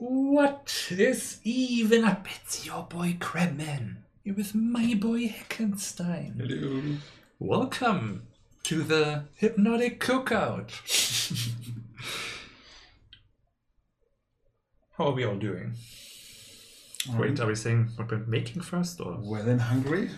[0.00, 2.28] What is even up?
[2.36, 3.96] It's your boy Crabman.
[4.22, 6.36] Here with my boy Heckenstein.
[6.36, 6.98] Hello.
[7.40, 8.28] Welcome
[8.62, 10.70] to the Hypnotic Cookout.
[14.96, 15.74] How are we all doing?
[17.10, 20.10] Um, Wait, are we saying what we're making first, or Well and hungry.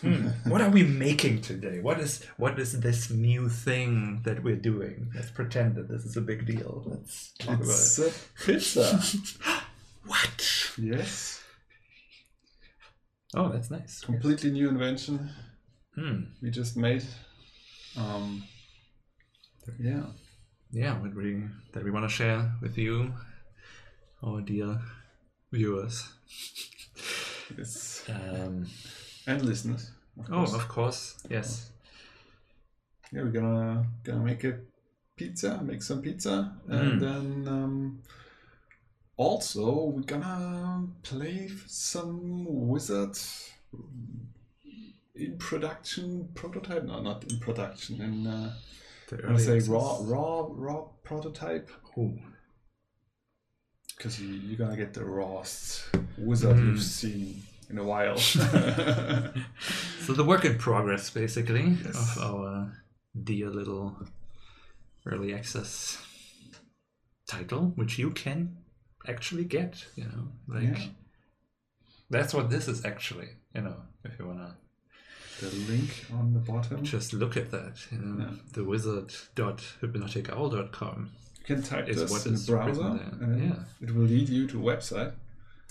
[0.00, 1.80] Hmm, what are we making today?
[1.80, 5.10] What is what is this new thing that we're doing?
[5.14, 6.84] Let's pretend that this is a big deal.
[6.86, 9.02] Let's talk It's about a pizza.
[10.06, 10.72] What?
[10.78, 11.42] yes.
[13.34, 14.00] Oh, that's nice.
[14.00, 15.30] Completely new invention
[15.94, 16.20] Hmm.
[16.40, 17.04] we just made.
[17.96, 18.44] Um,
[19.80, 20.04] yeah.
[20.70, 23.12] Yeah, what we that we want to share with you,
[24.22, 24.80] our dear
[25.52, 26.08] viewers.
[27.56, 28.66] It's Um,
[29.28, 29.90] and listeners.
[30.18, 31.70] Of oh, of course, yes.
[33.12, 34.58] Yeah, we're gonna gonna make a
[35.16, 36.34] pizza, make some pizza,
[36.68, 37.00] and Mm.
[37.00, 38.02] then um,
[39.16, 43.16] also we're gonna play some wizard
[45.14, 46.84] in production prototype.
[46.84, 48.00] No, not in production.
[48.00, 48.54] In uh,
[49.08, 52.14] The I say raw, raw, raw prototype Oh,
[53.96, 56.66] because you, you're gonna get the rawest wizard Mm.
[56.66, 58.18] you've seen in a while.
[60.04, 62.16] so the work in progress, basically, Yes.
[62.16, 62.72] of our
[63.24, 63.96] dear little
[65.06, 65.98] early access
[67.26, 68.56] title, which you can
[69.06, 69.86] actually get.
[69.96, 70.86] You know, like Yeah.
[72.10, 73.28] that's what this is actually.
[73.54, 74.56] You know, if you wanna
[75.40, 76.82] the link on the bottom.
[76.84, 78.34] just look at that, you know, Yeah.
[78.54, 81.10] the wizard.hypnoticowl.com.
[81.38, 83.64] You can type is this what in is the browser, and Yeah.
[83.80, 85.12] it will lead you to a website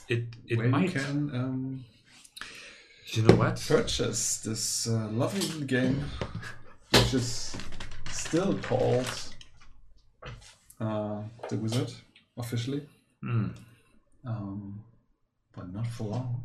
[0.09, 0.83] It it where might.
[0.94, 1.86] you can um,
[3.13, 3.61] You know what?
[3.67, 6.03] purchase this uh, lovely little game,
[6.91, 7.55] which is
[8.11, 9.08] still called
[10.80, 11.91] uh, The Wizard
[12.38, 12.81] officially,
[13.22, 13.47] Hmm.
[14.25, 14.83] um,
[15.55, 16.44] but not for long.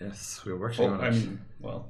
[0.00, 1.12] Yes, we're working Oh, on I it.
[1.14, 1.88] mean, well,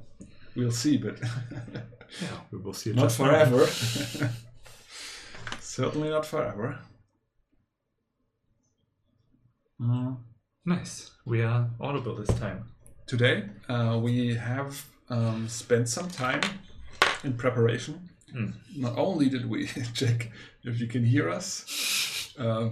[0.55, 1.19] we'll see, but
[2.21, 3.65] yeah, we will see not forever.
[5.59, 6.79] Certainly not forever.
[9.83, 10.13] Uh,
[10.67, 11.11] Nice.
[11.25, 12.65] We are audible this time.
[13.05, 16.41] Today, uh, we have um, spent some time
[17.23, 18.09] in preparation.
[18.35, 18.53] Mm.
[18.75, 20.29] Not only did we check
[20.65, 22.71] if you can hear us, uh,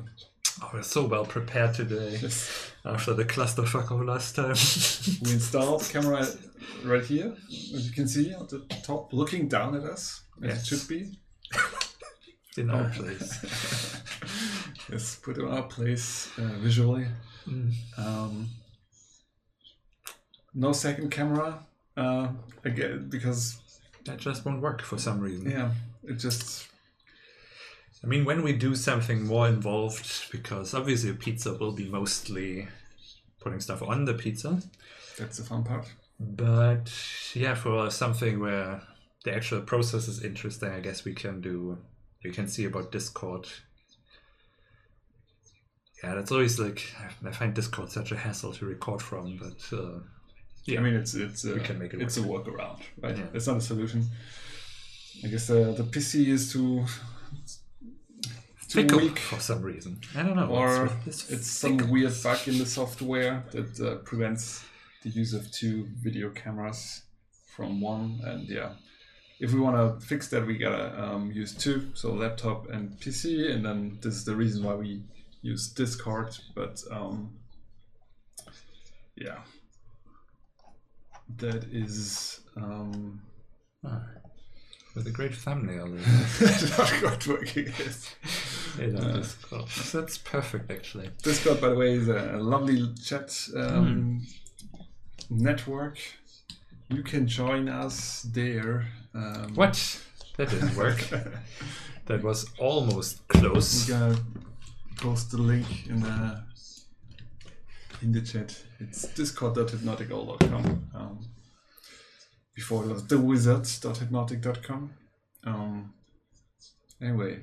[0.61, 4.51] Oh, we're so well prepared today yes, after the clusterfuck of last time.
[5.23, 6.25] we installed the camera
[6.85, 10.61] right here, as you can see at the top, looking down at us, as Yes.
[10.61, 11.19] it should be.
[12.57, 14.01] In our place.
[14.89, 17.05] yes, put in our place uh, visually.
[17.47, 17.73] Mm.
[17.97, 18.49] Um,
[20.53, 21.59] no second camera,
[21.97, 22.29] uh,
[22.63, 23.57] again, because,
[24.05, 25.49] That just won't work for some reason.
[25.49, 25.71] yeah,
[26.03, 26.67] it just
[28.03, 32.67] I mean, when we do something more involved, because obviously pizza will be mostly
[33.39, 34.61] putting stuff on the pizza,
[35.17, 35.87] that's the fun part.
[36.19, 36.91] but
[37.33, 38.81] yeah, for something where
[39.23, 41.77] the actual process is interesting, I guess we can do.
[42.21, 43.47] You can see about Discord.
[46.05, 46.93] Yeah, that's always like
[47.25, 49.99] I find Discord such a hassle to record from, but uh,
[50.65, 53.17] yeah, I mean, it's it's a, We can make it it's a workaround, right?
[53.17, 53.23] Yeah.
[53.33, 54.05] It's not a solution.
[55.23, 56.85] I guess the the PC is too
[58.69, 59.99] too weak, for some reason.
[60.15, 60.47] I don't know.
[60.47, 64.63] or this it's some weird bug in the software that uh, prevents
[65.01, 67.01] the use of two video cameras
[67.47, 68.19] from one.
[68.23, 68.73] And yeah,
[69.39, 73.51] if we want to fix that, we gotta um, use two, so laptop and PC.
[73.51, 75.01] And then this is the reason why we
[75.45, 76.37] use Discord.
[76.55, 77.31] But um,
[79.15, 79.39] yeah,
[81.37, 82.41] that is.
[82.57, 83.21] Um,
[84.95, 85.87] with a great thumbnail.
[86.77, 87.67] not quite working.
[87.77, 88.15] Yes.
[88.79, 89.21] Uh.
[89.67, 91.09] So that's perfect, actually.
[91.21, 94.25] Discord, by the way, is a lovely chat um,
[95.29, 95.99] network.
[96.89, 98.87] You can join us there.
[99.13, 100.01] Um, What?
[100.37, 101.09] That didn't work.
[102.05, 103.89] that was almost close.
[103.89, 104.15] gonna
[104.97, 106.43] post the link in the
[108.01, 108.57] in the chat.
[108.79, 110.89] It's discord.hypnoticowl.com.
[110.93, 111.19] Um,
[112.53, 114.93] before it was thewizards.hypnotic.com.
[115.43, 115.93] Um,
[117.01, 117.41] anyway,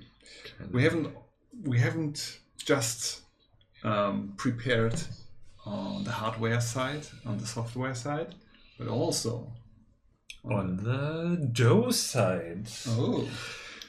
[0.71, 1.09] we haven't
[1.65, 3.23] we haven't just
[3.85, 4.95] um, prepared
[5.65, 8.35] on the hardware side, on the software side,
[8.79, 9.53] but also
[10.45, 12.67] On the dough side.
[12.89, 13.29] oh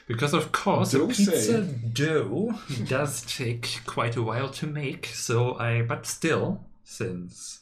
[0.06, 1.94] Because, of course, a Dough pizza side.
[1.94, 2.54] dough
[2.86, 5.06] does take quite a while to make.
[5.06, 7.60] So I, but still, since,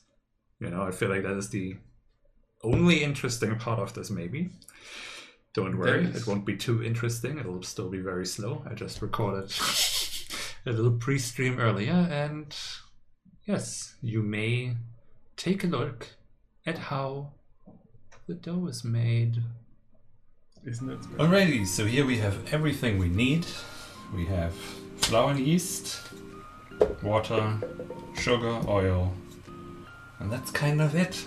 [0.58, 1.76] you know, I feel like that is the
[2.64, 4.50] only interesting part of this, maybe.
[5.54, 7.38] Don't worry, it won't be too interesting.
[7.38, 8.64] It'll still be very slow.
[8.68, 9.52] I just recorded
[10.66, 12.56] a little pre-stream earlier, and
[13.44, 14.76] yes, you may
[15.36, 16.08] take a look
[16.64, 17.32] at how
[18.26, 19.42] the dough is made.
[20.64, 20.98] Isn't it?
[21.18, 23.44] Oh, Alrighty, so here we have everything we need.
[24.14, 24.54] We have
[24.98, 26.00] flour and yeast,
[27.02, 27.58] water,
[28.16, 29.12] sugar, oil,
[30.20, 31.26] and that's kind of it.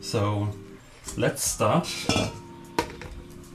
[0.00, 0.48] So
[1.16, 1.88] let's start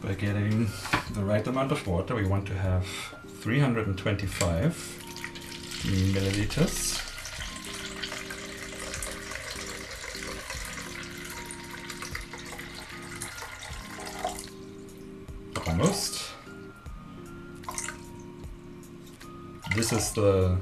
[0.01, 0.69] by getting
[1.11, 2.15] the right amount of water.
[2.15, 2.85] We want to have
[3.41, 4.73] 325
[5.87, 7.10] milliliters.
[15.67, 16.31] Almost.
[19.75, 20.57] This is the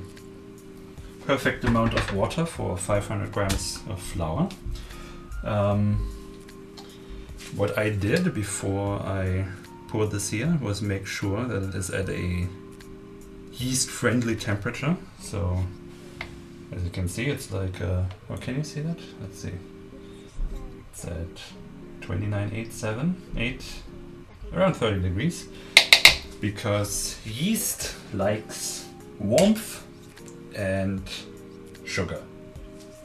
[1.26, 4.50] perfect amount of water for 500 grams of flour.
[5.44, 5.96] Um,
[7.56, 9.46] what I did before I
[9.88, 12.48] poured this here was make sure that it is at a
[13.54, 14.96] yeast friendly temperature.
[15.20, 15.64] So,
[16.72, 19.00] as you can see, it's like, uh, oh, can you see that?
[19.22, 19.54] Let's see.
[20.92, 21.36] It's at
[22.02, 23.66] 29.87, 8,
[24.54, 25.48] around 30 degrees.
[26.42, 28.88] Because yeast likes
[29.20, 29.86] warmth
[30.56, 31.02] and
[31.86, 32.22] sugar.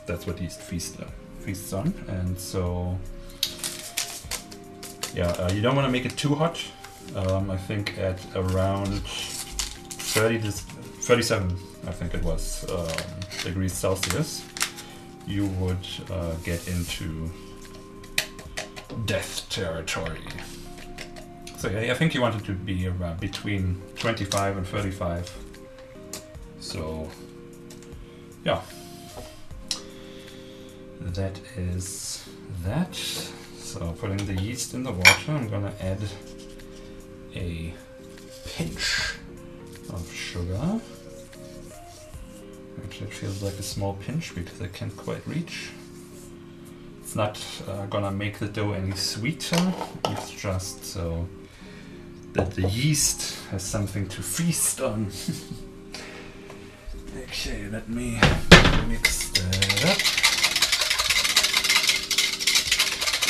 [0.06, 1.04] That's what yeast feast, uh,
[1.40, 1.92] feasts on.
[2.08, 2.98] And so,
[5.14, 6.62] yeah, uh, you don't want to make it too hot.
[7.16, 11.56] Um, I think at around 30 to 37,
[11.86, 12.88] I think it was, um,
[13.42, 14.44] degrees Celsius,
[15.26, 17.30] you would uh, get into
[19.06, 20.20] death territory.
[21.64, 25.34] So yeah, I think you want it to be around between 25 and 35.
[26.60, 27.08] So
[28.44, 28.60] yeah,
[31.00, 32.28] that is
[32.64, 32.94] that.
[32.94, 36.02] So putting the yeast in the water, I'm gonna add
[37.34, 37.72] a
[38.44, 39.14] pinch
[39.88, 40.80] of sugar.
[42.84, 45.70] Actually, it feels like a small pinch because I can't quite reach.
[47.00, 49.72] It's not uh, gonna make the dough any sweeter.
[50.10, 51.26] It's just so
[52.34, 55.10] that the yeast has something to feast on.
[57.16, 58.20] okay, let me
[58.88, 59.98] mix that up.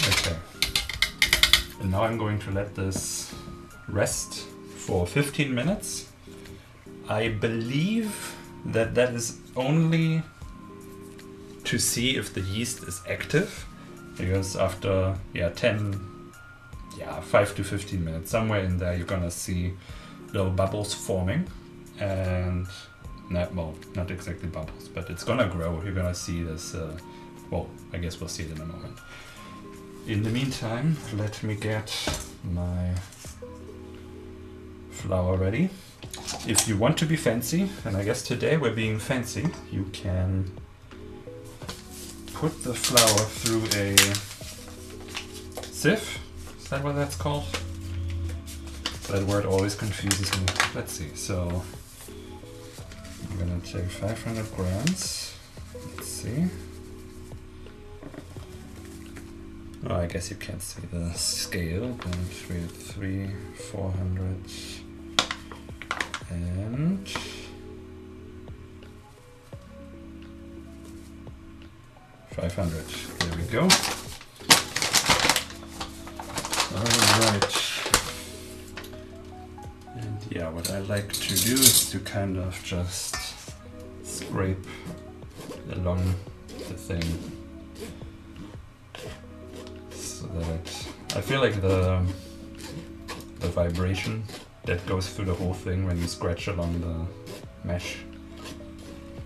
[0.08, 0.36] Okay.
[1.80, 3.34] And now I'm going to let this
[3.88, 4.46] rest
[4.76, 6.10] for 15 minutes.
[7.06, 8.34] I believe
[8.64, 10.22] that that is only
[11.64, 13.66] to see if the yeast is active
[14.16, 16.13] because after yeah 10
[16.98, 18.30] yeah 5 to 15 minutes.
[18.30, 19.72] Somewhere in there you're gonna see
[20.32, 21.46] little bubbles forming.
[22.00, 22.66] And
[23.30, 25.80] not well not exactly bubbles but it's gonna grow.
[25.82, 26.96] You're gonna see this uh,
[27.50, 28.98] well i guess we'll see it in a moment.
[30.06, 31.90] In the meantime let me get
[32.52, 32.90] my
[34.90, 35.70] flour ready.
[36.46, 40.50] If you want to be fancy and i guess today we're being fancy you can
[42.34, 43.96] put the flour through a
[45.72, 46.18] sieve
[46.74, 47.44] that what that's called
[49.08, 51.62] that word always confuses me let's see so
[53.30, 55.36] i'm gonna take 500 grams
[55.96, 56.46] let's see
[59.86, 63.30] Oh, I guess you can't see the scale, but have three,
[63.70, 64.42] four hundred,
[66.30, 67.06] and
[72.30, 72.86] five hundred.
[73.18, 74.03] There we go.
[77.24, 77.44] Right.
[79.96, 83.16] And yeah, what I like to do is to kind of just
[84.02, 84.66] scrape
[85.72, 86.14] along
[86.48, 87.04] the thing
[89.90, 92.02] so that I feel like the
[93.40, 94.24] the vibration
[94.64, 97.98] that goes through the whole thing when you scratch along the mesh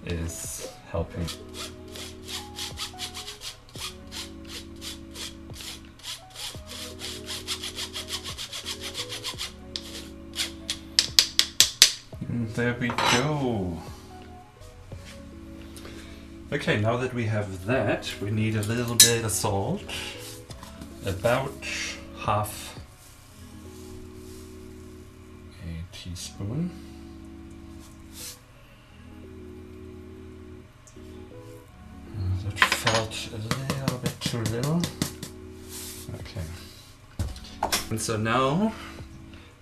[0.06, 1.26] is helping.
[12.58, 13.78] There we go.
[16.52, 19.80] Okay, now that we have that, we need a little bit of salt
[21.06, 21.52] about
[22.18, 22.80] half
[25.62, 26.72] a teaspoon.
[32.16, 34.82] Uh, That felt a little bit too little.
[36.14, 36.46] Okay.
[37.90, 38.72] And so now,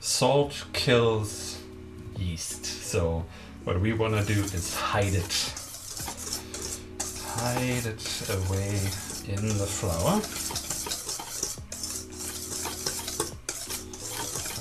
[0.01, 1.46] salt kills.
[2.97, 3.27] So
[3.65, 5.53] what we want to do is hide it.
[7.27, 8.73] Hide it away
[9.29, 10.17] in the flour.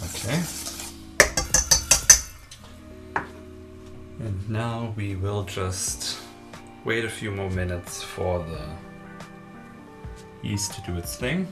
[0.10, 0.38] Okay.
[4.20, 6.18] And now we will just
[6.84, 8.68] wait a few more minutes for the
[10.46, 11.48] yeast to do its thing.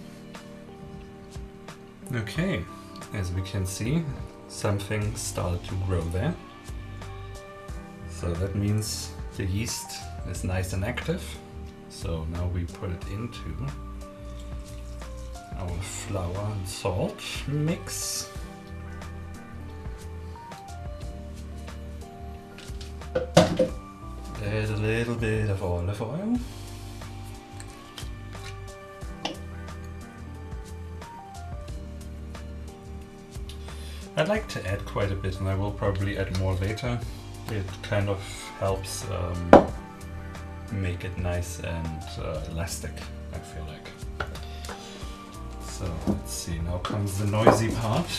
[2.14, 2.66] Okay,
[3.14, 4.04] as we can see,
[4.50, 6.36] something started to grow there.
[8.24, 10.00] So that means the yeast
[10.30, 11.22] is nice and active.
[11.90, 13.68] So now we put it into
[15.58, 18.30] our flour and salt mix.
[23.14, 26.40] Add a little bit of olive oil.
[34.16, 36.98] I'd like to add quite a bit and I will probably add more later.
[37.54, 38.20] It kind of
[38.60, 39.72] helps um,
[40.72, 42.94] make it nice and uh, elastic,
[43.32, 43.88] I feel like.
[45.62, 48.10] So let's see, now comes the noisy part.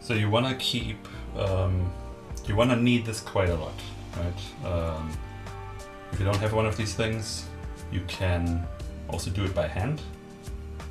[0.00, 1.90] So you want to keep, um,
[2.46, 3.74] you want to knead this quite a lot,
[4.16, 4.66] right?
[4.72, 5.10] Um,
[6.12, 7.46] if you don't have one of these things,
[7.92, 8.66] you can
[9.08, 10.00] also do it by hand.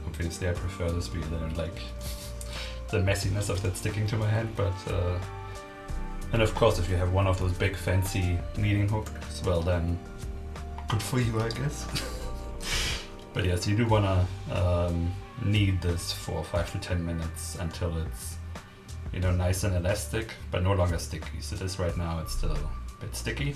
[0.05, 1.81] Obviously, I prefer this because I don't like
[2.89, 5.17] the messiness of that sticking to my hand, but uh,
[6.33, 9.97] and of course, if you have one of those big fancy kneading hooks, well then,
[10.89, 11.87] good for you, I guess.
[13.33, 15.11] but yes, you do want to um,
[15.43, 18.35] knead this for five to ten minutes until it's
[19.17, 21.41] you know, nice and elastic, but no longer sticky.
[21.41, 23.55] So this right now, it's still a bit sticky.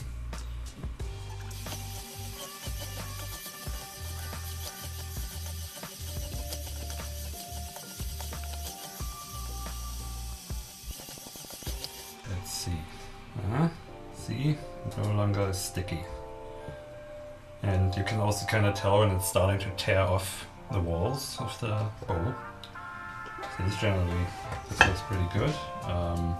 [12.27, 12.71] Let's see.
[12.71, 13.69] Uh -huh.
[14.15, 14.57] see,
[14.97, 16.03] no longer sticky.
[17.61, 21.37] And you can also kind of tell when it's starting to tear off the walls
[21.39, 22.33] of the bowl.
[23.79, 24.25] Generally,
[24.69, 25.53] this looks pretty good.
[25.85, 26.35] Um,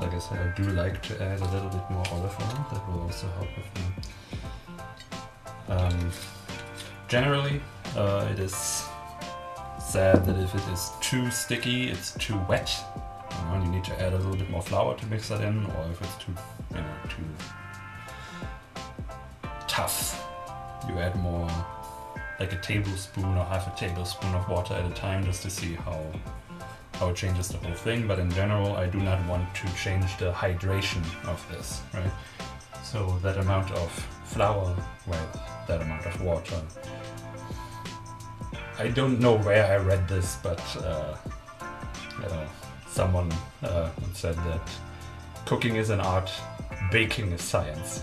[0.00, 2.66] like I said, I do like to add a little bit more olive oil.
[2.72, 3.70] That will also help with
[5.68, 5.76] the...
[5.76, 6.10] Um,
[7.06, 7.60] generally,
[7.96, 8.54] uh, it is
[9.78, 12.74] sad that if it is too sticky, it's too wet.
[13.30, 15.66] You, know, you need to add a little bit more flour to mix that in,
[15.66, 16.32] or if it's too,
[16.70, 17.24] you know, too
[19.68, 20.26] tough,
[20.88, 21.50] you add more
[22.38, 25.74] like a tablespoon or half a tablespoon of water at a time just to see
[25.74, 26.00] how
[26.94, 28.06] how it changes the whole thing.
[28.06, 32.10] But in general, I do not want to change the hydration of this, right?
[32.82, 33.90] So that amount of
[34.24, 34.76] flour
[35.06, 36.60] with that amount of water.
[38.78, 41.16] I don't know where I read this, but uh,
[42.22, 42.46] know,
[42.88, 44.68] someone uh, said that
[45.46, 46.30] cooking is an art,
[46.90, 48.02] baking is science.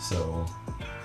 [0.00, 0.46] So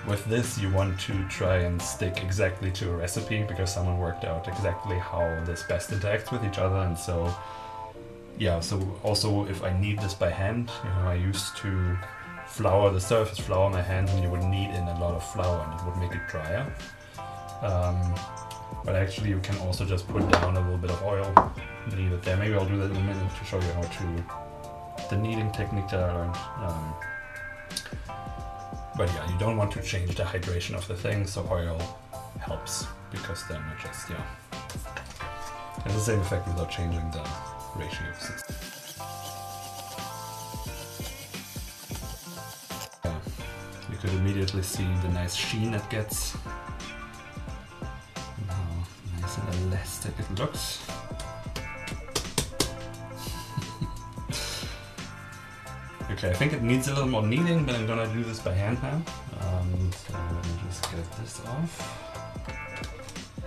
[0.07, 4.25] with this you want to try and stick exactly to a recipe because someone worked
[4.25, 6.77] out exactly how this best interacts with each other.
[6.77, 7.33] And so
[8.37, 11.97] yeah so also if I knead this by hand you know I used to
[12.47, 15.63] flour the surface flour my hands, and you would knead in a lot of flour
[15.63, 16.65] and it would make it drier.
[17.61, 18.15] Um,
[18.83, 21.33] but actually you can also just put down a little bit of oil
[21.93, 22.37] leave it there.
[22.37, 25.87] Maybe I'll do that in a minute to show you how to the kneading technique
[25.89, 26.35] that I learned.
[26.63, 26.93] Um,
[28.97, 31.79] but yeah, you don't want to change the hydration of the thing, so oil
[32.39, 34.23] helps because then it just, yeah.
[35.77, 37.23] It Has the same effect without changing the
[37.75, 38.43] ratios.
[43.03, 43.19] Yeah,
[43.91, 46.35] you could immediately see the nice sheen it gets.
[48.47, 48.63] How
[49.19, 50.79] nice and elastic it looks.
[56.11, 58.53] Okay, I think it needs a little more kneading, but I'm gonna do this by
[58.53, 59.01] hand now.
[59.41, 61.77] Um, so let me just get this off.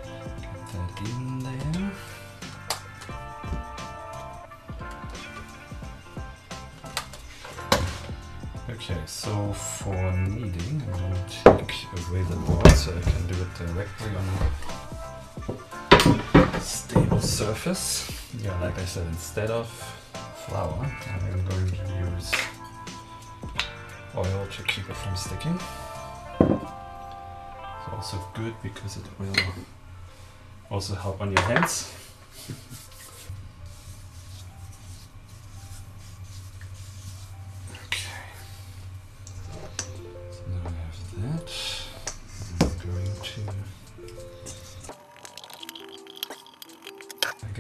[0.03, 1.93] Get that in there.
[8.71, 11.73] Okay, so for kneading, I'm gonna take
[12.09, 14.27] away the board so I can do it directly on
[16.35, 18.11] a stable surface.
[18.43, 19.67] Yeah, like I said, instead of
[20.49, 21.76] flour, I'm going to
[22.11, 22.33] use
[24.17, 25.59] oil to keep it from sticking.
[26.40, 29.35] It's also good because it will
[30.71, 31.93] also help on your hands.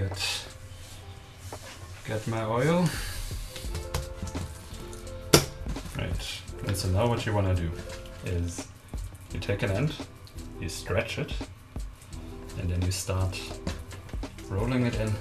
[0.00, 0.37] Okay.
[2.08, 2.88] Get my oil.
[5.98, 7.70] Right, and so now what you want to do
[8.24, 8.66] is
[9.34, 9.94] you take an end,
[10.58, 11.34] you stretch it,
[12.58, 13.38] and then you start
[14.48, 15.12] rolling it in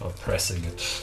[0.00, 1.02] or pressing it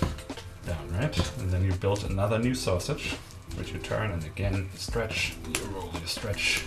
[0.66, 1.40] down, right?
[1.40, 3.18] And then you build another new sausage,
[3.58, 6.64] which you turn and again stretch, you roll, you stretch,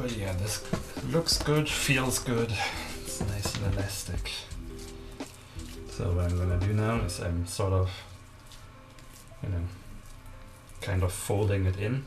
[0.00, 0.62] But yeah, this
[1.10, 2.52] looks good, feels good.
[3.02, 4.30] It's nice and elastic.
[5.90, 7.90] So what I'm gonna do now is I'm sort of,
[9.42, 9.64] you know,
[10.80, 12.04] kind of folding it in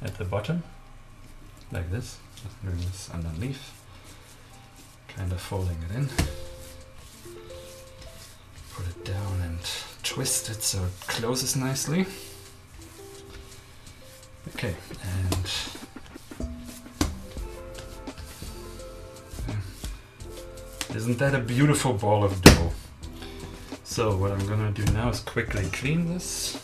[0.00, 0.62] at the bottom,
[1.70, 2.16] like this.
[2.62, 3.72] Doing this underneath,
[5.08, 6.08] kind of folding it in.
[8.72, 9.58] Put it down and
[10.02, 12.06] twist it so it closes nicely.
[14.48, 15.50] Okay, and
[20.94, 22.70] Isn't that a beautiful ball of dough?
[23.82, 26.56] So what I'm gonna do now is quickly clean this.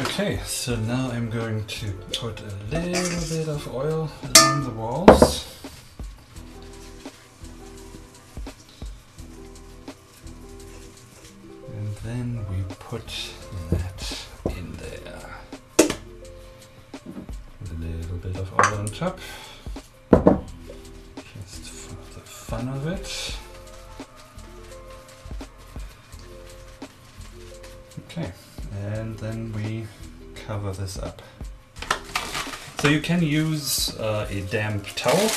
[0.00, 5.46] Okay, so now I'm going to put a little bit of oil along the walls.
[11.72, 13.27] And then we put
[32.88, 35.30] So you can use uh, a damp towel,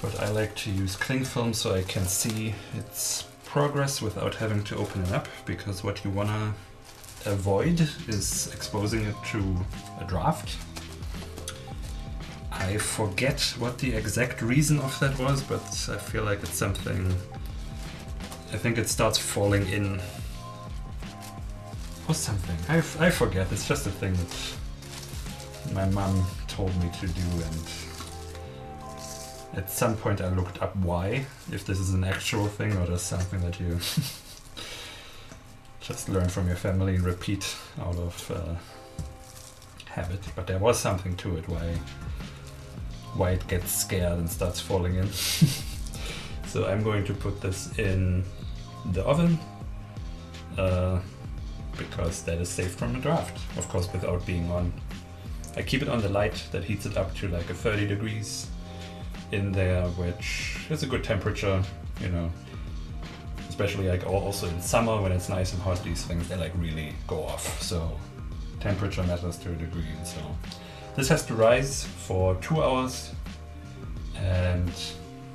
[0.00, 4.62] but I like to use cling film so I can see its progress without having
[4.62, 6.54] to open it up because what you want to
[7.28, 9.56] avoid is exposing it to
[10.00, 10.56] a draft.
[12.52, 17.12] I forget what the exact reason of that was, but I feel like it's something.
[18.52, 20.00] I think it starts falling in.
[22.22, 22.56] Something.
[22.68, 23.50] I, I forget.
[23.50, 24.54] It's just a thing that
[25.74, 27.68] my mom told me to do, and
[29.54, 33.08] at some point I looked up why, if this is an actual thing or just
[33.08, 33.70] something that you
[35.80, 38.54] just learn from your family and repeat out of uh,
[39.90, 40.20] habit.
[40.36, 41.76] But there was something to it why
[43.16, 45.10] why it gets scared and starts falling in.
[46.46, 48.22] so I'm going to put this in
[48.92, 49.40] the oven
[50.56, 51.00] uh,
[51.88, 53.38] because that is safe from the draft.
[53.56, 54.72] Of course, without being on.
[55.56, 58.46] I keep it on the light that heats it up to like a 30 degrees
[59.32, 61.62] in there, which is a good temperature,
[62.00, 62.30] you know.
[63.48, 66.94] Especially like also in summer when it's nice and hot, these things they like really
[67.06, 67.60] go off.
[67.60, 67.98] So
[68.60, 70.20] temperature matters to a degree, and so
[70.96, 73.12] this has to rise for two hours,
[74.16, 74.72] and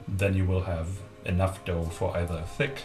[0.07, 0.87] then you will have
[1.25, 2.81] enough dough for either thick,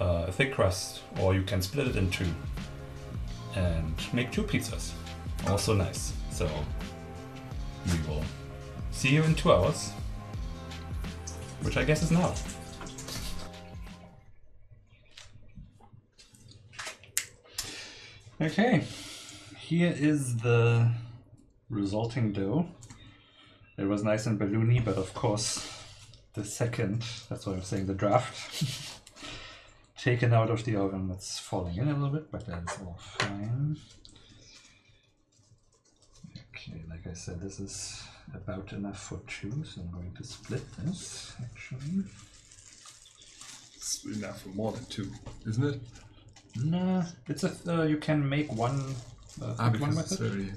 [0.00, 2.26] uh, a thick crust, or you can split it in two
[3.54, 4.92] and make two pizzas.
[5.48, 6.12] Also nice.
[6.30, 6.48] So
[7.86, 8.22] we will
[8.90, 9.90] see you in two hours,
[11.62, 12.34] which I guess is now.
[18.38, 18.84] Okay,
[19.58, 20.90] here is the
[21.70, 22.66] resulting dough.
[23.78, 25.66] It was nice and balloony, but of course,
[26.34, 28.95] the second, that's why I'm saying the draft,
[30.06, 33.76] taken out of the oven, it's falling in a little bit, but that's all fine.
[36.54, 40.62] Okay, like I said, this is about enough for two, so I'm going to split
[40.78, 42.04] this actually.
[43.74, 45.10] It's enough for more than two,
[45.48, 45.80] isn't it?
[46.62, 48.78] No, it's a uh, you can make one
[49.42, 50.52] uh, Ah, one because it's very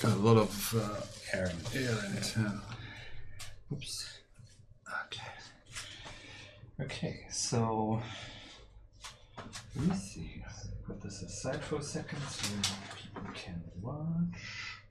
[0.00, 1.76] got a lot of uh, Air in it.
[1.88, 2.34] air in it.
[2.36, 2.58] Yeah.
[3.72, 4.18] Oops.
[5.06, 5.31] Okay.
[6.82, 8.02] Okay, so
[9.76, 10.42] let me see.
[10.84, 12.48] Put this aside for a second so
[12.96, 14.82] people can watch.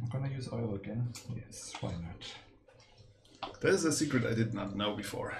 [0.00, 1.12] I'm gonna use oil again.
[1.34, 3.52] Yes, why not?
[3.60, 5.36] There's a secret I did not know before.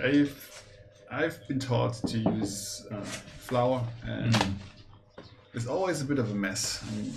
[0.00, 0.62] I've
[1.10, 4.36] I've been taught to use uh, flour, and
[5.54, 6.82] it's always a bit of a mess.
[6.86, 7.12] I mean,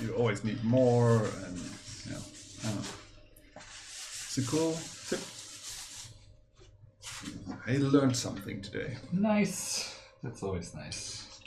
[0.00, 1.58] you always need more, and
[2.04, 2.18] you know,
[2.62, 2.82] I don't know.
[3.56, 5.20] It's a cool tip.
[7.66, 8.96] I learned something today.
[9.12, 9.98] Nice.
[10.22, 11.40] That's always nice.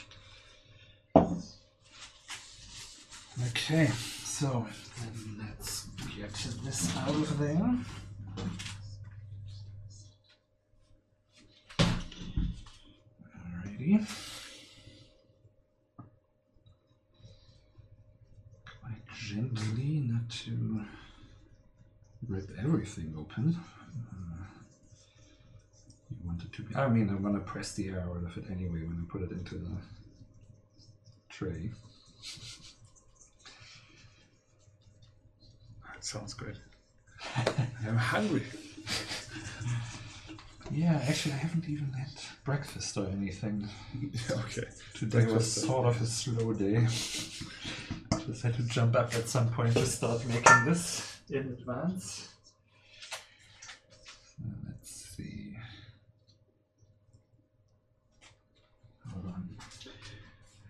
[3.48, 4.66] Okay, so
[5.00, 6.32] then let's get
[6.64, 7.78] this out of there.
[13.38, 14.06] Alrighty.
[18.80, 19.02] Quite
[19.34, 20.84] gently, not to
[22.28, 23.56] rip everything open.
[24.12, 24.44] Uh,
[26.10, 26.74] you want it to be.
[26.74, 29.30] I mean, I'm gonna press the air out of it anyway when I put it
[29.30, 29.70] into the
[31.28, 31.70] tray.
[36.00, 36.56] Sounds great.
[37.86, 38.42] I'm hungry.
[40.72, 42.08] Yeah, actually, I haven't even had
[42.44, 43.68] breakfast or anything.
[44.30, 44.68] okay.
[44.94, 46.86] Today was sort of a slow day.
[48.26, 52.28] Just had to jump up at some point to start making this in advance.
[54.24, 55.56] So let's see.
[59.12, 59.48] Hold on.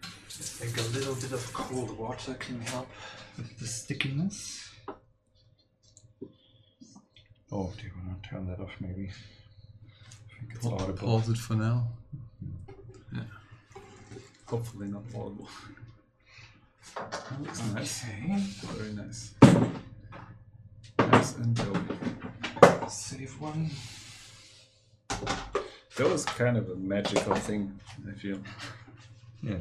[0.03, 2.89] I think a little bit of cold water can help
[3.37, 4.71] with the stickiness.
[7.53, 9.11] Oh, do you want to turn that off maybe?
[9.11, 10.95] I think it's audible.
[10.99, 11.89] Pause it for now.
[12.17, 13.17] Mm-hmm.
[13.17, 13.25] Yeah.
[14.47, 15.49] Hopefully not audible.
[16.96, 17.24] That.
[17.76, 18.42] Okay.
[18.76, 19.35] Very nice.
[20.98, 21.94] Nice and doughy.
[22.88, 23.70] Save one.
[25.96, 28.38] That was kind of a magical thing, I feel.
[29.42, 29.57] Yeah.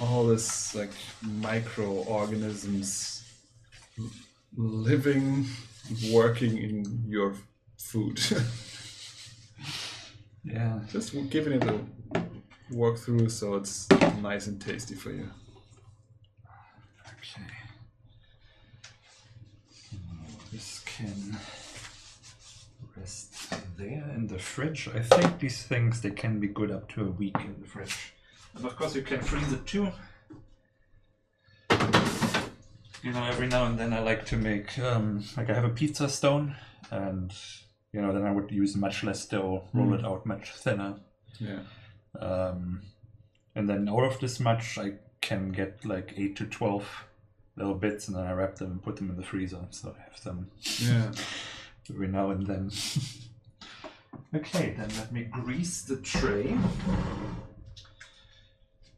[0.00, 0.90] All this like
[1.22, 3.22] microorganisms
[3.98, 4.10] l-
[4.56, 5.46] living,
[6.12, 7.34] working in your
[7.78, 8.20] food.
[10.44, 10.78] Yeah.
[10.92, 11.80] Just giving it a
[12.70, 13.88] work through so it's
[14.22, 15.28] nice and tasty for you.
[17.08, 17.42] Okay.
[20.52, 21.38] This can
[22.96, 24.88] rest there in the fridge.
[24.88, 28.14] I think these things they can be good up to a week in the fridge.
[28.54, 29.90] And of course you can freeze it too.
[33.02, 35.68] You know, every now and then I like to make um, like I have a
[35.68, 36.56] pizza stone
[36.90, 37.32] and
[37.92, 40.96] you know, then I would use much less dough, roll it out much thinner.
[41.38, 41.60] Yeah.
[42.20, 42.82] Um,
[43.54, 47.06] and then out of this much, I can get like 8 to 12
[47.56, 49.66] little bits, and then I wrap them and put them in the freezer.
[49.70, 51.10] So I have them Yeah.
[51.90, 52.70] every now and then.
[54.34, 56.56] okay, then let me grease the tray.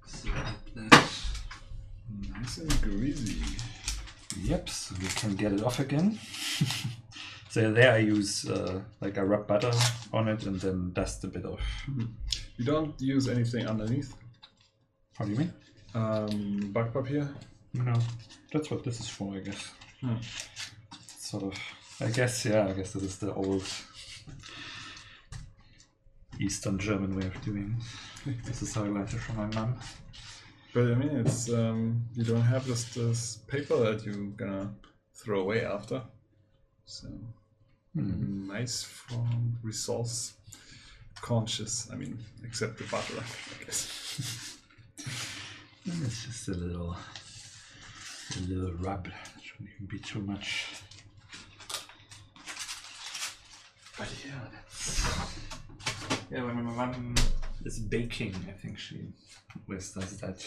[0.06, 0.28] So
[0.74, 1.10] that.
[2.32, 3.42] Nice and greasy.
[4.42, 6.18] Yep, so we can get it off again.
[7.50, 9.72] so there I use uh, like I rub butter
[10.12, 11.60] on it and then dust a bit of.
[12.56, 14.14] You don't use anything underneath.
[15.18, 15.52] How do you mean?
[15.94, 17.28] Um, back backpapier.
[17.74, 17.94] No,
[18.52, 19.70] that's what this is for, I guess.
[20.00, 20.16] Hmm.
[21.18, 21.54] Sort of.
[22.00, 23.64] I guess, yeah, I guess this is the old
[26.40, 27.76] Eastern German way of doing
[28.26, 28.44] it.
[28.44, 29.74] This is how I learned it from my mum.
[30.72, 34.72] But I mean, it's um, you don't have just this paper that you're gonna
[35.14, 36.02] throw away after.
[36.84, 37.08] So
[37.94, 38.46] Hmm.
[38.46, 40.34] nice from resource
[41.16, 41.88] conscious.
[41.92, 44.56] I mean, except the butter, I guess.
[45.86, 46.96] It's just a little,
[48.36, 49.08] a little rub.
[49.42, 50.66] Shouldn't even be too much.
[53.98, 55.06] But yeah, that's.
[56.30, 57.14] Yeah, when my mum
[57.64, 59.08] is baking, I think she
[59.66, 60.44] always does that.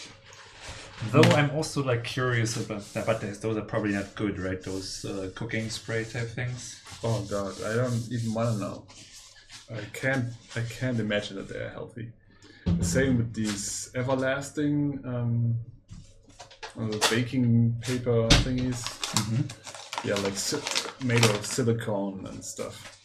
[1.10, 4.62] Though I'm also like curious about that, but those are probably not good, right?
[4.62, 6.80] Those uh, cooking spray type things.
[7.02, 8.86] Oh god, I don't even want to know.
[9.70, 10.26] I can't.
[10.54, 12.12] I can't imagine that they're healthy.
[12.64, 15.56] The same with these everlasting um,
[16.78, 18.80] uh, baking paper thingies.
[20.04, 20.58] Yeah, like si-
[21.04, 22.98] made of silicone and stuff.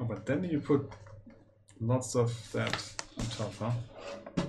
[0.00, 0.90] Oh, but then you put
[1.80, 3.70] lots of that on top, huh?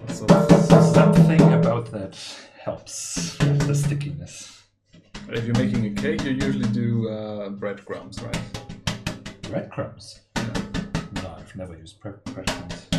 [0.07, 2.17] Of, Something about that
[2.63, 4.63] helps with the stickiness.
[5.29, 8.61] if you're making a cake, you usually do uh, breadcrumbs, right?
[9.43, 10.21] Breadcrumbs.
[10.35, 12.98] No, I've never used bre- breadcrumbs.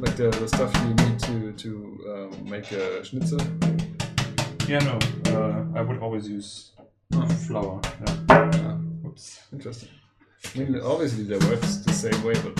[0.00, 1.70] Like the, the stuff you need to to
[2.12, 3.40] um, make a schnitzel.
[4.66, 4.98] Yeah, no.
[5.32, 6.72] Uh, I would always use
[7.12, 7.26] Oh.
[7.26, 7.80] flour.
[8.06, 8.16] Yeah.
[8.30, 9.40] Ah, Whoops.
[9.52, 9.88] interesting.
[10.54, 12.54] I mean, obviously that works the same way, but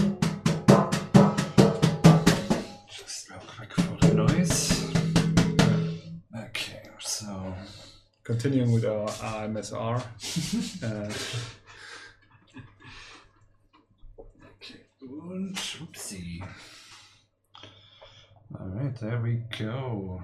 [2.88, 4.90] Just real quick for the noise.
[6.46, 7.54] Okay, so
[8.24, 10.02] continuing with our ASMR.
[10.82, 11.12] uh,
[14.50, 16.42] okay, and oopsie.
[18.58, 20.22] All right, there we go.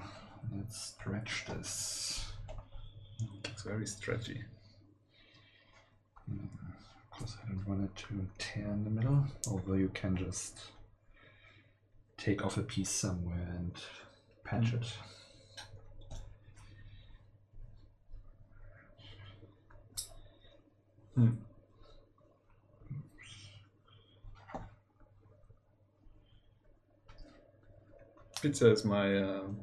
[0.55, 2.25] Let's stretch this.
[3.45, 4.43] It's very stretchy.
[6.29, 10.59] Of course, I don't want it to tear in the middle, although you can just
[12.19, 13.73] take off a piece somewhere and
[14.45, 14.75] patch mm.
[14.75, 14.93] it.
[21.19, 21.37] Mm.
[28.43, 29.57] Pizza is my um,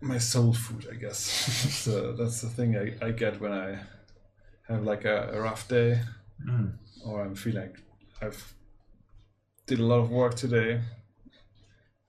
[0.00, 1.18] my soul food, I guess.
[1.84, 3.78] so that's the thing I, I get when I
[4.68, 6.00] have like a, a rough day
[6.48, 6.72] Mm.
[7.04, 7.82] or I'm feeling like
[8.22, 8.54] I've
[9.66, 10.80] did a lot of work today.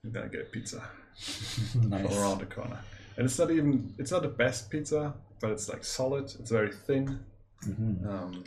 [0.02, 0.82] I'm gonna get pizza
[1.74, 2.16] nice.
[2.16, 2.78] around the corner.
[3.18, 6.24] And it's not even it's not the best pizza, but it's like solid.
[6.40, 7.20] It's very thin.
[7.66, 8.06] Mhm.
[8.08, 8.44] Um,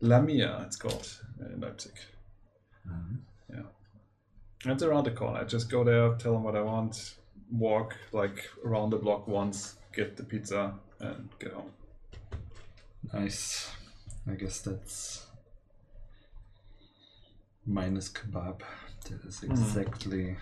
[0.00, 1.06] Lamia, it's called
[1.40, 1.92] in Leipzig.
[2.88, 3.18] Mhm.
[4.66, 5.38] And It's around the corner.
[5.38, 7.14] I just go there, tell them what I want,
[7.52, 11.70] walk like around the block once, get the pizza, and get home.
[13.12, 13.70] Nice.
[14.28, 15.26] I guess that's
[17.64, 18.60] minus kebab.
[19.04, 19.52] That is hmm.
[19.52, 20.36] exactly.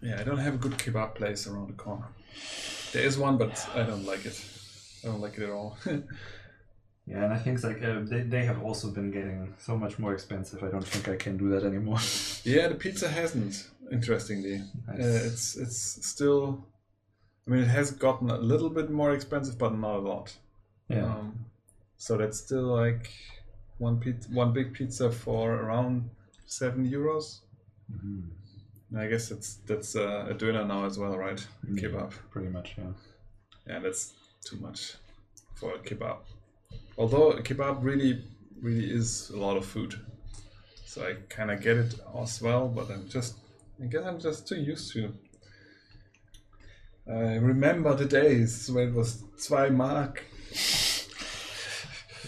[0.00, 2.06] Yeah, I don't have a good kebab place around the corner.
[2.92, 4.42] There is one, but I don't like it.
[5.04, 5.76] I don't like it at all.
[7.12, 10.14] Yeah, and I think like uh, they they have also been getting so much more
[10.14, 10.62] expensive.
[10.64, 11.98] I don't think I can do that anymore.
[12.44, 13.68] yeah, the pizza hasn't.
[13.90, 14.56] Interestingly,
[14.88, 15.00] Nice.
[15.04, 16.42] uh, it's it's still.
[17.46, 20.36] I mean, it has gotten a little bit more expensive, but not a lot.
[20.88, 21.04] yeah.
[21.04, 21.44] Um,
[21.98, 23.10] so that's still like
[23.78, 26.08] one pizza, one big pizza for around
[26.46, 27.40] seven euros.
[27.92, 28.22] Mhm.
[28.96, 31.46] I guess that's that's uh, a dinner now as well, right?
[31.66, 31.78] Mm.
[31.80, 32.10] Kebab.
[32.30, 32.92] Pretty much, yeah.
[33.66, 34.94] Yeah, that's too much
[35.54, 36.18] for a kebab.
[36.98, 38.24] Although kebab really,
[38.60, 39.94] really is a lot of food,
[40.84, 42.68] so I kind of get it as well.
[42.68, 43.36] But I'm just,
[43.82, 45.14] I guess I'm just too used to.
[47.08, 50.24] I remember the days when it was zwei Mark.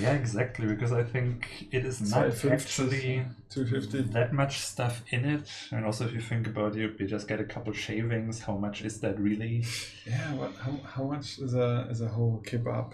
[0.00, 0.66] Yeah, exactly.
[0.66, 4.12] Because I think it is not actually 250.
[4.12, 5.48] that much stuff in it.
[5.70, 8.40] And also, if you think about it, you just get a couple shavings.
[8.40, 9.64] How much is that really?
[10.06, 10.52] Yeah, what?
[10.56, 12.92] How, how much is a is a whole kebab?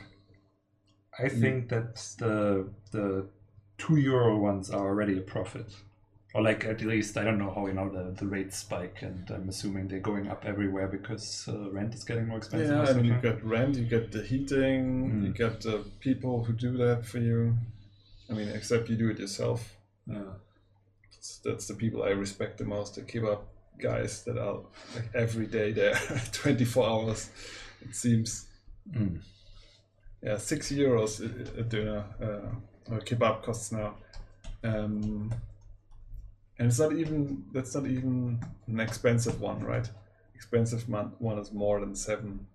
[1.19, 3.27] I think that the the
[3.79, 5.67] two euro ones are already a profit.
[6.33, 9.29] Or like at least I don't know how you know the, the rates spike and
[9.31, 12.71] I'm assuming they're going up everywhere because uh, rent is getting more expensive.
[12.71, 15.37] Yeah, mean you get rent, you get the heating, you Mm.
[15.37, 17.57] get the people who do that for you.
[18.31, 19.77] I mean, except you do it yourself.
[20.07, 20.23] yeah.
[21.45, 22.95] That's, the people I respect the most.
[22.95, 23.41] The kebab
[23.79, 24.61] guys that are
[24.95, 25.95] like every day there,
[26.33, 27.29] twenty four hours.
[27.83, 28.47] It seems.
[28.97, 29.21] Mm.
[30.23, 33.95] Yeah, six euros a- a dinner uh, or kebab costs now.
[34.63, 35.33] Um,
[36.59, 39.89] and it's not even that's not even an expensive one, right?
[40.35, 42.47] Expensive one is more than seven.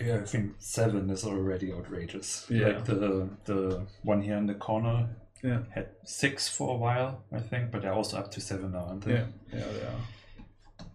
[0.00, 2.46] Yeah, I think seven is already outrageous.
[2.50, 2.68] Yeah.
[2.68, 5.08] Like the the one here in the corner
[5.42, 8.86] Yeah, had six for a while, I think, but they're also up to seven now,
[8.88, 9.12] aren't they?
[9.12, 10.00] yeah, yeah, they are.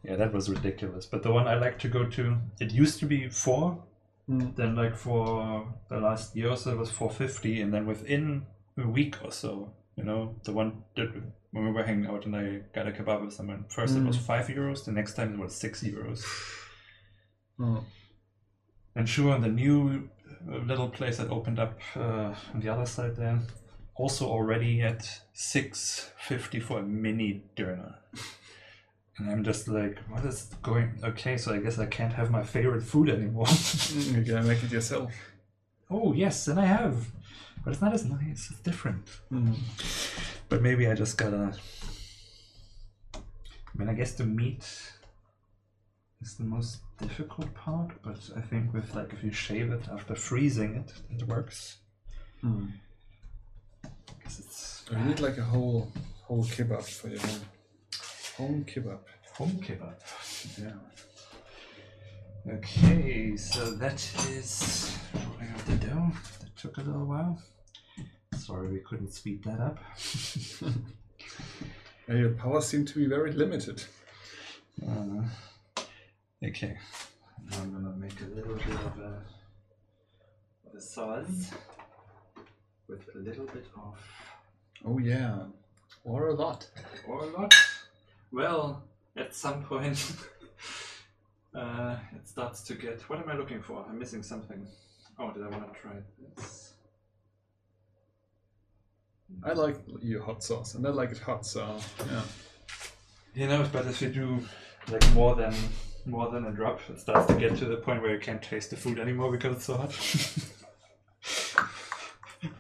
[0.04, 1.06] Yeah, that was ridiculous.
[1.06, 3.84] But the one I like to go to, it used to be four.
[4.30, 4.56] Mm.
[4.56, 8.46] Then like for the last year or so, it was four fifty, and then within
[8.78, 11.10] a week or so, you know, the one that
[11.52, 14.18] when we were hanging out and I got a kebab with someone, first it was
[14.18, 14.22] Mm.
[14.22, 16.24] five euros, the next time it was six euros.
[17.62, 17.84] Oh.
[18.96, 20.10] And sure, on the new
[20.50, 23.40] uh, little place that opened up uh, on the other side there,
[23.96, 27.99] also already at six fifty for a mini dinner.
[29.20, 30.98] And I'm just like, what is going?
[31.04, 33.48] Okay, so I guess I can't have my favorite food anymore.
[34.16, 35.14] You can make it yourself.
[35.90, 36.96] oh yes, and I have,
[37.64, 38.42] but it's not as nice.
[38.52, 39.06] It's different.
[39.32, 39.56] Mm.
[40.50, 41.54] But maybe I just gotta.
[43.16, 44.64] I mean, I guess the meat
[46.22, 50.16] is the most difficult part, but I think with like if you shave it after
[50.16, 51.78] freezing it, it works.
[52.44, 52.72] Mm.
[54.24, 55.92] 'Cause it's You need like a whole
[56.28, 57.42] whole kebab for your home.
[58.40, 59.00] Home kebab.
[59.34, 59.96] home kebab.
[60.58, 62.54] Yeah.
[62.54, 63.96] Okay, so that
[64.30, 66.12] is rolling out the dough.
[66.40, 67.38] That took a little while.
[68.38, 69.80] Sorry we couldn't speed that up.
[72.08, 73.84] Yeah, your powers seem to be very limited.
[74.88, 75.24] Uh,
[76.42, 76.78] okay,
[77.52, 79.22] now I'm gonna make a little bit of a,
[80.66, 81.52] of a sauce
[82.88, 83.98] with a little bit of
[84.86, 85.40] Oh yeah.
[86.06, 86.70] Or a lot.
[87.06, 87.54] or a lot.
[88.32, 88.84] Well,
[89.16, 90.16] at some point,
[91.56, 93.02] uh, it starts to get.
[93.10, 93.86] What am I looking for?
[93.88, 94.68] I'm missing something.
[95.18, 95.94] Oh, did I want to try
[96.38, 96.74] this?
[99.44, 102.22] I like your hot sauce, and I like it hot, so yeah.
[103.34, 104.40] You know, but if you do
[104.92, 105.54] like more than
[106.06, 108.72] more than a drop, it starts to get to the point where you can't taste
[108.72, 109.94] the food anymore because it's so hot.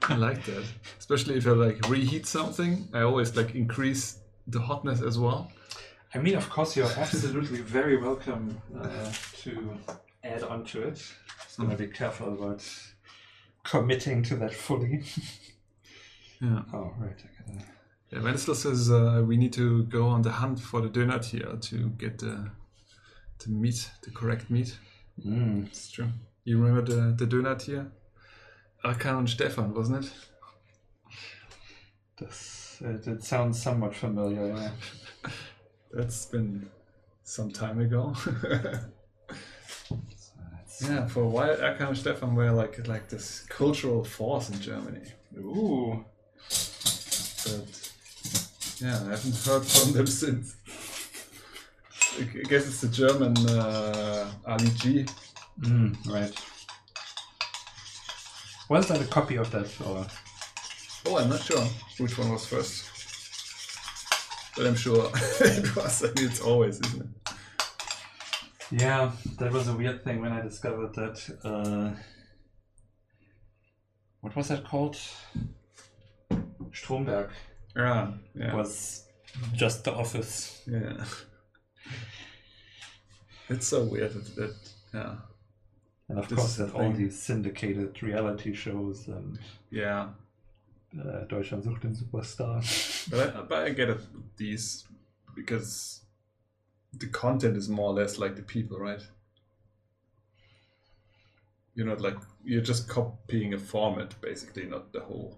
[0.09, 0.63] I like that.
[0.97, 5.51] Especially if I like reheat something, I always like increase the hotness as well.
[6.13, 9.77] I mean, of course, you're absolutely very welcome uh, to
[10.23, 10.95] add on to it.
[11.43, 12.65] Just gonna be careful about
[13.63, 15.03] committing to that fully.
[16.41, 16.61] Yeah.
[16.73, 17.21] Oh, right.
[17.21, 17.65] I gotta...
[18.11, 21.57] Yeah, Wenzel says uh, we need to go on the hunt for the donut here
[21.59, 22.49] to get the
[23.39, 24.77] the meat, the correct meat.
[25.25, 25.67] Mm.
[25.67, 26.07] It's true.
[26.43, 27.91] You remember the, the donut here?
[28.83, 30.11] Erkan and Stefan, wasn't it?
[32.17, 34.47] This, it, it sounds somewhat familiar.
[34.47, 34.71] Yeah.
[35.91, 36.69] That's been
[37.23, 38.15] some time ago.
[40.81, 45.01] Yeah, for a while Erkan and Stefan were like like this cultural force in Germany.
[45.37, 46.05] Ooh.
[47.43, 47.91] But
[48.79, 50.55] yeah, I haven't heard from them since.
[52.17, 55.05] I I guess it's the German uh, Ali G.
[55.59, 56.33] Mm, right.
[58.69, 59.69] Was that a copy of that?
[59.85, 60.07] Or
[61.05, 61.65] Oh, I'm not sure
[61.97, 62.98] which one was first.
[64.59, 66.03] But I'm sure it was.
[66.03, 67.33] I mean, it's always, isn't it?
[68.71, 71.17] yeah, that was a weird thing when I discovered that.
[71.45, 71.97] Uh,
[74.19, 74.97] what was that called?
[76.73, 77.29] Stromberg
[77.77, 78.53] Ah, yeah.
[78.53, 79.05] was
[79.53, 80.61] just the office.
[80.67, 81.05] Yeah.
[83.47, 84.55] It's so weird that, that
[84.93, 85.15] yeah.
[86.09, 89.39] And of This course, that all these syndicated reality shows and
[89.71, 90.09] Yeah.
[90.97, 92.63] Uh, Deutschland sucht den Superstar.
[93.09, 93.99] But I, but I get it,
[94.37, 94.85] these,
[95.35, 96.01] because
[96.97, 99.05] the content is more or less like the people, right?
[101.75, 105.37] You're not like, you're just copying a format, basically, not the whole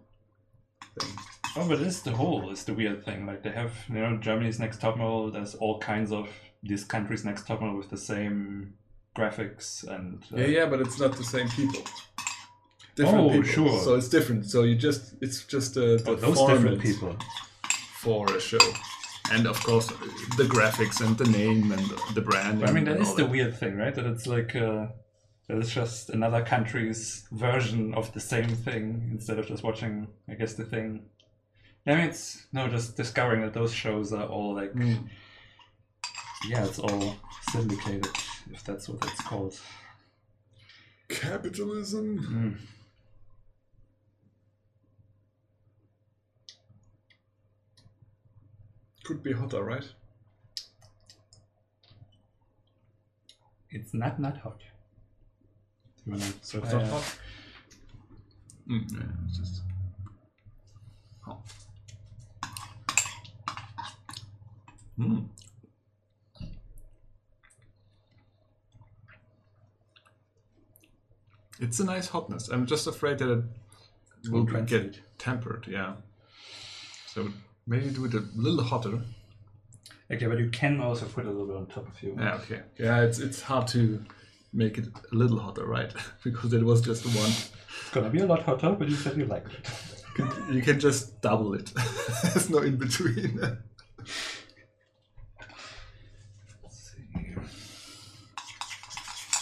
[0.97, 1.09] thing.
[1.55, 3.25] Oh, but it's the whole is the weird thing.
[3.25, 5.31] Like they have, you know, Germany's Next Top Model.
[5.31, 6.29] There's all kinds of
[6.63, 8.73] these countries' Next Top Model with the same
[9.15, 10.23] graphics and.
[10.33, 11.83] Uh, Yeah, yeah, but it's not the same people.
[12.95, 13.43] Different Oh, people.
[13.43, 13.79] sure.
[13.79, 14.45] So it's different.
[14.45, 17.15] So you just, it's just uh, the oh, those different people.
[17.95, 18.59] for a show.
[19.31, 19.87] And of course,
[20.37, 22.65] the graphics and the name and the brand.
[22.65, 23.95] I mean, that is all the weird thing, right?
[23.95, 24.87] That it's like uh,
[25.47, 30.33] that it's just another country's version of the same thing instead of just watching, I
[30.33, 31.03] guess, the thing.
[31.87, 35.07] I mean, it's no, just discovering that those shows are all like, Mm.
[36.49, 37.15] yeah, it's all
[37.51, 38.07] syndicated,
[38.51, 39.57] if that's what it's called.
[41.09, 42.19] Capitalism.
[42.19, 42.80] Mm.
[49.11, 49.85] Could be hotter, right?
[53.69, 54.61] It's not not hot.
[56.05, 57.17] You wanna So it's not a- hot.
[58.69, 59.63] Mm, yeah, it's just.
[61.27, 61.43] Oh.
[64.97, 65.27] Mm.
[71.59, 72.47] It's a nice hotness.
[72.47, 73.43] I'm just afraid that it
[74.31, 75.67] Will get tempered.
[75.67, 75.95] Yeah.
[77.07, 77.27] So
[77.67, 78.99] maybe do it a little hotter.
[80.11, 82.21] Okay, but you can also put a little bit on top if you want.
[82.23, 82.35] Yeah.
[82.35, 82.61] Okay.
[82.77, 83.01] Yeah.
[83.01, 84.03] It's it's hard to
[84.53, 85.91] make it a little hotter, right?
[86.23, 87.29] because it was just one.
[87.31, 89.69] It's gonna be a lot hotter, but you said you like it.
[90.15, 91.71] can- you can just double it.
[92.23, 93.39] There's no in between.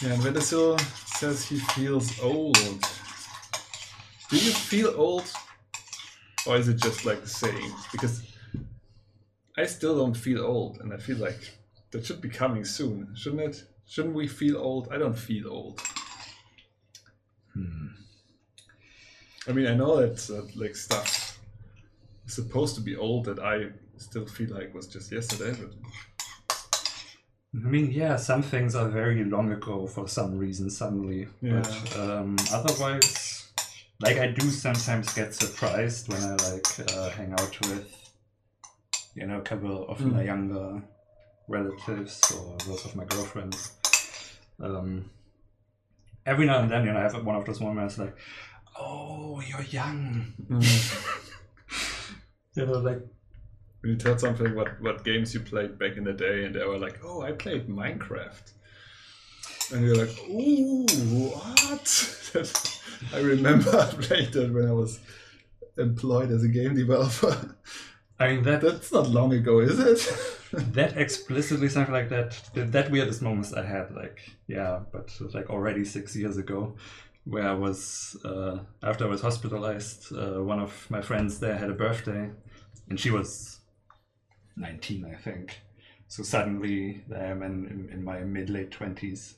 [0.02, 2.56] Yeah, and Wenzel says he feels old.
[4.30, 5.30] Do you feel old?
[6.46, 7.74] Or is it just like the same?
[7.92, 8.22] Because
[9.56, 11.40] I still don't feel old, and I feel like
[11.90, 13.64] that should be coming soon, shouldn't it?
[13.86, 14.88] Shouldn't we feel old?
[14.90, 15.80] I don't feel old.
[17.52, 17.88] Hmm.
[19.48, 21.38] I mean, I know that uh, like stuff
[22.26, 25.72] is supposed to be old that I still feel like was just yesterday, but
[27.52, 32.36] I mean, yeah, some things are very long ago for some reason suddenly, but um,
[32.52, 33.39] otherwise,
[34.00, 38.12] like I do sometimes get surprised when I like uh, hang out with,
[39.14, 40.12] you know, a couple of Mm.
[40.12, 40.82] my younger
[41.48, 43.72] relatives or those of my girlfriends.
[44.60, 45.10] Um,
[46.26, 48.16] every now and then, you know, I have one of those moments like,
[48.78, 50.32] "Oh, you're young,"
[52.54, 53.00] you know, like
[53.80, 56.64] when you tell something what what games you played back in the day, and they
[56.64, 58.52] were like, "Oh, I played Minecraft,"
[59.72, 60.86] and you're like, "Ooh,
[61.30, 61.86] what?"
[63.14, 65.00] I remember I played that when I was
[65.78, 67.56] employed as a game developer.
[68.18, 70.30] I mean that That's not long ago, is it?
[70.52, 75.84] that explicitly something like that that weirdest moments i had like yeah but like already
[75.84, 76.74] six years ago
[77.24, 81.70] where i was uh, after i was hospitalized uh, one of my friends there had
[81.70, 82.28] a birthday
[82.88, 83.60] and she was
[84.56, 85.60] 19 i think
[86.08, 89.34] so suddenly i'm in, in, in my mid late 20s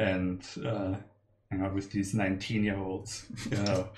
[0.00, 0.94] and uh,
[1.50, 3.88] hang out with these 19 year olds you know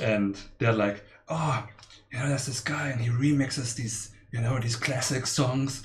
[0.00, 1.66] and they're like oh
[2.10, 5.82] you know there's this guy and he remixes these you know these classic songs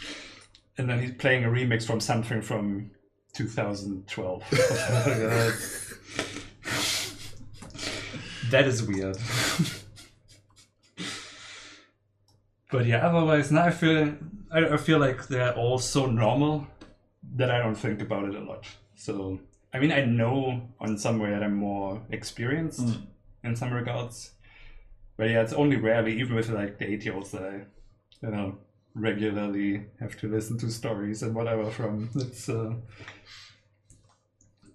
[0.78, 2.90] and then he's playing a remix from something from
[3.34, 4.44] 2012.
[8.52, 9.18] that is weird.
[12.72, 14.16] but yeah, otherwise, now I feel
[14.52, 16.68] I, I feel like they're all so normal
[17.36, 18.66] that I don't think about it a lot.
[18.96, 19.40] So
[19.74, 23.06] I mean, I know on some way that I'm more experienced Mm.
[23.44, 24.32] in some regards.
[25.18, 27.56] But yeah, it's only rarely, even with like the eight year olds that I,
[28.22, 28.58] you know,
[28.96, 32.10] regularly have to listen to stories and whatever from.
[32.16, 32.74] It's uh,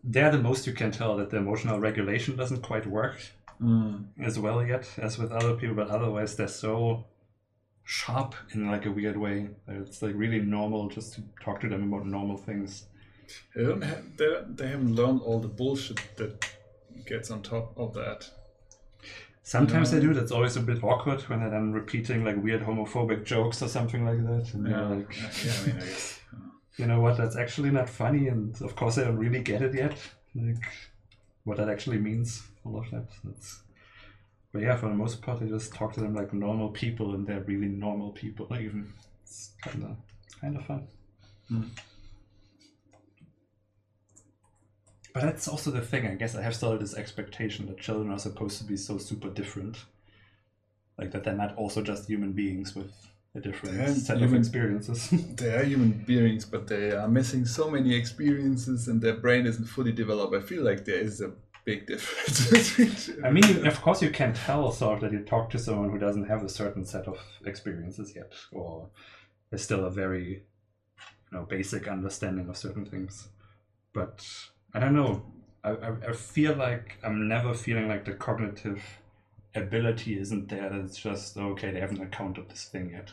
[0.04, 3.18] they're the most you can tell that the emotional regulation doesn't quite work
[3.60, 4.08] Mm.
[4.22, 7.06] as well yet as with other people, but otherwise they're so
[7.84, 11.90] sharp in like a weird way it's like really normal just to talk to them
[11.92, 12.84] about normal things.
[13.54, 16.44] They don't have, they, they haven't learned all the bullshit that
[17.06, 18.28] gets on top of that.
[19.42, 20.00] Sometimes Yeah.
[20.00, 20.14] they do.
[20.14, 24.04] That's always a bit awkward when they're then repeating like weird homophobic jokes or something
[24.04, 24.54] like that.
[24.54, 26.20] And Yeah, like, yeah, I mean, I guess.
[26.78, 27.16] you know what?
[27.16, 29.96] That's actually not funny, and of course I don't really get it yet.
[30.34, 30.64] Like
[31.44, 32.42] what that actually means.
[32.64, 33.06] All of that.
[33.24, 33.62] That's.
[34.52, 37.24] But yeah, for the most part, I just talk to them like normal people, and
[37.26, 38.48] they're really normal people.
[38.50, 39.96] Like even it's kind of
[40.40, 40.88] kind of fun.
[41.48, 41.62] Hmm.
[45.16, 46.06] But that's also the thing.
[46.06, 49.30] I guess I have started this expectation that children are supposed to be so super
[49.30, 49.78] different,
[50.98, 52.92] like that they're not also just human beings with
[53.34, 55.10] a different They're set of experiences.
[55.36, 59.64] They are human beings, but they are missing so many experiences and their brain isn't
[59.64, 60.34] fully developed.
[60.34, 61.32] I feel like there is a
[61.64, 63.08] big difference.
[63.24, 65.98] I mean, of course, you can tell sort of that you talk to someone who
[65.98, 68.90] doesn't have a certain set of experiences yet, or
[69.50, 70.42] is still a very,
[71.32, 73.28] you know, basic understanding of certain things.
[73.94, 74.22] But
[74.76, 75.22] I don't know.
[75.64, 78.82] I, I, I feel like I'm never feeling like the cognitive
[79.54, 80.70] ability isn't there.
[80.70, 81.70] It's just okay.
[81.70, 83.12] They haven't encountered this thing yet.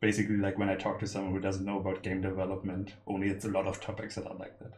[0.00, 3.44] Basically, like when I talk to someone who doesn't know about game development, only it's
[3.44, 4.72] a lot of topics that are like that.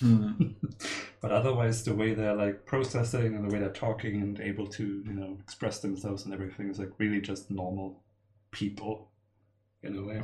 [0.00, 0.32] Hmm.
[1.20, 5.04] but otherwise the way they're like processing and the way they're talking and able to
[5.06, 8.02] you know express themselves and everything is like really just normal
[8.50, 9.12] people
[9.84, 10.22] in a way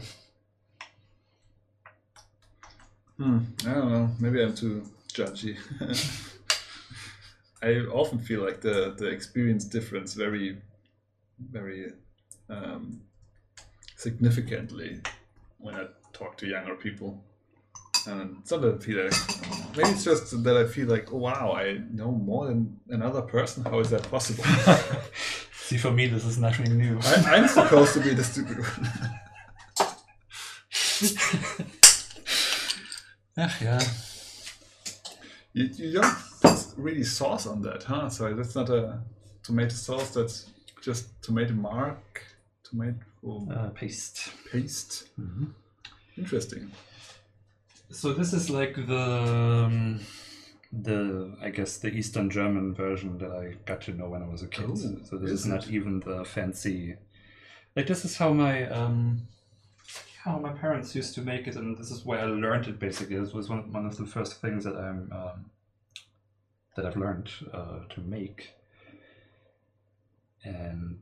[3.18, 4.10] Hmm, I don't know.
[4.20, 5.56] Maybe I'm too judgy.
[7.62, 10.58] I often feel like the the experience difference very,
[11.50, 11.92] very
[12.48, 13.00] um,
[13.96, 15.00] significantly
[15.58, 17.20] when I talk to younger people.
[18.06, 21.78] And sometimes I feel like maybe it's just that I feel like, oh, wow, I
[21.90, 23.64] know more than another person.
[23.64, 24.44] How is that possible?
[25.68, 28.88] see for me this is nothing new I, I'm supposed to be the stupid one.
[33.60, 33.80] yeah
[35.54, 38.08] You, you don't put really sauce on that, huh?
[38.10, 39.00] So that's not a
[39.42, 40.10] tomato sauce.
[40.10, 40.46] That's
[40.82, 42.22] just tomato mark,
[42.62, 42.94] tomato
[43.50, 45.08] uh, paste paste.
[46.16, 46.70] Interesting.
[47.90, 49.06] so this is like the
[49.66, 50.00] um,
[50.86, 54.42] the i guess the eastern german version that i got to know when i was
[54.42, 54.74] a kid Oh,
[55.08, 56.96] so this is is not even the fancy
[57.74, 59.22] like this is how my um
[60.28, 63.18] how my parents used to make it and this is where i learned it basically
[63.18, 65.50] this was one, one of the first things that i'm um,
[66.76, 68.50] that i've learned uh, to make
[70.44, 70.98] and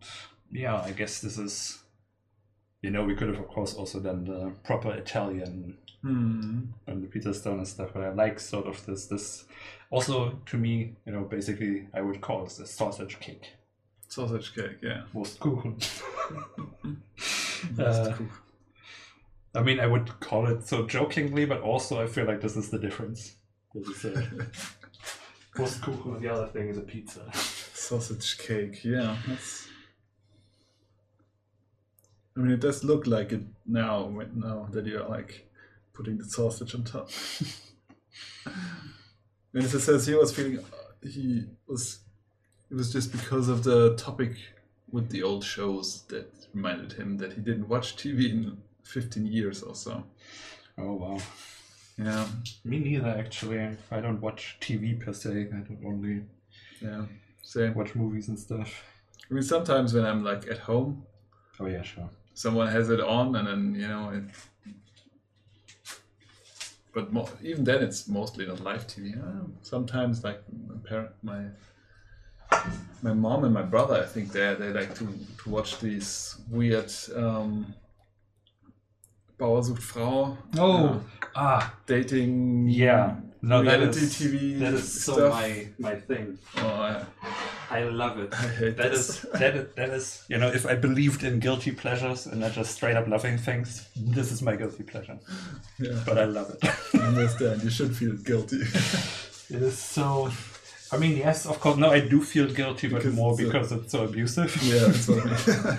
[0.50, 1.82] yeah i guess this is
[2.82, 6.66] you know we could have of course also done the proper italian Hmm.
[6.86, 9.44] and the pizza stone and stuff, but I like sort of this this
[9.90, 13.54] also to me, you know, basically I would call this a sausage cake.
[14.06, 15.02] Sausage cake, yeah.
[15.14, 15.74] Wurstkuchen.
[17.78, 18.26] Uh, cool.
[19.56, 22.68] I mean I would call it so jokingly, but also I feel like this is
[22.68, 23.36] the difference.
[23.74, 24.46] This is a
[25.56, 27.22] Wurstkuchen the other thing is a pizza.
[27.32, 29.16] Sausage cake, yeah.
[29.26, 29.68] That's.
[32.36, 34.12] I mean, it does look like it now.
[34.34, 35.48] Now that you're like
[35.94, 37.08] putting the sausage on top.
[38.46, 40.62] and as it says, he was feeling uh,
[41.02, 42.00] he was.
[42.70, 44.36] It was just because of the topic
[44.90, 49.62] with the old shows that reminded him that he didn't watch TV in 15 years
[49.62, 50.02] or so.
[50.78, 51.18] Oh wow.
[51.98, 52.26] Yeah,
[52.64, 53.60] Me neither actually.
[53.90, 55.30] I don't watch TV per se.
[55.52, 56.22] I don't only
[56.82, 57.06] yeah.
[57.42, 57.74] Same.
[57.74, 58.84] watch movies and stuff.
[59.30, 61.04] I mean, sometimes when I'm like at home,
[61.58, 62.10] Oh yeah, sure.
[62.34, 64.24] someone has it on and then you know it
[66.92, 71.42] but mo- even then it's mostly not live tv Uh, sometimes like my parent my
[73.02, 75.06] my mom and my brother i think they they like to
[75.38, 77.74] to watch these weird um
[79.38, 81.00] Bauer sucht Frau Oh uh,
[81.34, 83.16] ah dating yeah.
[83.42, 85.32] No, that reality is TV that is so stuff.
[85.34, 86.38] my my thing.
[86.56, 87.04] Oh, yeah.
[87.70, 88.32] I love it.
[88.44, 89.08] I hate That this.
[89.24, 92.52] is that is that is you know if I believed in guilty pleasures and not
[92.52, 95.18] just straight up loving things, this is my guilty pleasure.
[95.78, 96.64] Yeah, But I love it.
[96.94, 97.62] I understand.
[97.62, 98.56] You should feel guilty.
[99.50, 100.30] it is so.
[100.92, 101.76] I mean, yes, of course.
[101.76, 104.56] No, I do feel guilty, but Because more it's a- because it's so abusive.
[104.62, 105.78] yeah, that's what I mean.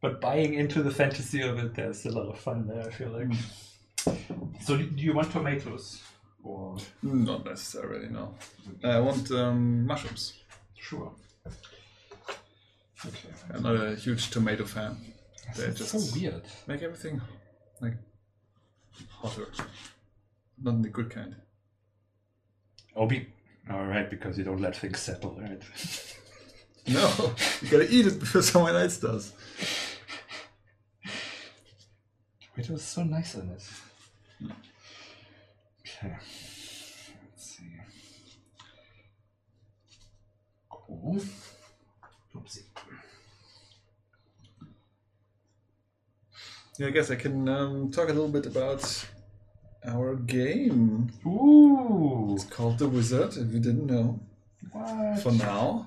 [0.00, 2.86] But buying into the fantasy of it, there's a lot of fun there.
[2.86, 3.28] I feel like.
[3.28, 4.62] Mm.
[4.62, 6.00] So, do you want tomatoes?
[6.44, 8.34] Or mm, Not necessarily, no.
[8.82, 10.34] Uh, I want um, mushrooms.
[10.78, 11.12] sure.
[13.06, 13.28] Okay.
[13.54, 14.96] I'm not a huge tomato fan.
[15.56, 16.42] It's just so weird.
[16.66, 17.20] make everything
[17.80, 17.94] like
[19.10, 19.46] hotter.
[20.60, 21.36] Not in the good kind.
[22.96, 23.28] Oh, be
[23.70, 25.62] all right because you don't let things settle, right?
[26.88, 29.32] No, you gotta eat it before someone else does.
[32.56, 33.62] It was so nice in it.
[35.80, 36.16] Okay.
[37.30, 37.64] Let's see.
[40.68, 41.20] Cool.
[42.34, 42.64] Oopsie.
[46.78, 49.06] Yeah, I guess I can um, talk a little bit about
[49.84, 51.10] our game.
[51.26, 52.34] Ooh.
[52.34, 54.20] It's called The Wizard, if you didn't know.
[54.72, 55.18] What?
[55.20, 55.86] For now.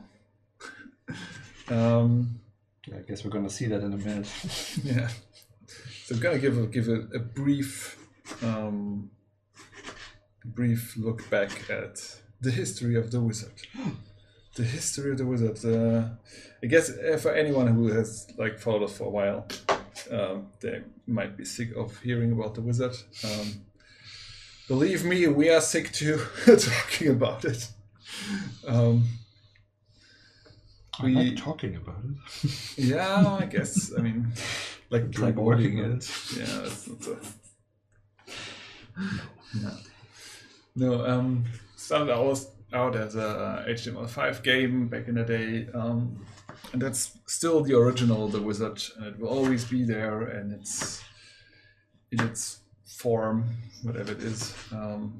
[1.70, 2.40] Um,
[2.94, 4.30] I guess we're gonna see that in a minute.
[4.84, 5.10] yeah.
[6.06, 7.98] So I'm gonna give a, give a, a brief
[8.44, 9.12] um,
[10.46, 12.00] brief look back at
[12.42, 13.54] the history of the wizard.
[14.56, 15.64] the history of the wizard.
[15.64, 16.10] Uh,
[16.64, 19.48] I guess uh, for anyone who has like followed us for a while,
[20.12, 22.96] um, they might be sick of hearing about the wizard.
[23.24, 23.66] Um,
[24.68, 27.70] believe me, we are sick too talking about it.
[28.68, 29.06] Um,
[31.02, 32.78] I We- like talking about it.
[32.78, 33.92] yeah, I guess.
[33.98, 34.32] I mean,
[34.90, 36.10] like It's like working it.
[36.38, 37.18] Yeah, that's not so.
[39.62, 39.72] No.
[40.76, 41.06] No.
[41.06, 41.46] Um,
[41.76, 42.40] started out
[42.74, 46.26] out as a HTML5 game back in the day, um,
[46.72, 51.04] and that's still the original, the wizard, and it will always be there, and it's
[52.12, 53.44] in its form,
[53.84, 54.54] whatever it is.
[54.72, 55.20] Um,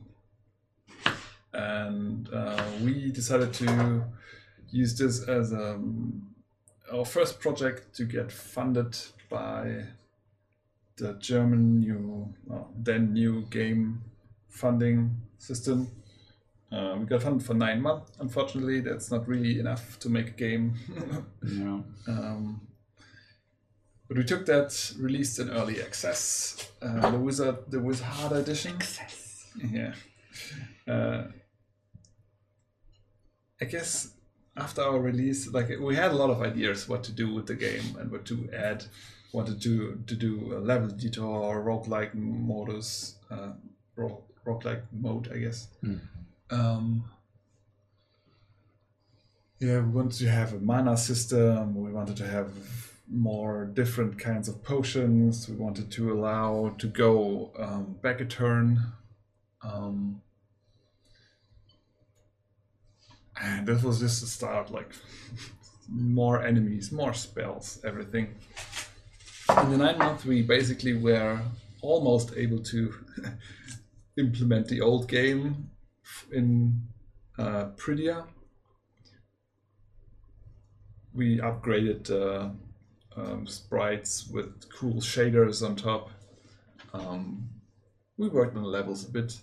[1.54, 4.06] and uh, we decided to
[4.72, 6.30] use this as um,
[6.92, 8.98] our first project to get funded
[9.30, 9.86] by
[10.98, 14.02] the German new, well, then new game
[14.50, 15.88] funding system.
[16.72, 18.12] Uh, we got funded for nine months.
[18.20, 20.76] Unfortunately, that's not really enough to make a game.
[21.44, 21.82] Yeah.
[22.08, 22.62] um,
[24.08, 28.76] but we took that, released in early access, uh, the Wizard, the Wizard edition.
[28.76, 29.48] Access.
[29.56, 29.94] Yeah.
[30.88, 31.28] Uh,
[33.62, 34.14] I guess
[34.58, 37.56] after our release, like we had a lot of ideas what to do with the
[37.56, 38.86] game and what to add.
[39.34, 43.54] Wanted to to do a level editor or roguelike modus, uh,
[43.96, 45.68] ro- roguelike mode, I guess.
[45.80, 45.96] Hmm.
[46.50, 47.06] Um,
[49.60, 51.82] yeah, we wanted to have a mana system.
[51.82, 52.52] We wanted to have
[53.08, 55.48] more different kinds of potions.
[55.48, 58.82] We wanted to allow to go um, back a turn.
[59.64, 60.22] Um,
[63.40, 64.92] and this was just a start, like
[65.90, 68.36] more enemies, more spells, everything.
[69.62, 71.40] In the nine months, we basically were
[71.82, 72.94] almost able to
[74.18, 75.70] implement the old game
[76.32, 76.82] in
[77.38, 78.26] uh, Prydia.
[81.14, 82.50] We upgraded uh,
[83.20, 86.10] um, sprites with cool shaders on top.
[86.94, 87.50] Um,
[88.18, 89.38] we worked on the levels a bit.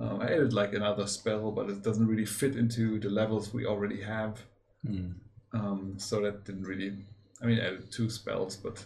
[0.00, 3.66] Um, I added like another spell, but it doesn't really fit into the levels we
[3.66, 4.40] already have.
[4.86, 5.10] Hmm.
[5.52, 6.94] Um, so that didn't really.
[7.42, 8.82] I mean, I added two spells, but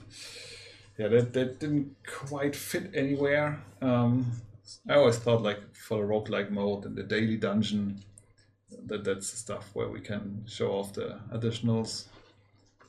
[0.98, 3.62] yeah, that, that didn't quite fit anywhere.
[3.80, 4.32] Um,
[4.88, 8.02] I always thought like for the roguelike mode and the daily dungeon,
[8.86, 12.06] that that's the stuff where we can show off the additionals.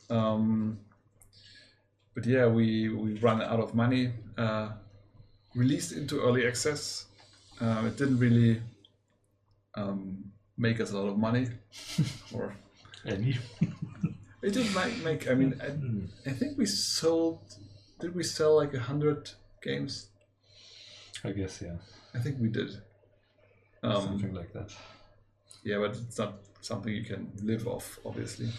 [0.10, 0.80] Um,
[2.16, 4.14] but yeah, we we run out of money.
[4.38, 4.70] Uh,
[5.54, 7.06] released into early access.
[7.62, 8.62] Uh, it didn't really
[9.76, 10.24] um,
[10.58, 11.48] make us a lot of money,
[12.34, 12.56] or
[13.06, 13.38] Any?
[14.42, 15.30] it did make, make.
[15.30, 17.40] I mean, I, I think we sold.
[18.00, 19.30] Did we sell like a hundred
[19.64, 20.10] games?
[21.24, 21.78] I guess yeah.
[22.14, 22.70] I think we did.
[23.84, 24.72] Um, Something like that.
[25.64, 28.50] yeah, but it's not something you can live off, obviously.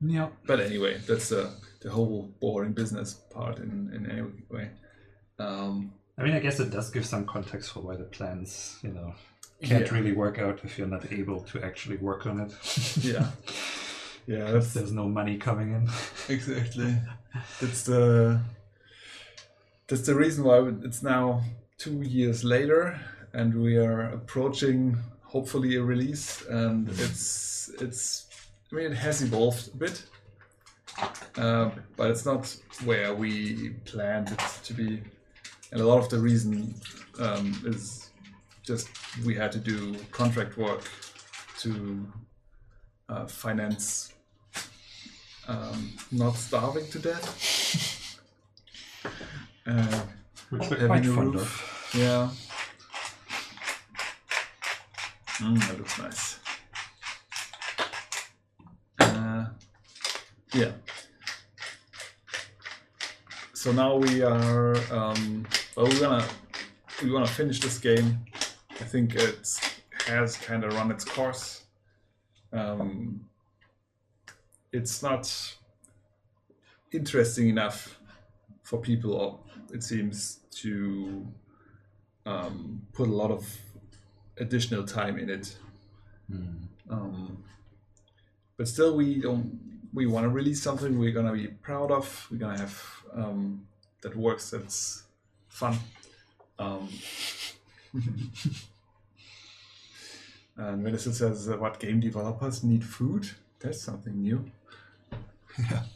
[0.00, 0.28] Yeah.
[0.46, 1.50] But anyway, that's the
[1.80, 4.70] the whole boring business part in in any way.
[5.38, 8.90] Um, I mean, I guess it does give some context for why the plans, you
[8.90, 9.14] know,
[9.62, 9.94] can't Yeah.
[9.94, 12.52] really work out if you're not able to actually work on it.
[13.02, 13.30] yeah,
[14.26, 15.88] yeah, that's There's no money coming in.
[16.28, 16.94] exactly.
[17.60, 18.40] That's the
[19.86, 21.42] that's the reason why it's now
[21.78, 23.00] two years later,
[23.32, 28.26] and we are approaching hopefully a release, and it's it's.
[28.70, 30.04] I mean, it has evolved a bit,
[31.38, 32.54] uh, but it's not
[32.84, 35.00] where we planned it to be,
[35.72, 36.74] and a lot of the reason
[37.20, 38.10] um, is
[38.62, 38.88] just
[39.24, 40.82] we had to do contract work
[41.58, 42.06] to
[43.08, 44.12] uh, finance
[45.48, 47.94] um, not starving to death.
[49.66, 50.00] Uh,
[50.48, 51.94] Which quite fond roof.
[51.94, 52.00] of.
[52.00, 52.30] Yeah.
[55.46, 56.38] Mm, that looks nice.
[58.98, 59.46] Uh,
[60.54, 60.70] yeah.
[63.58, 64.76] So now we are.
[64.92, 65.44] Um,
[65.74, 66.24] well, we wanna
[67.02, 68.24] we wanna finish this game.
[68.70, 69.50] I think it
[70.06, 71.62] has kind of run its course.
[72.52, 73.26] Um,
[74.72, 75.56] it's not
[76.92, 77.98] interesting enough
[78.62, 79.44] for people,
[79.74, 81.26] it seems, to
[82.26, 83.44] um, put a lot of
[84.36, 85.56] additional time in it.
[86.88, 87.42] Um,
[88.56, 89.77] but still, we don't.
[89.92, 92.28] We want to release something we're gonna be proud of.
[92.30, 92.82] We're gonna have
[93.14, 93.66] um,
[94.02, 94.50] that works.
[94.50, 95.04] That's
[95.48, 95.78] fun.
[96.58, 96.88] Um,
[100.56, 103.30] and Wenzel says, uh, "What game developers need food?
[103.60, 104.50] That's something new."
[105.70, 105.82] Yeah.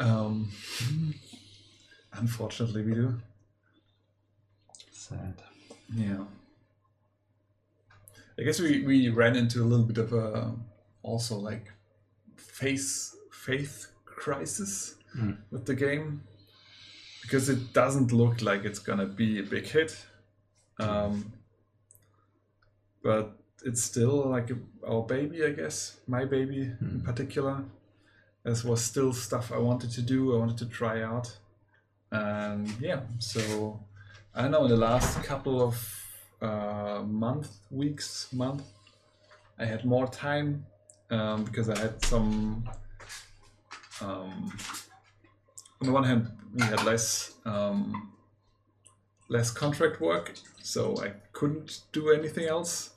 [0.00, 0.50] Um,
[2.12, 3.20] unfortunately, we do.
[4.90, 5.40] Sad.
[5.94, 6.24] Yeah.
[8.36, 10.52] I guess we, we ran into a little bit of a
[11.02, 11.70] also like
[12.60, 13.74] face faith
[14.04, 15.36] crisis Mm.
[15.52, 16.22] with the game
[17.22, 19.92] because it doesn't look like it's gonna be a big hit.
[20.80, 21.32] Um,
[23.02, 23.24] but
[23.64, 27.64] it's still like a, our baby, I guess, my baby in particular.
[28.44, 31.38] This was still stuff I wanted to do, I wanted to try out.
[32.10, 33.80] And yeah, so
[34.34, 35.76] I don't know, in the last couple of
[36.42, 38.64] uh, month, weeks, month,
[39.58, 40.66] I had more time
[41.14, 42.68] um, because I had some.
[44.00, 44.52] Um,
[45.80, 48.12] on the one hand, we had less um,
[49.28, 52.90] less contract work, so I couldn't do anything else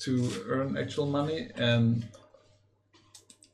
[0.00, 2.06] to earn actual money, and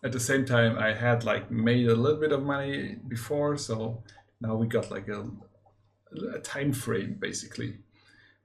[0.02, 4.02] at the same time, I had like made a little bit of money before, so
[4.40, 5.26] now we got like a,
[6.34, 7.76] a time frame basically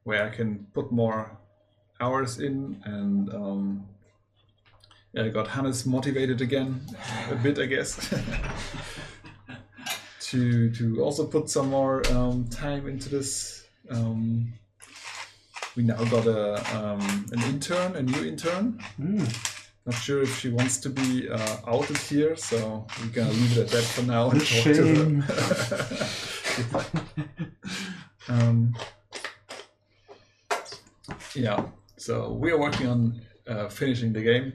[0.04, 1.38] where I can put more
[2.00, 3.88] hours in and um,
[5.16, 6.82] yeah, I got Hannes motivated again
[7.32, 8.10] a bit, I guess,
[10.20, 13.66] to to also put some more um, time into this.
[13.90, 14.54] Um,
[15.76, 18.80] we now got a um, an intern, a new intern.
[19.00, 19.52] Mm.
[19.86, 23.62] Not sure if she wants to be uh, outed here, so we're gonna leave it
[23.62, 24.32] at that for now.
[24.32, 25.24] and Shame.
[28.28, 28.76] um,
[31.36, 31.64] yeah,
[31.98, 34.54] so we are working on uh, finishing the game,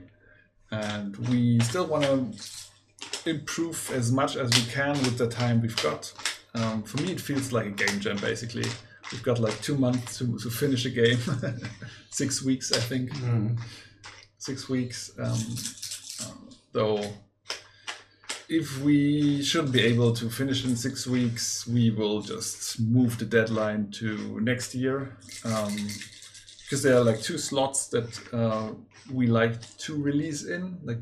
[0.71, 5.81] and we still want to improve as much as we can with the time we've
[5.83, 6.13] got.
[6.55, 8.17] Um, for me, it feels like a game jam.
[8.19, 8.65] Basically,
[9.13, 11.19] we've got like two months to, to finish a game,
[12.11, 13.59] six weeks, I think Mm.
[14.39, 15.11] six weeks.
[15.19, 15.39] Um,
[16.73, 17.05] though,
[18.49, 23.25] if we should be able to finish in six weeks, we will just move the
[23.25, 25.17] deadline to next year.
[25.45, 25.77] Um,
[26.71, 28.69] because there are like two slots that uh,
[29.13, 30.79] we like to release in.
[30.85, 30.99] Like,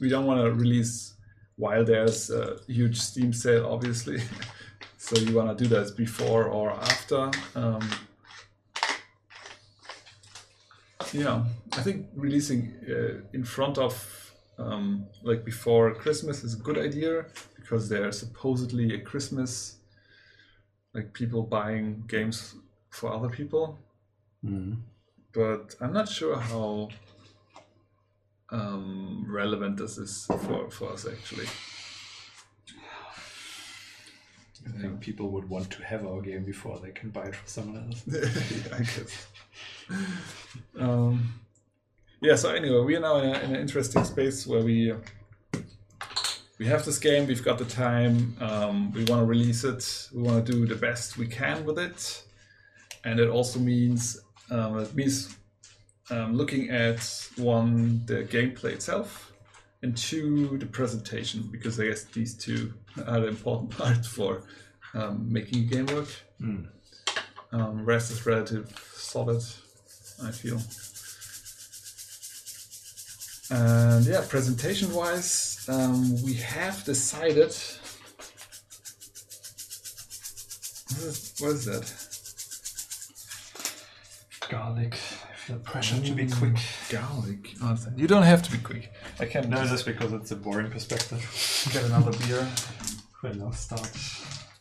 [0.00, 1.14] we don't want to release
[1.56, 4.20] while there's a huge Steam sale, obviously.
[4.98, 7.30] so you want to do that before or after.
[7.54, 7.88] Um,
[11.14, 16.76] yeah, I think releasing uh, in front of, um, like before Christmas is a good
[16.76, 17.24] idea
[17.56, 19.76] because there's supposedly a Christmas,
[20.92, 22.56] like people buying games
[22.90, 23.78] for other people.
[24.44, 24.76] Mm.
[25.32, 26.88] But I'm not sure how
[28.50, 31.46] um, relevant this is for, for us actually.
[34.66, 37.48] I think people would want to have our game before they can buy it from
[37.48, 38.02] someone else.
[38.06, 39.26] yeah, I guess.
[40.78, 41.34] Um,
[42.20, 42.36] yeah.
[42.36, 44.94] So anyway, we are now in, a, in an interesting space where we
[46.58, 47.26] we have this game.
[47.26, 48.36] We've got the time.
[48.40, 50.08] Um, we want to release it.
[50.14, 52.22] We want to do the best we can with it,
[53.04, 54.20] and it also means
[54.52, 55.34] um, it means
[56.10, 57.00] um, looking at
[57.36, 59.32] one the gameplay itself,
[59.82, 62.74] and two the presentation because I guess these two
[63.06, 64.42] are the important part for
[64.92, 66.08] um, making a game work.
[66.40, 66.66] Mm.
[67.52, 69.42] Um, rest is relative solid,
[70.22, 70.60] I feel.
[73.50, 77.54] And yeah, presentation wise, um, we have decided.
[80.88, 82.11] What is, what is that?
[84.52, 86.56] Garlic I feel pressure to be quick.
[86.90, 87.54] Garlic.
[87.62, 88.92] Oh, you don't have to be quick.
[89.18, 91.22] I can No, this because it's a boring perspective.
[91.72, 92.46] get another beer.
[93.22, 93.90] We'll now start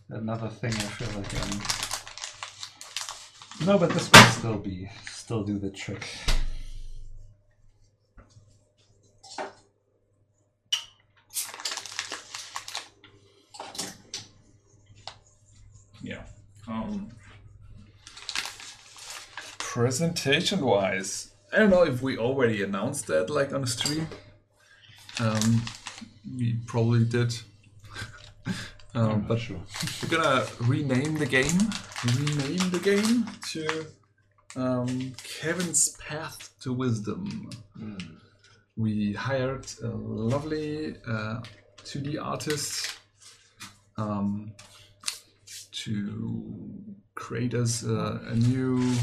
[0.08, 0.72] another thing.
[0.72, 1.60] I feel like um,
[3.68, 6.08] no, but this will still be still do the trick.
[16.02, 16.24] Yeah.
[16.66, 17.12] Um,
[19.74, 24.05] presentation wise, I don't know if we already announced that like on the stream.
[25.17, 25.61] Um,
[26.38, 27.34] we probably did.
[28.95, 29.61] um, but sure.
[30.03, 31.57] we're gonna rename the game.
[32.03, 33.86] Rename the game to
[34.57, 37.49] um, Kevin's Path to Wisdom.
[38.76, 41.39] We hired a lovely uh,
[41.86, 42.97] 2D artist
[43.95, 44.51] um,
[45.72, 46.74] to
[47.15, 48.93] create us a, a new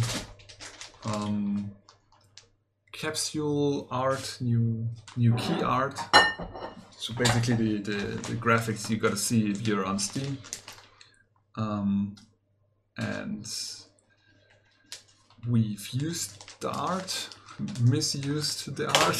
[1.04, 1.70] um,
[2.92, 5.98] capsule art, new new key art.
[6.90, 7.96] So basically, the, the,
[8.28, 10.38] the graphics you gotta see if you're on Steam.
[11.56, 12.16] Um,
[12.96, 13.46] and
[15.48, 17.28] we've used the art,
[17.80, 19.16] misused the art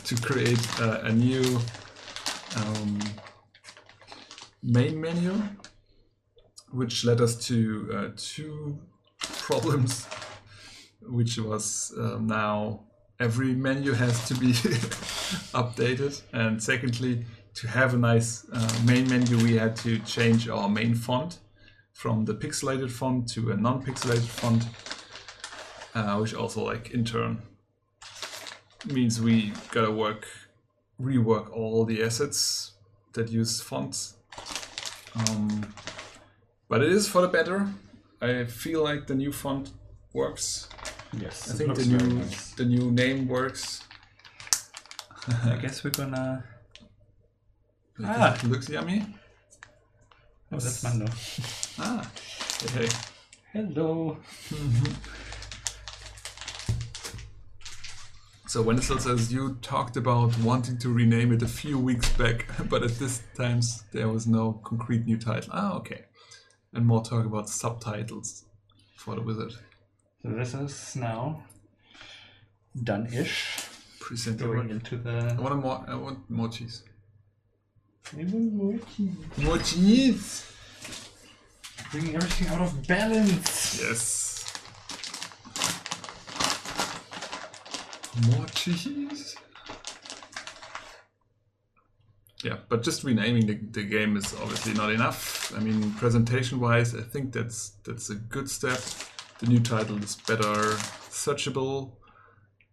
[0.04, 1.60] to create a, a new
[2.56, 2.98] um,
[4.62, 5.34] main menu,
[6.70, 8.78] which led us to uh, two
[9.18, 10.06] problems,
[11.08, 12.80] which was um, now
[13.20, 14.52] every menu has to be
[15.54, 17.24] updated, and secondly,
[17.54, 21.38] to have a nice uh, main menu, we had to change our main font
[21.92, 24.64] from the pixelated font to a non-pixelated font,
[25.94, 27.42] uh, which also like in turn
[28.86, 30.26] means we gotta work
[31.00, 32.72] rework all the assets
[33.12, 34.14] that use fonts.
[35.14, 35.74] Um,
[36.68, 37.68] but it is for the better.
[38.20, 39.72] I feel like the new font
[40.12, 40.68] works.
[41.18, 42.52] Yes, I think the new nice.
[42.54, 43.82] the new name works.
[45.44, 46.44] I guess we're gonna.
[47.98, 48.38] It Ah.
[48.44, 49.04] looks yummy.
[50.50, 51.06] Oh, that's Mando.
[51.78, 52.10] Ah,
[52.64, 52.88] okay.
[53.52, 54.16] Hello.
[58.46, 62.82] So Wenzel says you talked about wanting to rename it a few weeks back, but
[62.82, 63.60] at this time
[63.92, 65.48] there was no concrete new title.
[65.54, 66.04] Ah, okay.
[66.74, 68.44] And more talk about subtitles
[68.94, 69.54] for the wizard.
[70.22, 71.42] So this is now
[72.80, 73.58] done-ish.
[73.98, 75.42] Present the Going into I the.
[75.42, 75.84] want more.
[75.88, 76.84] I want more cheese.
[78.12, 78.56] Bringing
[79.38, 80.46] More cheese.
[81.90, 83.80] Bringing everything out of balance.
[83.80, 84.44] Yes.
[88.30, 89.36] More cheese.
[92.44, 95.52] Yeah, but just renaming the, the game is obviously not enough.
[95.56, 98.80] I mean, presentation-wise, I think that's that's a good step.
[99.42, 100.76] The new title is better
[101.10, 101.90] searchable.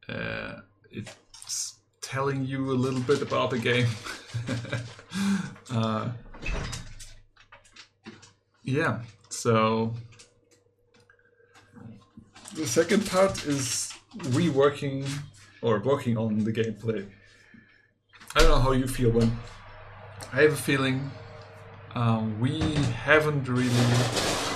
[0.07, 0.59] Uh,
[0.91, 3.87] it's telling you a little bit about the game.
[5.71, 6.09] uh,
[8.61, 9.95] yeah, so
[12.53, 13.91] the second part is
[14.37, 15.09] reworking
[15.63, 17.03] or working on the gameplay.
[18.35, 19.27] I don't know how you feel, but
[20.31, 21.09] I have a feeling
[21.95, 22.59] um, we
[23.05, 24.48] haven't really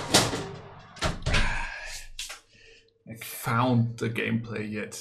[3.44, 4.96] found the gameplay yet.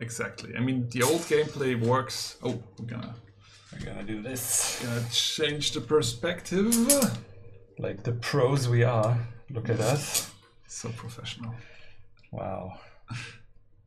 [0.00, 0.56] Exactly.
[0.56, 2.38] I mean, the old gameplay works.
[2.42, 3.14] Oh, we're gonna,
[3.72, 4.82] We're gonna do this.
[4.82, 6.74] gonna change the perspective.
[7.78, 9.18] Like the pros we are.
[9.50, 10.30] Look at us.
[10.66, 11.54] So professional.
[12.32, 12.80] Wow.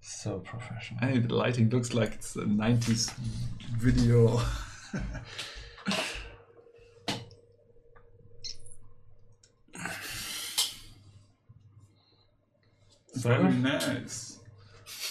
[0.02, 1.00] So professional.
[1.02, 3.12] I think the lighting looks like it's a 90s
[3.78, 4.40] video.
[13.28, 14.40] Very nice.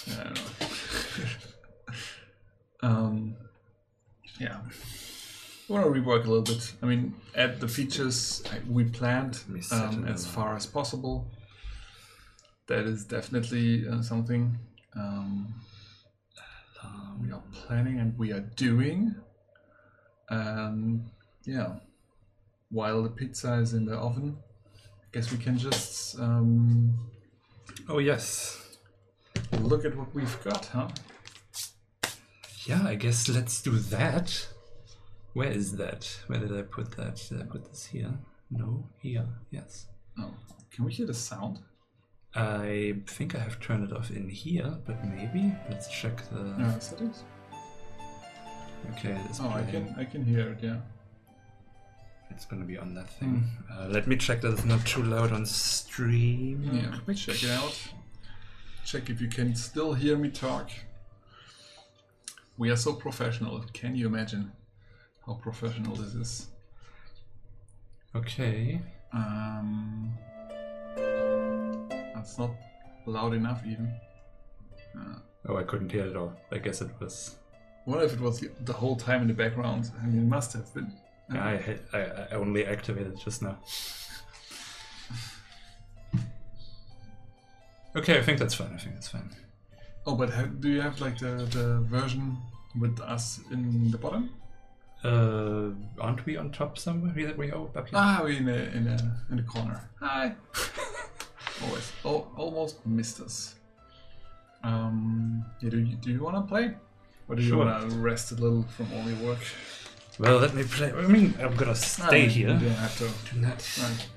[0.09, 0.43] I don't know.
[2.83, 3.37] um,
[4.41, 4.61] yeah.
[5.69, 6.73] I want to rework a little bit.
[6.83, 9.43] I mean, add the features we planned
[9.73, 11.27] um, as far as possible.
[12.69, 14.57] That is definitely uh, something
[14.95, 15.55] um,
[17.21, 19.15] we are planning and we are doing.
[20.29, 21.05] And
[21.45, 21.75] yeah,
[22.71, 24.37] while the pizza is in the oven,
[24.77, 26.99] I guess we can just um,
[27.89, 28.79] Oh yes.
[29.61, 30.89] look at what we've got, huh?
[32.65, 34.49] Yeah, I guess let's do that.
[35.35, 36.19] Where is that?
[36.27, 37.25] Where did I put that?
[37.29, 38.13] Did I put this here?
[38.51, 39.27] No, here.
[39.51, 39.87] Yes.
[40.19, 40.35] Oh,
[40.73, 41.61] can we hear the sound?
[42.35, 46.77] I think I have turned it off in here, but maybe let's check the.
[46.81, 47.23] Settings.
[48.93, 50.59] Okay, it's Oh, I can I can hear it.
[50.61, 50.79] Yeah.
[52.31, 53.45] It's gonna be on that thing.
[53.73, 56.69] Uh, let me check that it's not too loud on stream.
[56.73, 56.91] Yeah.
[56.91, 57.79] Let me check it out.
[58.85, 60.71] check if you can still hear me talk.
[62.59, 63.65] We are so professional.
[63.73, 64.53] Can you imagine
[65.27, 66.47] how professional this is?
[68.15, 68.81] Okay.
[69.13, 70.13] Um,
[72.15, 72.51] that's not
[73.07, 73.93] loud enough, even.
[74.99, 75.19] Uh,
[75.49, 76.33] Oh, I couldn't hear it at all.
[76.51, 77.37] I guess it was.
[77.85, 79.93] what if it was the whole time in the background?
[80.03, 80.93] I mean, it must have been.
[81.33, 82.01] Yeah, I, I
[82.31, 83.59] I only activated just now.
[87.97, 88.73] Okay, I think that's fine.
[88.75, 89.31] I think that's fine.
[90.07, 92.37] Oh, but ha- do you have like the, the version
[92.79, 94.31] with us in the bottom?
[95.03, 95.71] Uh,
[96.01, 97.13] aren't we on top somewhere?
[97.13, 97.95] Here we are up here.
[97.95, 98.99] Ah, we in a in a
[99.31, 99.89] in the corner.
[100.01, 100.35] Hi.
[101.65, 103.55] Always, oh, almost missed us.
[104.63, 106.75] Um, yeah, do you do you want to play,
[107.29, 107.65] or do you Sure.
[107.65, 109.39] want to rest a little from all your work?
[110.19, 110.93] Well, let me play.
[110.93, 112.49] I mean, I'm gonna stay here.
[112.55, 114.09] You don't have to Do not right,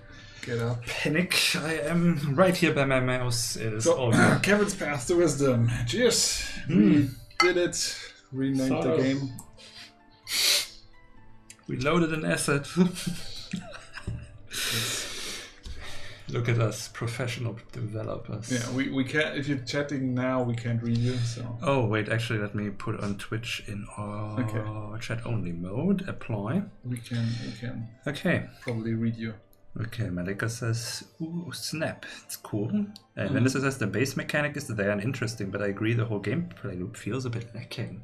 [0.41, 0.85] get up.
[0.85, 1.35] panic.
[1.57, 3.55] I am right here by my mouse.
[3.57, 4.43] It is all So, good.
[4.43, 5.69] Kevin's path to wisdom.
[5.87, 6.43] Cheers.
[6.69, 7.05] We Hmm.
[7.39, 7.97] did it.
[8.31, 9.31] Renamed the game.
[11.67, 12.65] We loaded an asset.
[16.31, 18.51] Look at us, professional developers.
[18.51, 19.35] Yeah, we, we can't.
[19.37, 21.17] If you're chatting now, we can't read you.
[21.17, 24.99] So Oh wait, actually, let me put on Twitch in our Okay.
[25.01, 26.07] chat only mode.
[26.07, 26.63] Apply.
[26.85, 28.45] we can we can Okay.
[28.61, 29.33] probably read you.
[29.79, 32.69] Okay, Malika says, ooh, snap, it's cool.
[32.69, 33.33] And mm-hmm.
[33.35, 36.77] Vanessa says, the base mechanic is there and interesting, but I agree the whole gameplay
[36.77, 38.03] loop feels a bit lacking.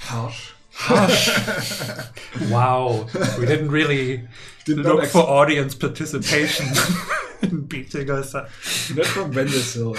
[0.00, 0.52] Harsh.
[2.50, 3.06] Wow,
[3.38, 4.26] we didn't really
[4.64, 6.66] Did look ex- for audience participation
[7.42, 8.48] in beating us up.
[8.94, 9.96] Not from Wenzel.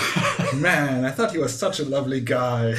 [0.55, 2.75] Man, I thought he was such a lovely guy.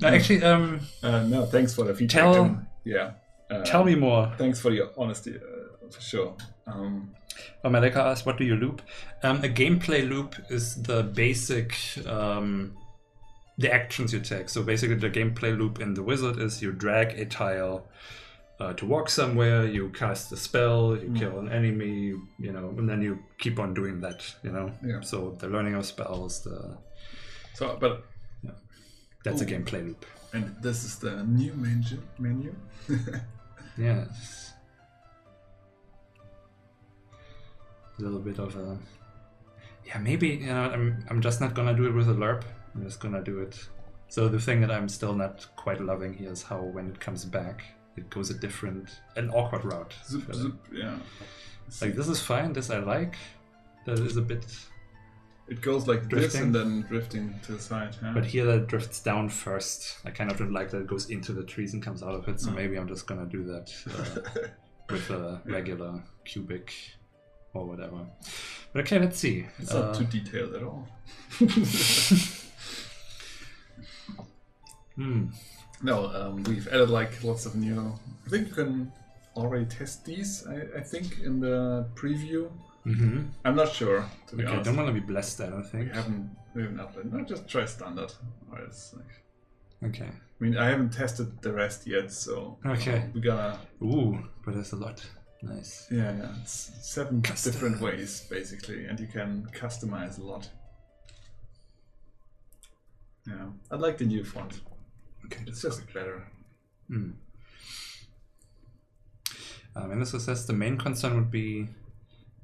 [0.00, 2.22] No, actually, um, Uh, no, thanks for the feedback.
[2.22, 3.12] Tell- and- yeah.
[3.50, 4.32] Uh, tell me more.
[4.38, 6.34] Thanks for your honesty, uh, for sure.
[6.66, 7.12] Um,
[7.64, 8.80] Oh, Malika asked, what do you loop?
[9.22, 11.74] Um, a gameplay loop is the basic,
[12.06, 12.76] um,
[13.58, 14.48] the actions you take.
[14.48, 17.86] So basically, the gameplay loop in the wizard is you drag a tile
[18.58, 22.88] uh, to walk somewhere, you cast a spell, you kill an enemy, you know, and
[22.88, 24.72] then you keep on doing that, you know.
[24.84, 25.00] Yeah.
[25.00, 26.76] So the learning of spells, the
[27.54, 28.04] so, but
[28.42, 28.52] yeah.
[29.24, 30.04] that's a gameplay loop.
[30.32, 31.98] and this is the new menu.
[32.18, 32.54] Menu.
[33.78, 34.52] Yes.
[37.98, 38.78] A little bit of a.
[39.84, 42.42] Yeah, maybe, you know, I'm, I'm just not gonna do it with a LERP.
[42.76, 43.58] I'm just gonna do it.
[44.08, 47.24] So the thing that I'm still not quite loving here is how when it comes
[47.24, 47.64] back,
[47.96, 49.94] it goes a different, an awkward route.
[50.06, 50.96] Zip, zip, yeah.
[51.80, 53.16] Like, this is fine, this I like.
[53.86, 54.44] That is a bit.
[55.48, 56.42] It goes like this Drifting.
[56.42, 57.94] and then drifting to the side.
[58.00, 58.10] Huh?
[58.14, 59.98] But here that drifts down first.
[60.04, 62.28] I kind of don't like that it goes into the trees and comes out of
[62.28, 62.54] it, so Oh.
[62.54, 63.72] maybe I'm just gonna do that.
[63.88, 64.48] Uh,
[64.90, 66.72] with a regular cubic
[67.54, 68.06] or whatever.
[68.72, 69.46] But okay, let's see.
[69.58, 70.86] it's Uh, not too detailed at all.
[74.96, 75.26] hmm.
[75.82, 77.94] No, um, we've added like lots of new.
[78.26, 78.92] I think you can
[79.36, 80.46] already test these.
[80.46, 82.50] I, I think in the preview.
[82.84, 84.66] hmm I'm not sure to be Okay, I honest.
[84.66, 85.40] don't want to be blessed.
[85.42, 85.92] I don't We think.
[85.92, 87.12] haven't we haven't uploaded.
[87.12, 88.12] No, just try standard.
[88.50, 89.12] Or it's like,
[89.90, 90.08] Okay.
[90.08, 92.98] I mean, I haven't tested the rest yet, so Okay.
[92.98, 93.58] uh, we gotta.
[93.82, 95.04] Ooh, but there's a lot.
[95.42, 95.86] Nice.
[95.90, 96.32] Yeah, yeah.
[96.42, 97.52] It's seven Custom.
[97.52, 100.48] different ways basically, and you can customize a lot.
[103.26, 104.60] Yeah, I like the new font.
[105.26, 105.42] Okay.
[105.46, 106.26] It's just better.
[106.88, 107.10] Hmm.
[109.74, 111.68] Um, and this says the main concern would be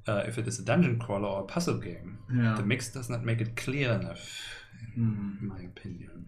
[0.07, 2.19] uh, if it is a dungeon crawler or a puzzle game.
[2.33, 2.55] Yeah.
[2.55, 4.63] The mix does not make it clear enough,
[4.95, 6.27] in my opinion.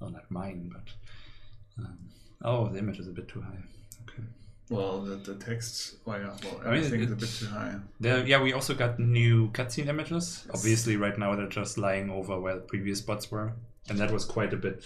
[0.00, 1.84] Well, not mine, but.
[1.84, 1.98] Um,
[2.42, 3.62] oh, the image is a bit too high.
[4.08, 4.22] Okay.
[4.68, 7.76] Well, the, the text, well, yeah, well, I mean, is a bit too high.
[8.00, 10.46] There, yeah, we also got new cutscene images.
[10.52, 13.52] Obviously, right now they're just lying over where the previous spots were,
[13.88, 14.82] and that was quite a bit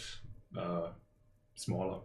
[0.57, 0.89] uh,
[1.55, 2.01] smaller.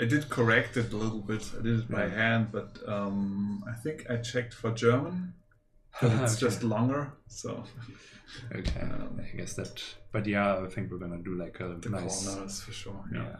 [0.00, 1.44] I did correct it a little bit.
[1.58, 2.14] I did it by Yeah.
[2.14, 5.34] hand, but um, I think I checked for German.
[6.02, 6.40] it's Okay.
[6.46, 7.64] just longer, so
[8.54, 9.82] Okay, Um, I guess that.
[10.10, 12.26] But yeah, I think we're gonna do like a the nice.
[12.26, 13.04] corners for sure.
[13.12, 13.24] Yeah.
[13.24, 13.36] Yeah.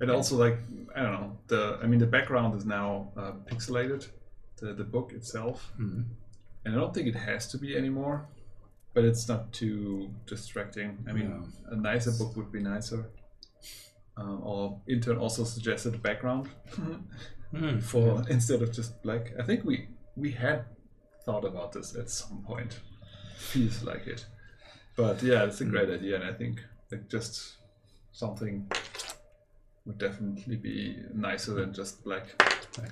[0.00, 0.58] And also, like
[0.96, 4.08] I don't know, the I mean, the background is now uh, pixelated,
[4.56, 6.04] the the book itself, Mhm.
[6.64, 8.26] and I don't think it has to be anymore.
[8.94, 11.04] But it's not too distracting.
[11.08, 11.72] I mean, Yeah.
[11.74, 13.00] a nicer book would be nicer.
[14.16, 16.48] Uh, or intern also suggested a background
[17.52, 19.32] Mm, for instead of just black.
[19.38, 20.64] I think we we had
[21.24, 22.80] thought about this at some point.
[23.38, 24.26] Feels like it,
[24.96, 26.60] but yeah, it's a great idea, and I think
[26.90, 27.56] like just
[28.12, 28.66] something
[29.86, 32.24] would definitely be nicer than just black.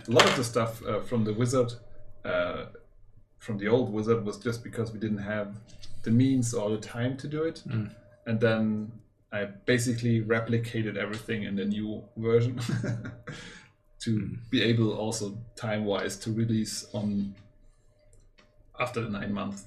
[0.09, 1.73] A lot of the stuff uh, from the wizard
[2.25, 2.67] uh,
[3.39, 5.55] from the old wizard was just because we didn't have
[6.03, 7.91] the means or the time to do it, Mm.
[8.27, 8.93] and then
[9.33, 12.59] I basically replicated everything in the new version
[14.01, 14.37] to Mm.
[14.51, 17.35] be able also time wise to release on
[18.81, 19.67] after the nine months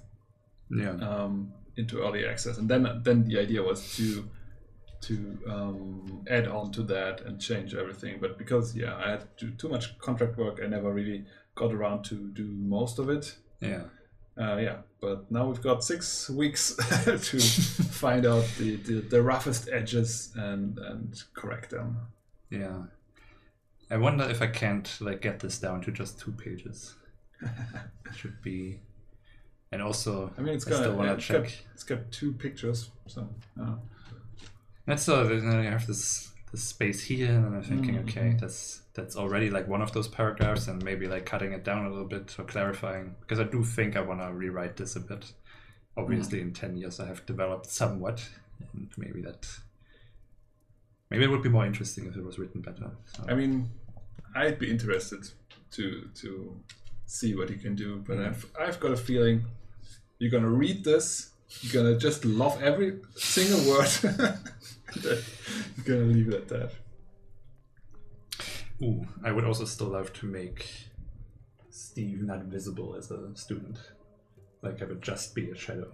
[0.69, 0.91] Yeah.
[1.09, 4.29] um, into early access, and then then the idea was to
[5.01, 8.19] to um, add on to that and change everything.
[8.19, 11.71] But because yeah, I had to do too much contract work, I never really got
[11.73, 13.35] around to do most of it.
[13.61, 13.83] Yeah.
[14.37, 16.75] Uh, yeah, but now we've got six weeks
[17.05, 21.97] to find out the, the, the roughest edges and and correct them.
[22.49, 22.83] Yeah.
[23.91, 26.95] I wonder if I can't like get this down to just two pages.
[27.41, 27.49] It
[28.15, 28.79] should be.
[29.71, 31.53] And also, I mean, it's I got still it's got, check.
[31.73, 33.27] it's got two pictures, so
[33.61, 33.75] uh,
[34.87, 38.03] That's so then I have this this space here, and I'm thinking, Mhm.
[38.09, 41.85] okay, that's that's already like one of those paragraphs, and maybe like cutting it down
[41.85, 44.99] a little bit or clarifying because I do think I want to rewrite this a
[45.01, 45.33] bit.
[45.97, 48.27] Obviously, in ten years, I have developed somewhat,
[48.73, 49.47] and maybe that
[51.09, 52.91] maybe it would be more interesting if it was written better.
[53.15, 53.69] So, I mean,
[54.35, 55.29] I'd be interested
[55.71, 56.55] to to
[57.05, 58.27] see what you can do, but Mhm.
[58.27, 59.45] I've I've got a feeling
[60.19, 61.31] you're gonna read this,
[61.61, 63.89] you're gonna just love every single word.
[65.03, 66.71] You're gonna leave it at that.
[68.83, 70.67] Ooh, I would also still love to make
[71.69, 73.77] Steve not visible as a student,
[74.61, 75.91] like have it just be a shadow.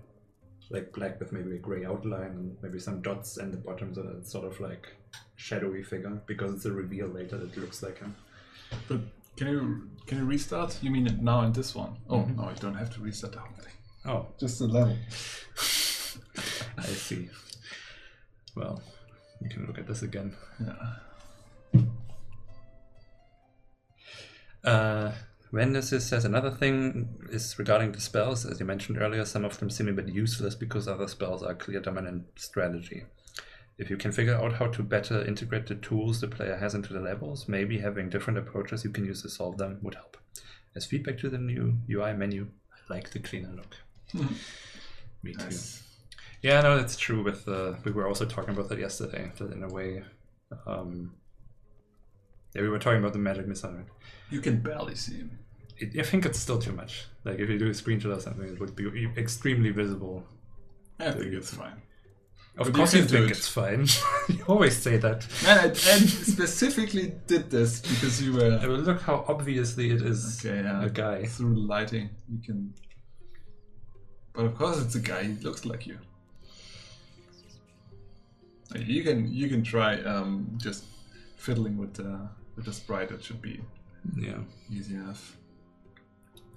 [0.69, 4.01] like black with maybe a gray outline and maybe some dots and the bottom so
[4.03, 4.88] that it's sort of like
[5.36, 8.15] shadowy figure because it's a reveal later that looks like him.
[8.88, 9.01] But
[9.36, 10.77] can you can you restart?
[10.82, 11.97] You mean it now in this one?
[12.09, 12.38] Oh Mhm.
[12.38, 13.73] no, I don't have to restart the whole thing.
[14.05, 14.95] Oh, Just the level.
[16.77, 17.29] I see.
[18.55, 18.82] Well,
[19.41, 20.34] we can look at this again.
[20.59, 20.93] Yeah.
[24.64, 25.12] Uh,
[25.51, 28.45] Vendesis says another thing is regarding the spells.
[28.45, 31.53] As you mentioned earlier, some of them seem a bit useless because other spells are
[31.53, 33.03] clear dominant strategy.
[33.78, 36.93] If you can figure out how to better integrate the tools the player has into
[36.93, 40.18] the levels, maybe having different approaches you can use to solve them would help.
[40.76, 43.76] As feedback to the new UI menu, I like the cleaner look.
[44.14, 44.36] Mhm.
[45.24, 45.43] Me too.
[45.45, 45.84] Nice.
[46.41, 47.24] Yeah, no, that's true.
[47.24, 49.32] With uh, we were also talking about that yesterday.
[49.38, 50.03] That in a way,
[50.66, 51.14] um,
[52.54, 53.72] yeah, we were talking about the magic missile.
[53.74, 53.86] Right?
[54.30, 55.39] You can barely see him.
[55.78, 57.06] It, I think it's still too much.
[57.24, 60.24] Like if you do a screenshot or something, it would be extremely visible.
[60.99, 61.82] I think it's fine.
[62.58, 63.38] Of But course, you, do think it.
[63.38, 63.88] it's fine.
[64.30, 65.26] you always say that.
[65.47, 68.60] And I, and specifically did this because you were.
[68.62, 70.62] I mean, look how obviously it is okay.
[70.62, 71.26] Yeah, a guy.
[71.26, 72.74] through the lighting, you can.
[74.34, 75.24] But of course, it's a guy.
[75.24, 75.97] He looks like you.
[78.76, 80.86] You can you can try um, just
[81.38, 83.12] fiddling with the with the sprite.
[83.12, 83.62] It should be
[84.16, 84.39] Yeah.
[84.70, 85.38] easy enough.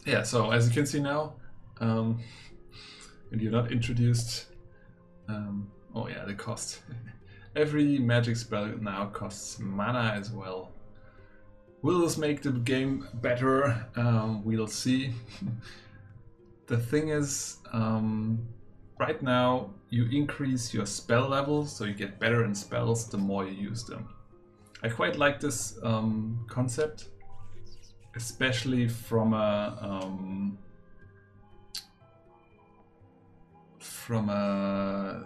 [0.07, 1.35] Yeah, so as you can see now,
[1.81, 2.21] um,
[3.31, 4.47] when you're not introduced,
[5.29, 6.83] um, oh yeah, the cost.
[7.57, 10.73] Every magic spell now costs mana as well.
[11.83, 13.87] Will this make the game better?
[13.97, 15.13] Um, we'll see.
[16.67, 18.47] the thing is, um,
[18.99, 23.47] right now you increase your spell level, so you get better in spells the more
[23.47, 24.09] you use them.
[24.85, 27.09] I quite like this um, concept
[28.17, 30.59] especially from a um,
[33.79, 35.25] from a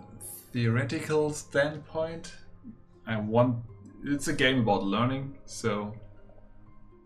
[0.53, 2.33] theoretical standpoint.
[3.07, 3.59] I want
[4.05, 5.95] it's a game about learning, so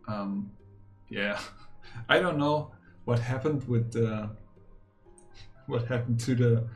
[0.08, 0.50] um,
[1.08, 1.38] yeah,
[2.08, 2.72] I don't know
[3.04, 4.30] what happened with the
[5.66, 6.68] what happened to the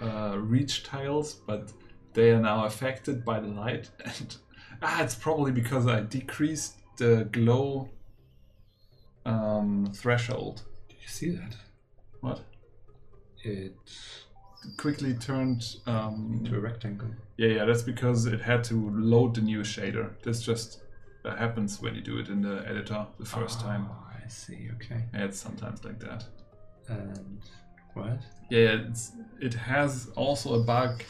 [0.00, 1.72] uh, reach tiles, but
[2.12, 4.36] they are now affected by the light, and
[4.82, 7.88] ah, it's probably because I decreased the glow
[9.24, 10.62] um, threshold.
[10.88, 11.56] Did you see that?
[12.20, 12.40] What?
[13.44, 13.76] It
[14.76, 15.76] Quickly turned.
[15.86, 17.08] Um, to a rectangle.
[17.36, 20.10] yeah, yeah, that's because it had to load the new shader.
[20.22, 20.82] This just
[21.24, 23.88] that happens when you do it in the editor the first time.
[23.90, 24.68] Oh, I see.
[24.74, 25.02] Okay.
[25.12, 26.24] Yeah, it's sometimes like that.
[26.88, 27.40] And
[27.94, 28.20] what?
[28.50, 31.02] Yeah, it's, it has also a bug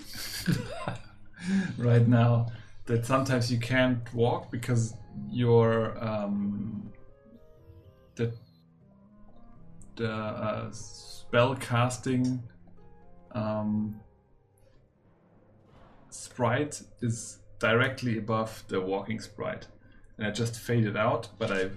[1.79, 2.47] right now
[2.87, 4.95] that sometimes you can't walk because
[5.31, 6.93] your um,
[8.17, 8.33] the
[9.97, 12.43] the uh, spell casting
[13.33, 14.01] um,
[16.11, 19.67] sprite is directly above the walking sprite,
[20.19, 21.29] and I just faded out.
[21.39, 21.71] But I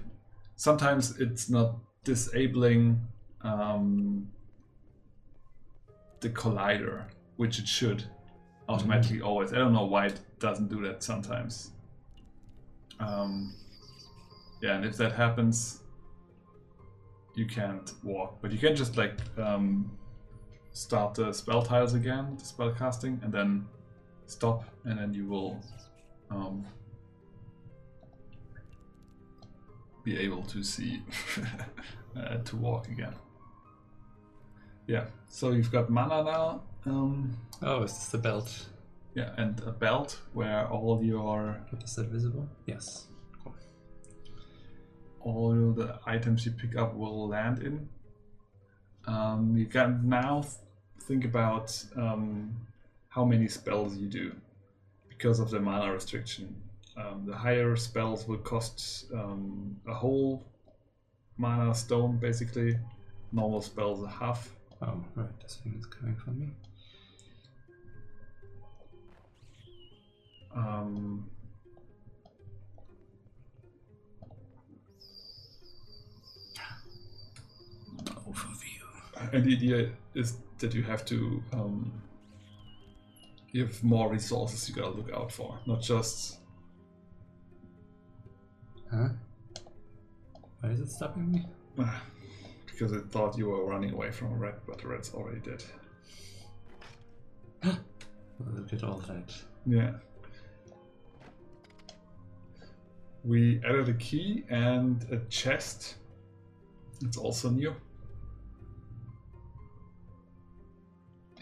[0.56, 3.00] sometimes it's not disabling
[3.42, 4.28] um,
[6.20, 7.04] the collider,
[7.36, 8.04] which it should
[8.68, 9.52] automatically always.
[9.52, 11.70] I don't know why it doesn't do that sometimes.
[12.98, 13.54] Um,
[14.62, 15.80] yeah, and if that happens,
[17.34, 19.90] you can't walk, but you can just like um,
[20.72, 23.66] start the spell tiles again, the spell casting, and then
[24.26, 25.60] stop, and then you will
[26.30, 26.66] um,
[30.02, 31.02] be able to see
[32.16, 33.14] uh, to walk again.
[34.86, 36.62] Yeah, so you've got mana now.
[36.86, 38.66] Um, Oh, is this the belt?
[39.14, 42.46] yeah, and a belt where all your Is that visible?
[42.66, 43.06] Yes.
[43.42, 43.54] Cool.
[45.20, 47.88] all the items you pick up will land in.
[49.06, 50.54] Um, you can now th-
[51.02, 52.54] think about um,
[53.08, 54.32] how many spells you do
[55.08, 56.54] because of the mana restriction.
[56.96, 60.44] Um, the higher spells will cost um, a whole
[61.38, 62.78] mana stone, basically.
[63.32, 64.50] Normal spells a half.
[64.82, 65.28] Oh, right.
[65.42, 66.48] This thing is coming from me.
[70.56, 71.28] Um,
[78.04, 79.32] Overview.
[79.32, 81.92] and the idea is that you have to um,
[83.52, 86.38] you have more resources you gotta look out for, not just
[88.90, 89.08] Huh?
[90.60, 91.44] Why is it stopping me?
[92.66, 95.64] because it thought you were running away from a rat, but the rat's already dead.
[98.38, 99.34] Look at all that.
[99.64, 99.92] Yeah.
[103.26, 105.96] We added a key and a chest.
[107.02, 107.74] It's also new.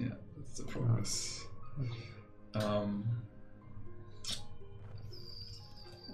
[0.01, 1.45] Yeah, that's the progress.
[2.55, 3.05] Um,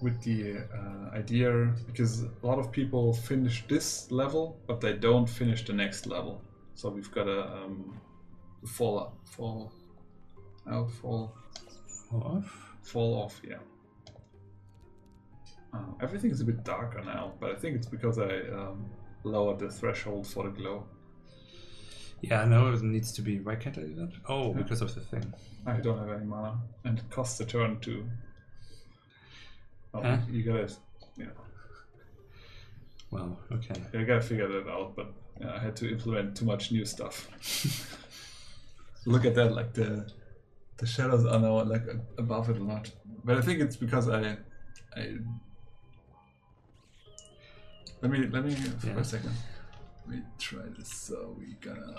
[0.02, 5.28] with the uh, idea, because a lot of people finish this level, but they don't
[5.28, 6.42] finish the next level.
[6.74, 8.00] So we've got a um,
[8.66, 9.72] fall, fall,
[10.66, 11.34] out, fall
[12.10, 12.74] Fall off?
[12.82, 13.58] fall off, yeah.
[15.72, 18.86] Uh, everything is a bit darker now, but I think it's because I um,
[19.24, 20.84] lowered the threshold for the glow.
[22.22, 23.40] Yeah, no, it needs to be.
[23.40, 24.12] Why can't I do that?
[24.28, 24.58] Oh, Yeah.
[24.62, 25.32] because of the thing.
[25.66, 28.04] I don't have any mana, and it costs a turn to.
[29.94, 30.18] Oh, Huh?
[30.30, 30.68] you gotta,
[31.16, 31.26] yeah,
[33.10, 33.74] Well, okay.
[33.94, 34.94] I gotta figure that out.
[34.96, 37.28] But yeah, I had to implement too much new stuff.
[39.06, 40.10] Look at that, like the
[40.76, 41.84] the shadows are now like
[42.18, 42.90] above it a lot.
[43.24, 44.36] But I think it's because I,
[44.96, 45.16] I.
[48.02, 48.98] Let me let me for Yeah.
[48.98, 49.32] a second.
[50.06, 50.88] Let me try this.
[50.92, 51.94] So we gonna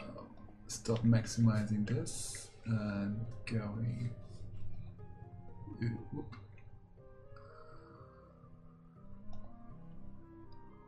[0.67, 4.11] stop maximizing this and going.
[6.11, 6.35] whoop.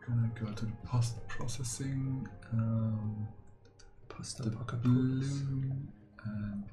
[0.05, 2.27] Gonna go to the post processing.
[2.51, 3.27] Um,
[4.09, 5.91] Post the bloom
[6.25, 6.63] and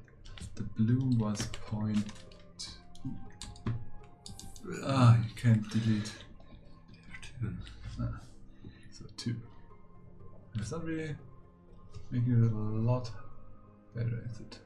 [0.53, 2.05] the bloom was point.
[4.83, 6.13] Ah, you can't delete.
[7.99, 8.30] Ah, so
[9.21, 9.35] two.
[10.55, 11.15] It's not really
[12.09, 12.55] making it a
[12.91, 13.09] lot
[13.95, 14.59] better, is it?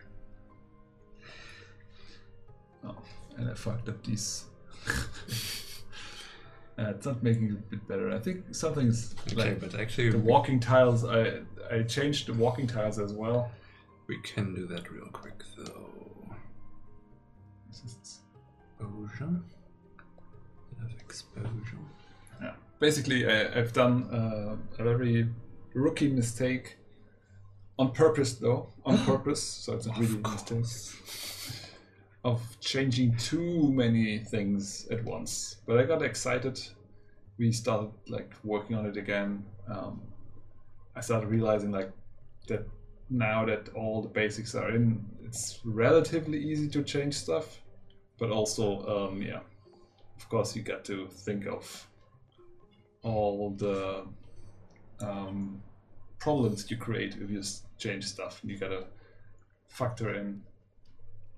[2.85, 2.95] Oh,
[3.37, 4.45] and I fucked up these.
[4.87, 4.93] uh,
[6.89, 8.11] it's not making it a bit better.
[8.11, 11.03] I think something's Okay, like but actually, the walking tiles.
[11.05, 11.39] I
[11.71, 13.51] I changed the walking tiles as well.
[14.07, 15.89] we can do that real quick, though.
[17.71, 18.21] Just-
[18.79, 19.41] Exposure.
[20.79, 21.79] Bit of exposure.
[22.85, 25.27] Basically, I, I've done uh, a very
[25.73, 26.77] rookie mistake
[27.79, 28.73] on purpose, though.
[28.85, 30.65] On purpose, so it's not really a mistake.
[32.23, 35.55] Of changing too many things at once.
[35.65, 36.61] But I got excited.
[37.39, 39.43] We started like working on it again.
[39.67, 40.03] Um,
[40.95, 41.91] I started realizing like
[42.49, 42.67] that
[43.09, 47.61] now that all the basics are in, it's relatively easy to change stuff.
[48.19, 49.39] But also, um, yeah,
[50.17, 51.87] of course, you got to think of
[53.05, 54.05] all the
[54.99, 55.61] um,
[56.19, 57.41] problems you create if you
[57.77, 58.41] change stuff.
[58.43, 58.85] You gotta
[59.67, 60.41] factor in.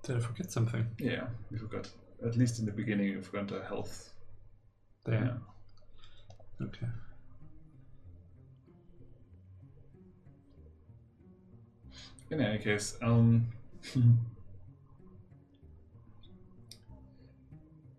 [0.02, 0.86] Did I forget something?
[0.98, 1.88] Yeah, you forgot.
[2.24, 4.14] At least in the beginning, you forgot the health.
[5.04, 5.38] There.
[6.60, 6.86] Okay.
[12.30, 13.46] In any case, um,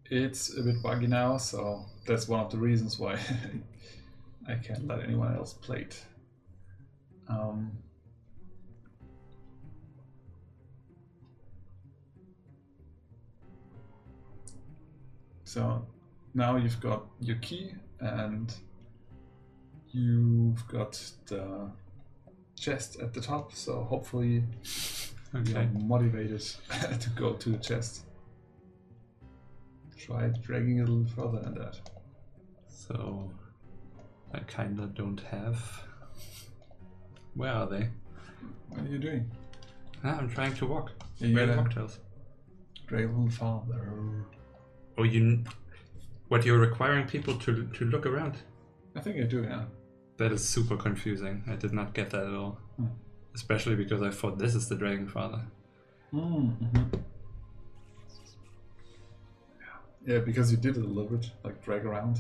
[0.10, 3.20] it's a bit buggy now, so that's one of the reasons why
[4.48, 6.04] I can't let anyone else play it.
[7.28, 7.72] Um,
[15.44, 15.86] so
[16.34, 18.54] now you've got your key and
[19.92, 21.70] you've got the
[22.56, 24.44] chest at the top, so hopefully
[25.36, 25.52] Okay.
[25.52, 26.42] you're motivated
[27.00, 28.06] to go to the chest.
[30.00, 31.80] Try dragging it a little further than that.
[32.68, 33.32] So,
[34.34, 35.84] I kinda don't have
[37.36, 37.90] Where are they?
[38.70, 39.30] What are you doing?
[40.04, 40.92] Ah, I'm trying to walk.
[41.18, 42.00] Yeah, you Where are the gotta- mocktails?
[42.88, 44.26] Draven father.
[44.98, 45.44] Oh, you.
[46.30, 48.36] What you're requiring people to to look around?
[48.96, 49.66] I think I do, yeah.
[50.18, 51.44] That is super confusing.
[51.48, 52.58] I did not get that at all.
[52.78, 52.88] Hmm.
[53.36, 55.42] Especially because I thought this is the Dragon Father.
[56.14, 56.96] Mm-hmm.
[60.10, 62.20] Yeah, because you did it a little bit, like drag around.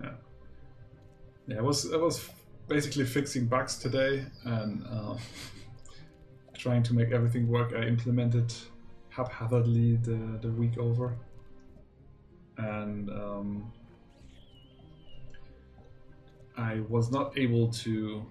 [0.00, 0.10] Yeah.
[1.48, 2.30] Yeah, I was I was
[2.68, 5.16] basically fixing bugs today and uh,
[6.54, 7.72] trying to make everything work.
[7.74, 8.54] I implemented
[9.08, 11.16] haphazardly the the week over,
[12.56, 13.72] and um,
[16.56, 18.24] I was not able to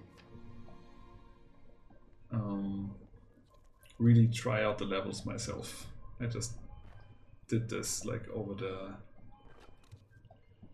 [2.32, 2.94] um,
[3.98, 5.86] really try out the levels myself.
[6.20, 6.52] I just
[7.48, 8.94] did this like over the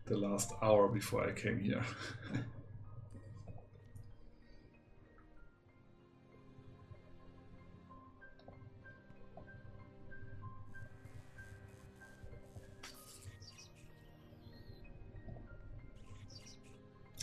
[0.07, 1.83] the last hour before I came here.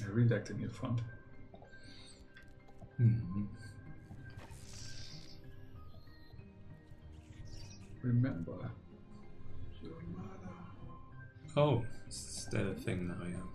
[0.02, 1.00] I really like the new font.
[2.98, 3.46] Hmm.
[8.04, 8.70] Remember
[9.82, 10.54] your mother.
[11.56, 13.16] Oh, is that a thing now?
[13.26, 13.53] Yeah.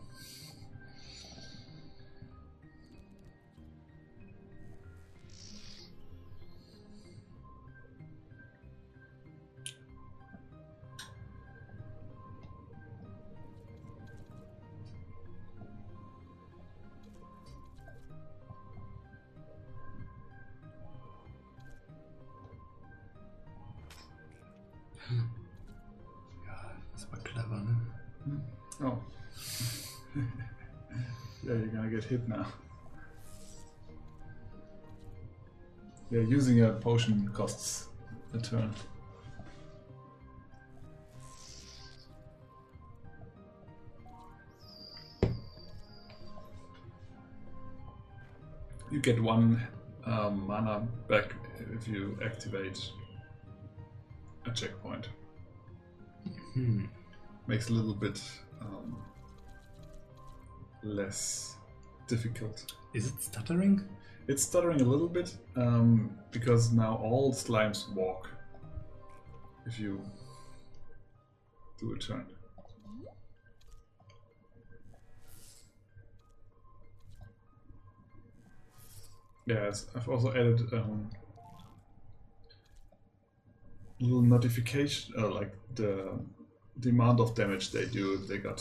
[32.08, 32.46] Hit now.
[36.10, 37.88] Yeah, using a potion costs
[38.32, 38.74] a turn.
[48.90, 49.62] You get one
[50.06, 51.34] um, mana back
[51.74, 52.90] if you activate
[54.46, 55.10] a checkpoint.
[56.54, 56.86] Hmm.
[57.46, 58.22] Makes a little bit
[58.62, 58.96] um,
[60.82, 61.57] less
[62.08, 62.72] difficult.
[62.94, 63.84] Is it stuttering?
[64.26, 68.28] It's stuttering a little bit um, because now all slimes walk
[69.66, 70.00] if you
[71.78, 72.26] do a turn.
[79.46, 81.10] Yes, I've also added um,
[83.98, 86.18] little notification, uh, like the
[86.76, 88.60] the amount of damage they do if they got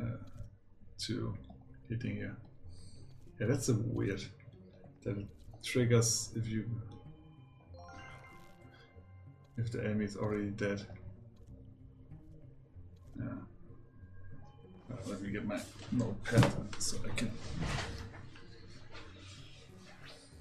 [0.00, 0.18] uh,
[0.98, 1.34] to
[1.88, 2.36] hitting here.
[3.42, 4.22] Yeah, that's a weird.
[5.02, 5.16] That
[5.64, 6.64] triggers if you
[9.56, 10.86] if the enemy is already dead.
[13.18, 13.24] Yeah.
[14.92, 15.58] Uh, let me get my
[15.90, 17.32] notepad so I can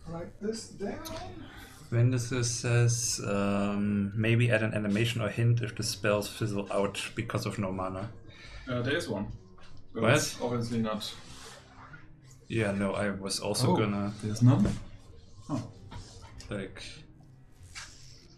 [0.08, 1.00] write this down.
[1.92, 7.48] Wenzel says um, maybe add an animation or hint if the spells fizzle out because
[7.48, 8.12] of no mana.
[8.70, 9.26] Uh, there is one.
[9.92, 10.14] But What?
[10.14, 11.12] it's obviously not.
[12.52, 14.68] Yeah, no, I was also Oh, gonna There's none?
[15.50, 15.64] Oh.
[16.50, 16.84] like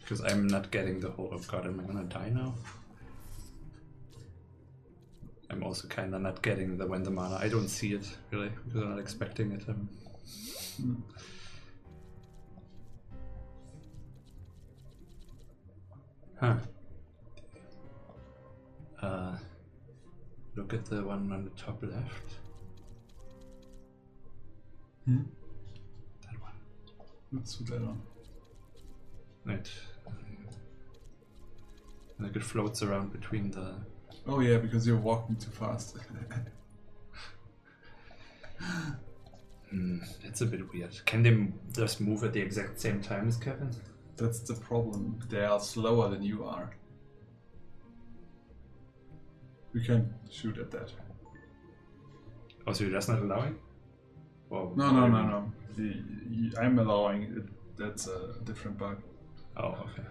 [0.02, 1.30] because I'm not getting the whole.
[1.34, 2.54] Oh god, am I gonna die now?
[5.50, 7.38] I'm also kind of not getting the when the mana.
[7.42, 9.64] I don't see it really because I'm not expecting it.
[9.68, 9.90] Um,
[16.40, 16.56] Huh.
[19.02, 19.38] Uh,
[20.56, 22.43] look at the one on the top left.
[25.06, 25.22] Hmm?
[26.22, 26.52] That one.
[27.32, 28.02] Let's put that on.
[29.46, 29.70] Right.
[32.20, 33.76] Like it floats around between the.
[34.28, 35.98] Oh yeah, because you're walking too fast.
[39.70, 41.04] Hmm, it's a bit weird.
[41.06, 43.72] Can they m- just move at the exact same time as Kevin?
[44.18, 45.20] That's the problem.
[45.30, 46.76] They are slower than you are.
[49.74, 50.92] You can shoot at that.
[52.68, 53.58] Oh, so you're just not allowing?
[54.54, 55.52] Or No, no, no, no.
[55.76, 55.96] The,
[56.30, 57.46] y- I'm allowing it.
[57.76, 59.02] That's a different bug.
[59.58, 60.08] Oh, okay.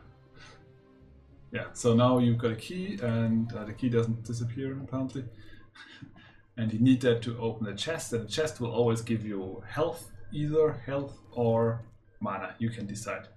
[1.53, 1.67] Yeah.
[1.75, 5.25] So now you've got a key, and uh, the key doesn't disappear apparently.
[6.57, 9.63] and you need that to open the chest, and the chest will always give you
[9.69, 11.85] health, either health or
[12.21, 12.57] mana.
[12.59, 13.29] You can decide.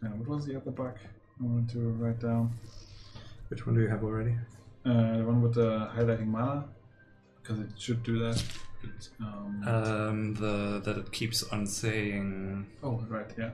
[0.00, 0.96] And what was the other bug
[1.40, 2.52] I wanted to write down?
[3.48, 4.36] Which one do you have already?
[4.86, 6.68] Uh, the one with the highlighting mana,
[7.42, 8.40] because it should do that.
[9.20, 12.66] Um, Um, the that it keeps on saying.
[12.82, 13.50] oh, right, yeah.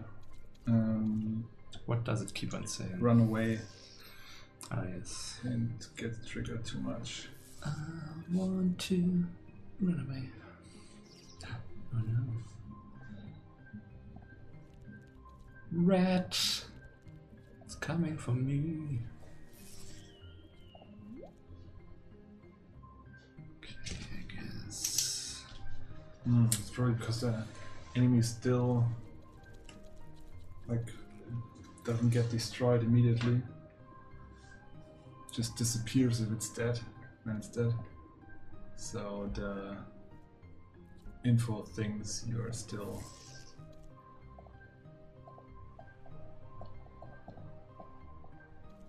[0.66, 1.44] Um,
[1.86, 2.98] What does it keep on saying?
[3.00, 3.60] run away
[4.70, 5.38] Ah, yes.
[5.42, 7.28] and get triggered too much.
[7.64, 7.72] I
[8.32, 9.24] want to
[9.80, 10.28] run away.
[11.94, 12.24] Oh no.
[15.72, 16.64] Rat.
[17.64, 19.00] It's coming for me.
[26.28, 27.44] Mm, it's probably because the
[27.96, 28.86] enemy still
[30.68, 30.88] like
[31.84, 33.42] doesn't get destroyed immediately.
[35.32, 36.80] Just disappears if it's dead.
[37.24, 37.74] When it's dead.
[38.76, 39.76] So the
[41.24, 43.02] info things you're still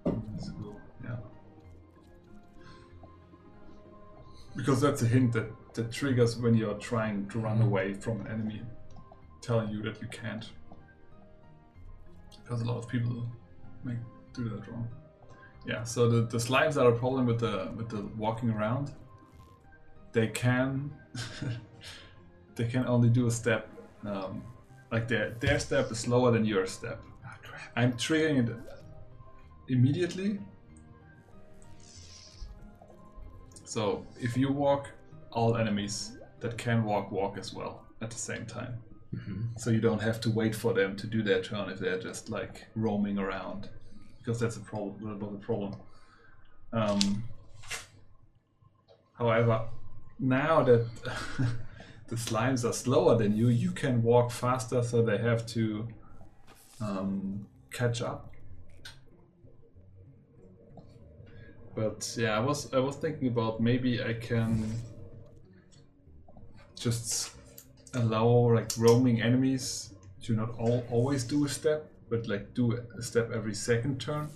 [0.06, 0.80] invisible.
[1.04, 1.16] Yeah.
[4.56, 8.28] Because that's a hint that, that triggers when you're trying to run away from an
[8.28, 8.62] enemy,
[9.42, 10.50] telling you that you can't.
[12.44, 13.28] Because a lot of people
[13.84, 13.98] make
[14.34, 14.88] do that wrong.
[15.66, 18.92] Yeah, so the, the slimes are a problem with the with the walking around.
[20.12, 20.92] They can
[22.56, 23.70] they can only do a step.
[24.06, 24.44] Um,
[24.92, 27.02] like their their step is slower than your step.
[27.44, 27.62] Crap.
[27.76, 28.56] I'm triggering it
[29.68, 30.40] immediately.
[33.64, 34.92] So if you walk,
[35.36, 38.74] all enemies that can walk walk as well at the same time.
[39.14, 39.60] Mhm.
[39.60, 42.30] So you don't have to wait for them to do their turn if they're just
[42.30, 43.70] like roaming around,
[44.18, 45.36] because that's a problem.
[45.36, 45.76] A problem.
[46.74, 47.24] Um,
[49.14, 49.68] however,
[50.20, 50.86] now that
[52.08, 55.88] the slimes are slower than you, you can walk faster, so they have to
[56.82, 58.32] um, catch up.
[61.76, 64.72] But yeah, I was I was thinking about maybe I can
[66.76, 67.32] just
[67.94, 69.94] allow like roaming enemies
[70.24, 74.30] to not all, always do a step, but like do a step every second turn.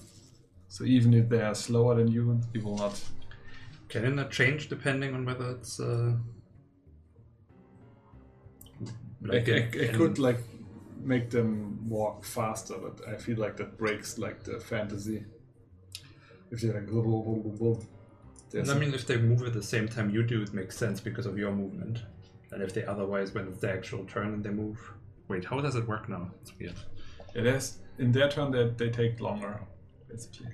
[0.68, 3.02] So even if they are slower than you, you will not.
[3.88, 6.14] Can it not change depending on whether it's uh,
[9.22, 10.40] Like, I, I, an- could like
[11.02, 15.26] make them walk faster, but I feel like that breaks like the fantasy.
[16.52, 17.84] If they're like blah, blah, blah, blah, blah.
[18.52, 21.00] There's I mean, if they move at the same time you do, it makes sense
[21.00, 22.00] because of your movement.
[22.52, 24.80] And if they otherwise, when it's the actual turn and they move.
[25.28, 26.32] Wait, how does it work now?
[26.42, 26.76] It's weird.
[27.36, 29.60] it is in their turn that they take longer,
[30.10, 30.48] basically.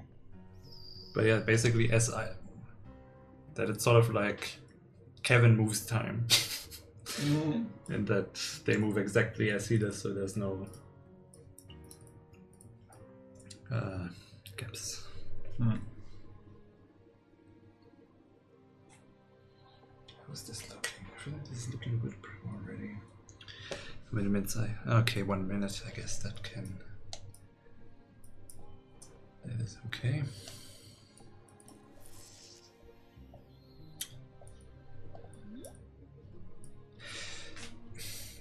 [1.13, 2.29] But yeah, basically, as I.
[3.53, 4.57] That it's sort of like
[5.23, 6.27] Kevin moves time.
[7.87, 10.67] and that they move exactly as he does, so there's no.
[13.71, 14.07] Uh,
[14.57, 15.07] gaps.
[15.57, 15.75] Hmm.
[20.27, 20.94] How's this looking?
[21.49, 22.13] This is looking good
[22.47, 22.91] already.
[24.13, 24.91] Wait a minute, I.
[24.99, 26.77] Okay, one minute, I guess that can.
[29.43, 30.23] That is okay.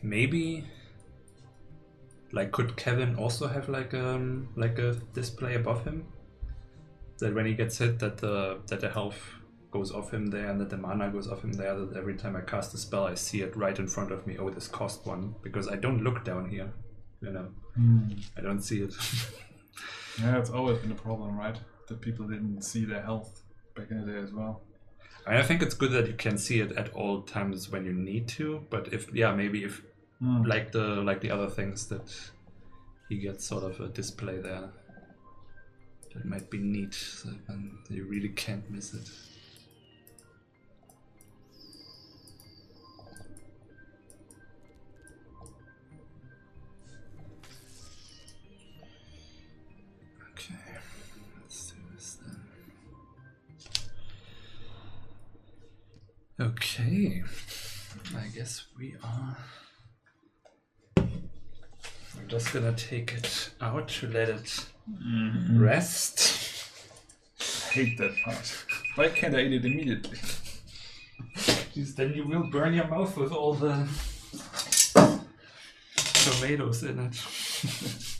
[0.02, 0.64] Maybe.
[2.32, 6.04] Like, could Kevin also have like um like a display above him?
[7.18, 9.18] That when he gets hit, that the that the health
[9.74, 11.74] goes off him there and that the mana goes off him there.
[11.78, 14.36] That every time I cast a spell, I see it right in front of me.
[14.38, 16.70] Oh, this cost one because I don't look down here.
[17.20, 17.48] You know,
[18.38, 18.94] I don't see it.
[20.22, 21.58] Yeah, it's always been a problem, right?
[21.88, 23.42] That people didn't see their health
[23.74, 24.62] back in the day as well.
[25.26, 28.28] I think it's good that you can see it at all times when you need
[28.38, 28.64] to.
[28.70, 29.82] But if yeah, maybe if
[30.20, 30.42] Hmm.
[30.44, 32.08] like the like the other things that
[33.08, 34.70] he gets sort of a display there.
[36.14, 39.08] That might be neat, so then you really can't miss it.
[56.40, 57.22] Okay,
[58.16, 59.36] I guess we are.
[60.96, 65.62] I'm just gonna take it out to let it mm-hmm.
[65.62, 66.72] rest.
[67.70, 68.64] hate that part.
[68.96, 70.18] Why can't I eat it immediately?
[71.36, 73.88] Jeez, then you will burn your mouth with all the
[76.24, 77.14] tomatoes in it.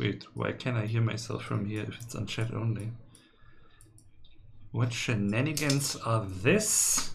[0.00, 2.90] Wait, why can't I hear myself from here if it's on chat only?
[4.72, 7.14] What shenanigans are this?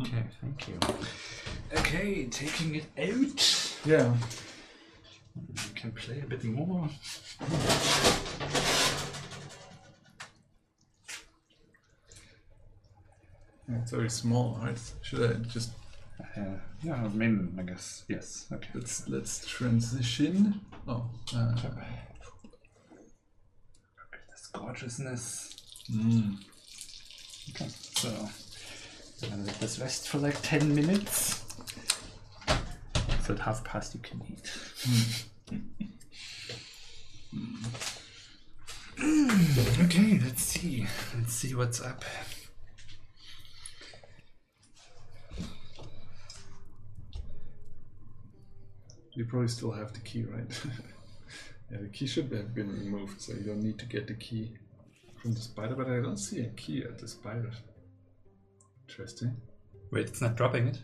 [0.00, 0.78] Okay, thank you.
[1.76, 3.76] Okay, taking it out.
[3.84, 4.14] Yeah.
[5.60, 5.72] Okay.
[5.74, 6.88] can play a bit more.
[13.68, 14.78] Yeah, It's very small, right?
[15.02, 15.70] Should I just
[16.36, 18.46] Uh, yeah, I mean, I guess yes.
[18.50, 18.68] Okay.
[18.74, 20.60] let's let's transition?
[20.88, 21.04] Oh,
[21.34, 21.64] uh, This
[24.58, 25.54] gorgeousness.
[25.90, 26.36] mm.
[27.50, 28.08] Okay, so
[29.22, 31.44] I'm gonna let this rest for like ten minutes.
[33.24, 34.52] So at half past you can eat.
[39.80, 40.86] okay, let's see.
[41.16, 42.04] Let's see what's up.
[49.16, 50.46] you probably still have the key, right?
[51.70, 54.54] yeah, the key should have been removed, so you don't need to get the key
[55.20, 55.74] from the spider.
[55.74, 57.50] But I don't see a key at the spider.
[58.88, 59.36] Interesting.
[59.90, 60.78] Wait, it's not dropping it.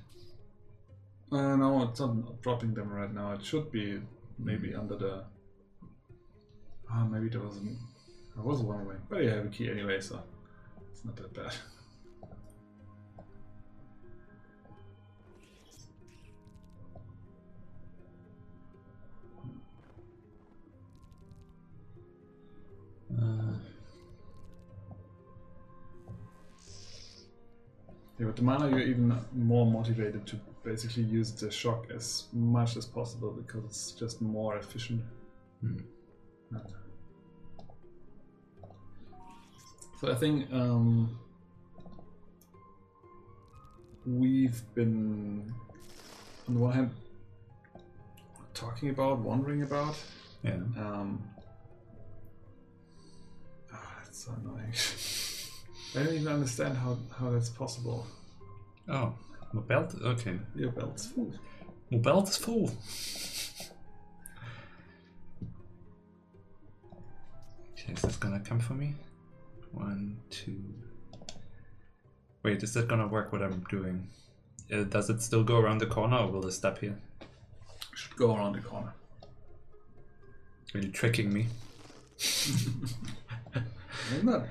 [1.31, 3.33] Uh, no, it's not dropping them right now.
[3.33, 4.01] It should be
[4.39, 5.25] maybe under the.
[6.91, 7.79] Ah, maybe there was an.
[8.35, 10.21] There was one way, but you have a key anyway, so
[10.91, 11.55] it's not that bad.
[23.21, 23.55] Uh,
[28.23, 32.77] Yeah, with the mana, you're even more motivated to basically use the shock as much
[32.77, 35.03] as possible because it's just more efficient.
[35.61, 35.79] hmm.
[40.01, 41.19] So I think um,
[44.07, 45.53] we've been,
[46.47, 46.91] on the one hand,
[48.55, 49.97] talking about, wondering about.
[50.45, 50.59] Yeah.
[50.77, 51.23] Um,
[54.23, 54.73] that's so annoying.
[55.95, 58.07] I don't even understand how, how that's possible.
[58.89, 59.15] Oh,
[59.53, 59.95] my belt.
[60.03, 61.33] Okay, Your belt's full.
[61.91, 62.71] my belt is full.
[67.73, 68.95] Okay, is this gonna come for me?
[69.73, 70.63] One, two.
[72.43, 73.33] Wait, is that gonna work?
[73.33, 74.09] What I'm doing?
[74.73, 76.99] Uh, does it still go around the corner, or will it stop here?
[77.95, 78.95] Should go around the corner.
[80.75, 81.47] Are you tricking me?
[84.13, 84.47] Maybe not.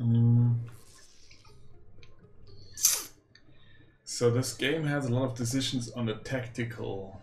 [0.00, 0.56] Mm.
[4.04, 7.20] So this game has a lot of decisions on the tactical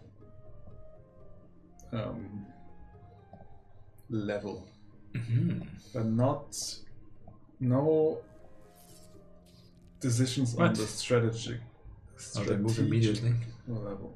[1.92, 2.46] um,
[4.10, 4.68] level,
[5.16, 5.62] hmm
[5.94, 6.56] but not
[7.60, 8.20] no
[10.00, 10.76] decisions on What?
[10.76, 11.60] the strategic.
[12.36, 13.34] Oh, they move immediately.
[13.68, 14.16] level.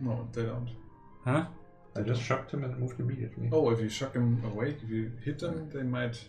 [0.00, 0.68] No, they don't.
[1.24, 1.44] Huh?
[1.96, 3.48] I just shocked him and moved immediately.
[3.52, 6.22] Oh, if you shock them awake, if you hit them, they might.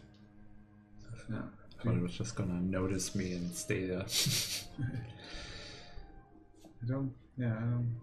[1.29, 1.43] Yeah.
[1.79, 4.05] I thought it was just gonna notice me and stay there.
[6.83, 7.13] I don't.
[7.37, 7.55] Yeah.
[7.55, 7.95] I don't,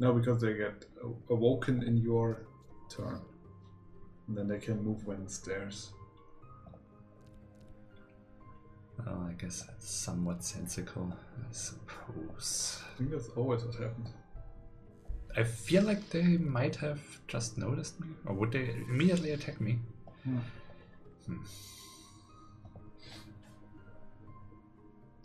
[0.00, 2.46] no, because they get a- awoken in your
[2.88, 3.20] turn,
[4.28, 5.92] and then they can move when it's theirs.
[9.04, 12.80] well, I guess that's somewhat sensical, I suppose.
[12.92, 14.08] I think that's always what happens.
[15.36, 19.78] I feel like they might have just noticed me, or would they immediately attack me?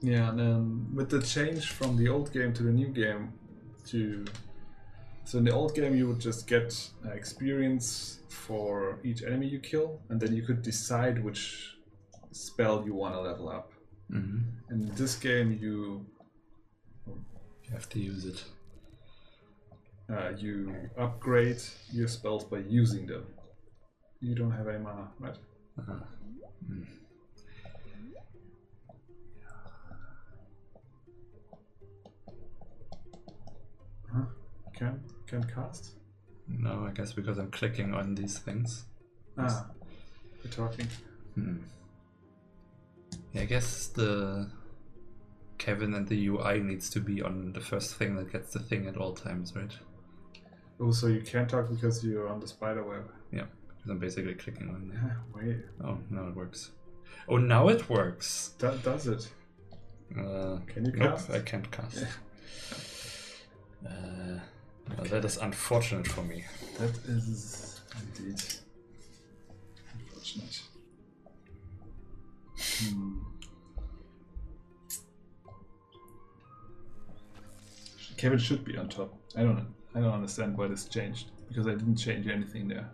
[0.02, 3.34] Yeah, and then with the change from the old game to the new game,
[3.88, 4.26] to
[5.26, 6.74] so in the old game you would just get
[7.06, 11.76] uh, experience for each enemy you kill, and then you could decide which
[12.32, 13.74] spell you want to level up.
[14.12, 14.74] Mm-hmm.
[14.74, 16.06] In this game, you
[17.70, 18.44] You have to use it.
[20.12, 21.62] Uh, you upgrade
[21.92, 23.26] your spells by using them.
[24.22, 25.36] You don't have any mana, right?
[25.78, 25.94] Uh-huh.
[26.70, 26.86] Mm.
[34.12, 34.22] Huh?
[34.74, 35.92] Can can cast?
[36.48, 38.86] No, I guess because I'm clicking on these things.
[39.38, 39.68] Ah,
[40.44, 40.88] we're talking.
[41.36, 41.58] Hmm.
[43.34, 44.50] Yeah, I guess the
[45.60, 48.88] Kevin and the UI needs to be on the first thing that gets the thing
[48.88, 49.78] at all times, right?
[50.80, 53.10] Oh, so you can't talk because you're on the spider web.
[53.32, 54.92] Yeah, because I'm basically clicking on.
[54.94, 55.16] Yeah,
[55.48, 56.72] wait, Oh, now it works.
[57.28, 58.54] Oh, now it works.
[58.60, 59.30] that does it.
[60.18, 61.30] Uh, Can you nope, cast?
[61.32, 62.06] I can't cast.
[63.88, 64.38] Uh,
[64.90, 66.44] well, that is unfortunate for me.
[66.78, 67.80] That is
[68.18, 68.42] indeed
[69.94, 70.62] unfortunate.
[72.58, 73.20] Hmm.
[78.18, 79.14] Kevin should be on top.
[79.38, 79.66] I don't.
[79.96, 82.90] I don't understand why this changed because I didn't change anything there.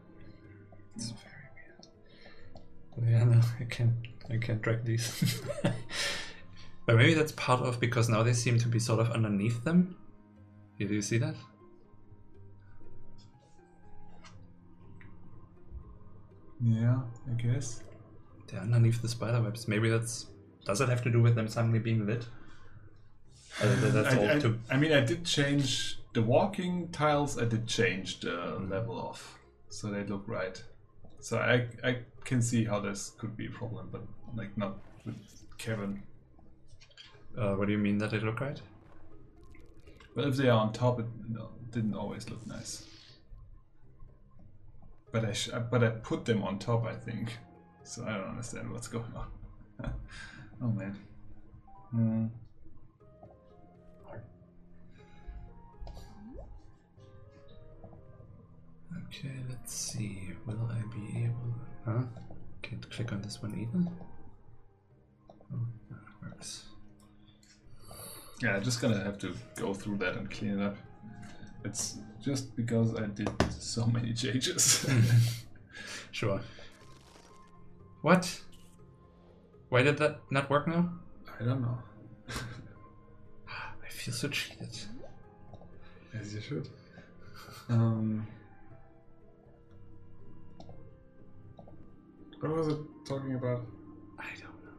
[0.96, 3.12] It's very weird.
[3.12, 3.94] Yeah, no, I can't.
[4.30, 5.42] I can't track these.
[6.86, 9.98] but maybe that's part of because now they seem to be sort of underneath them.
[10.80, 11.36] Did you see that?
[16.62, 17.84] Yeah, I guess.
[18.48, 19.68] They're underneath the spider webs.
[19.68, 20.28] Maybe that's.
[20.66, 22.26] Does it have to do with them suddenly being lit?
[23.62, 27.38] I, I, I, I mean, I did change the walking tiles.
[27.38, 29.38] I did change the level of,
[29.70, 30.64] so they look right.
[31.20, 34.02] So I I can see how this could be a problem, but
[34.34, 35.18] like not with
[35.58, 36.02] Kevin.
[37.38, 38.60] Uh, what do you mean that they look right?
[40.16, 42.86] Well, if they are on top, it no, didn't always look nice.
[45.12, 47.38] But I sh- but I put them on top, I think.
[47.84, 49.28] So I don't understand what's going on.
[50.62, 50.98] oh man.
[51.92, 52.28] Hmm.
[59.18, 60.32] Okay, let's see.
[60.46, 61.56] Will I be able?
[61.86, 62.04] Huh?
[62.62, 63.86] Can't click on this one either.
[65.54, 65.60] Oh,
[65.90, 66.66] that works.
[68.42, 70.76] Yeah, I'm just gonna have to go through that and clean it up.
[71.64, 74.86] It's just because I did so many changes.
[76.12, 76.40] Sure.
[78.04, 78.40] What?
[79.68, 80.90] Why did that not work now?
[81.38, 81.78] I don't know.
[83.50, 84.70] I feel so cheated.
[86.18, 86.70] As you should.
[87.68, 88.26] Um,
[92.50, 93.66] what was it talking about?
[94.20, 94.78] I don't know.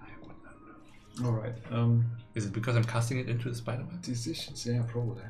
[0.00, 1.26] I would not know.
[1.28, 1.54] All right.
[1.70, 2.04] Um,
[2.34, 4.02] Is it because I'm casting it into the spider web?
[4.02, 4.66] decisions.
[4.66, 5.22] Yeah, probably.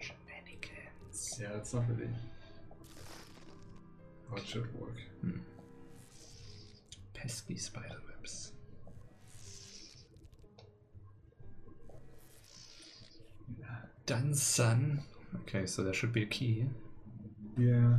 [0.00, 1.38] Shenanigans.
[1.40, 2.10] Yeah, it's not really
[4.30, 4.96] how it should work.
[7.14, 8.52] Pesky spider webs.
[14.06, 15.02] Done, son.
[15.42, 16.64] Okay, so there should be a key.
[17.58, 17.98] Yeah.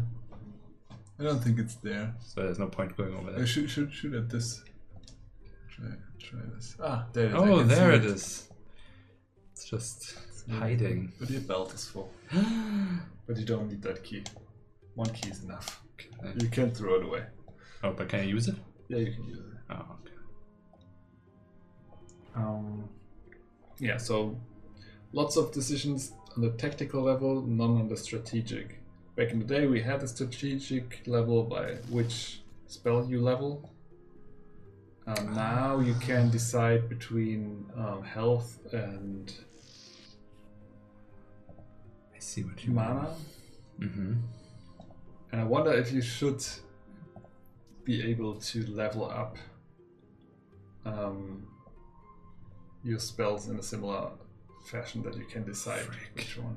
[1.20, 2.14] I don't think it's there.
[2.20, 3.42] So there's no point going over there.
[3.42, 4.64] I should shoot at this.
[5.70, 5.88] Try
[6.18, 6.76] try this.
[6.82, 7.36] Ah, there it is.
[7.36, 8.50] Oh, there see it is.
[9.52, 10.16] It's just
[10.50, 11.12] hiding.
[11.20, 12.12] But your belt is full.
[12.32, 14.24] but you don't need that key.
[14.96, 15.82] One key is enough.
[15.94, 16.44] Okay.
[16.44, 17.24] You can't throw it away.
[17.84, 18.56] Oh, but can I use it?
[18.88, 19.46] Yeah, you can use it.
[19.70, 20.16] Oh, okay.
[22.36, 22.90] Um,
[23.80, 24.40] yeah, so
[25.12, 28.79] lots of decisions on the tactical level, none on the strategic.
[29.20, 33.70] Back in the day, we had a strategic level by which spell you level.
[35.08, 39.34] Um, now you can decide between um, health and
[42.16, 43.10] I see what you mana.
[43.78, 43.90] mean.
[43.90, 44.14] Mm-hmm.
[45.34, 46.42] And I wonder if you should
[47.84, 49.36] be able to level up
[50.86, 51.46] um,
[52.86, 54.12] your spells in a similar
[54.64, 56.10] fashion that you can decide Frick.
[56.16, 56.56] which one.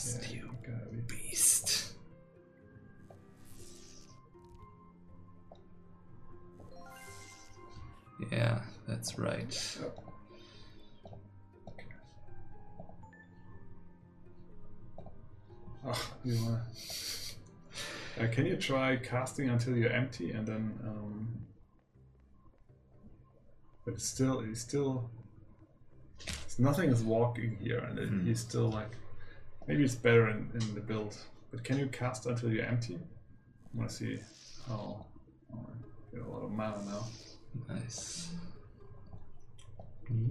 [0.00, 1.92] Best Yeah, you, be- beast.
[8.30, 9.78] Yeah, that's right.
[15.86, 16.62] Oh, you wanna...
[18.20, 20.78] Uh, can you try casting until you're empty and then?
[20.84, 21.28] Um...
[23.84, 25.10] But it's still, he's still.
[26.20, 28.26] it's- Nothing is walking here, and it- Hmm.
[28.26, 28.90] he's still like.
[29.66, 31.16] Maybe it's better in, in the build.
[31.50, 32.96] But can you cast until you're empty?
[32.96, 34.18] I want to see
[34.66, 35.06] how.
[35.52, 37.06] Oh, I get a lot of mana now.
[37.68, 38.30] Nice.
[40.06, 40.30] Hmm?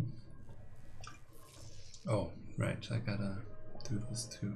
[2.08, 3.38] Oh, right, I gotta
[3.88, 4.54] do this too.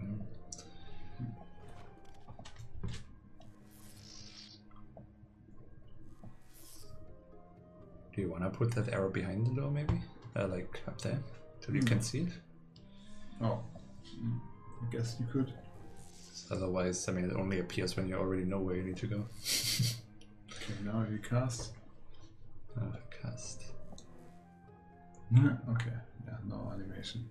[8.15, 10.01] Do you wanna put that arrow behind the door, maybe?
[10.35, 11.19] Uh, like up there,
[11.59, 12.33] so you can see it?
[13.41, 13.59] Oh,
[14.19, 14.39] mm,
[14.83, 15.53] I guess you could.
[16.51, 19.25] Otherwise, I mean, it only appears when you already know where you need to go.
[20.51, 21.73] Okay, now you cast.
[22.77, 23.63] Uh, cast.
[25.35, 25.97] Okay,
[26.27, 27.27] yeah, no animation.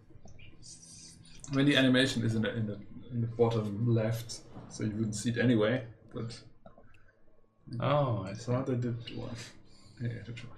[1.53, 2.79] When the animation is in the in the
[3.13, 5.85] in the bottom left, so you wouldn't see it anyway.
[6.13, 6.41] But
[7.81, 9.37] Oh, I I thought they did one.
[10.01, 10.51] Yeah, yeah, to try.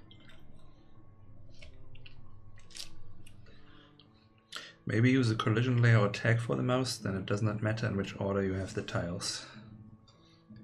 [4.87, 7.87] Maybe use a collision layer or tag for the mouse, then it does not matter
[7.87, 9.47] in which order you have the tiles.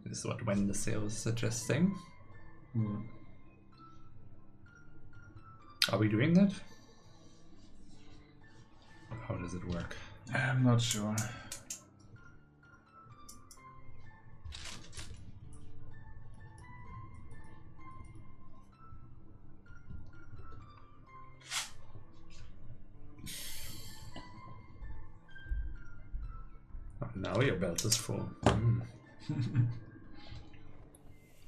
[0.04, 0.40] This is what
[0.74, 1.94] sale is suggesting.
[2.74, 3.00] Hmm.
[5.90, 6.52] Are we doing that?
[9.26, 9.96] How does it work?
[10.34, 11.16] I'm not sure.
[27.60, 28.34] Belt is from.
[28.44, 28.80] Mm.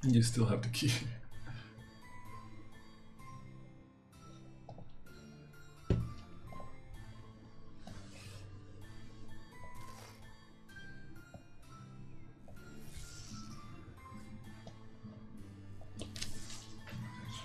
[0.03, 0.91] you still have the key.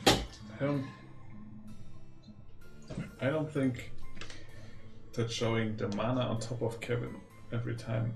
[0.06, 0.12] I
[0.60, 0.84] don't,
[3.22, 3.92] I don't think
[5.14, 7.16] that showing the mana on top of Kevin
[7.50, 8.12] every time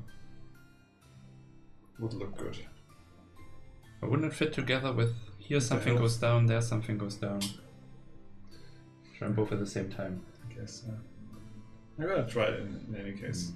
[2.03, 2.57] would look good.
[4.01, 7.41] But wouldn't it fit together with here something goes down, there something goes down?
[9.17, 10.21] Try them both at the same time.
[10.51, 10.83] I guess.
[10.89, 10.93] Uh,
[11.99, 13.53] I'm gonna try it in, in any case.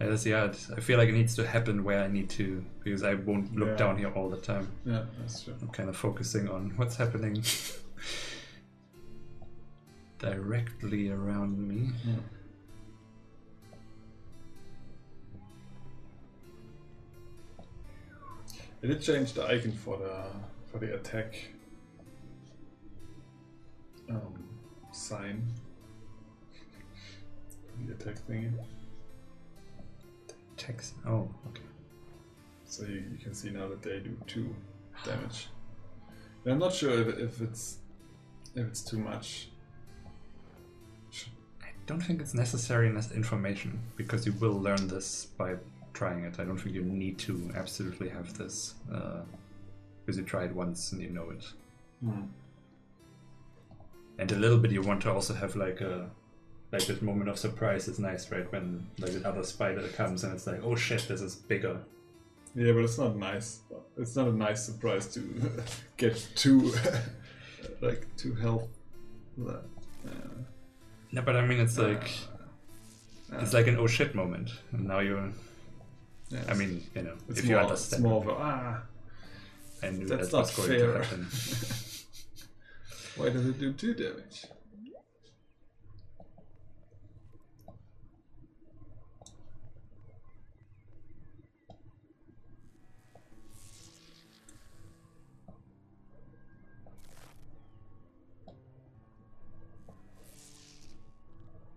[0.00, 0.44] Yeah, that's yeah.
[0.46, 3.54] it- I feel like it needs to happen where I need to because I won't
[3.54, 3.76] look Yeah.
[3.76, 4.72] down here all the time.
[4.84, 5.54] Yeah, that's true.
[5.62, 7.44] I'm kind of focusing on what's happening
[10.18, 11.90] directly around me.
[18.82, 20.24] I did change the icon for the
[20.70, 21.34] for the attack
[24.08, 24.44] um,
[24.92, 25.46] sign.
[27.86, 28.52] The attack thingy.
[30.56, 30.94] Text.
[31.06, 31.62] Oh, okay.
[32.64, 34.54] So you, you can see now that they do two
[35.04, 35.48] damage.
[36.44, 37.78] And I'm not sure if, if it's
[38.54, 39.48] if it's too much.
[41.62, 45.56] I don't think it's necessary in this information because you will learn this by
[45.92, 46.38] trying it.
[46.38, 49.20] I don't think you need to absolutely have this uh,
[50.04, 51.44] because you try it once and you know it.
[54.18, 56.08] And a little bit, you want to also have like a
[56.72, 58.50] like this moment of surprise is nice, right?
[58.52, 61.78] When like another spider comes and it's like, oh shit, this is bigger.
[62.54, 63.60] Yeah, but it's not nice.
[63.96, 65.20] It's not a nice surprise to
[65.96, 66.72] get two
[67.80, 68.68] like two health.
[69.40, 69.58] Uh,
[71.12, 72.10] No, but I mean, it's like
[73.32, 75.30] it's like an oh shit moment, and now you're.
[76.48, 78.82] I mean, you know, it's if more, you it's understand, more of a ah.
[79.82, 80.92] I knew that's not what's going fair.
[80.92, 81.26] to happen.
[83.16, 84.46] Why does it do two damage?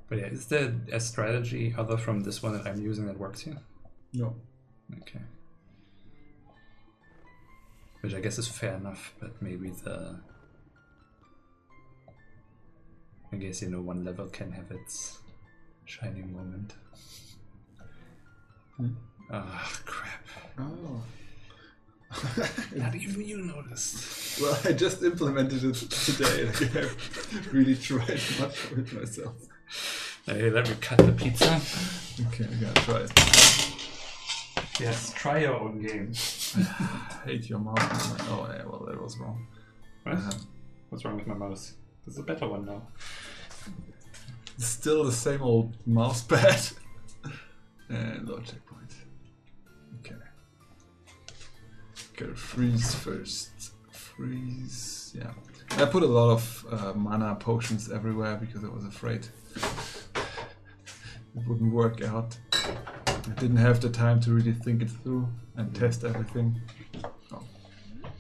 [0.07, 3.41] But yeah, is there a strategy other from this one that I'm using that works
[3.41, 3.57] here?
[4.13, 4.35] No.
[5.01, 5.21] Okay.
[8.01, 10.19] Which I guess is fair enough, but maybe the.
[13.31, 15.19] I guess, you know, one level can have its
[15.85, 16.73] shining moment.
[18.77, 18.89] Hmm.
[19.31, 20.27] Ah, crap.
[20.59, 21.03] Oh.
[22.75, 24.41] Not even you noticed.
[24.41, 26.45] Well, I just implemented it today.
[26.45, 29.33] Like, I really tried much of it myself.
[30.25, 31.59] Hey, let me cut the pizza.
[32.27, 33.52] Okay, I gotta try it.
[34.79, 36.11] Yes, try your own game.
[36.57, 37.77] I hate your mouse.
[38.29, 39.47] Oh, yeah, well, that was wrong.
[40.03, 40.15] What?
[40.15, 40.31] Uh,
[40.89, 41.73] What's wrong with my mouse?
[42.05, 42.81] There's a better one now.
[44.57, 46.59] still the same old mouse pad.
[47.89, 48.93] and low checkpoint.
[49.99, 50.15] Okay.
[52.17, 53.73] Gotta freeze first.
[53.91, 55.15] Freeze.
[55.17, 55.31] Yeah.
[55.81, 61.73] I put a lot of uh, mana potions everywhere because I was afraid it wouldn't
[61.73, 62.37] work out.
[63.25, 66.59] I didn't have the time to really think it through and test everything.
[67.31, 67.41] Oh,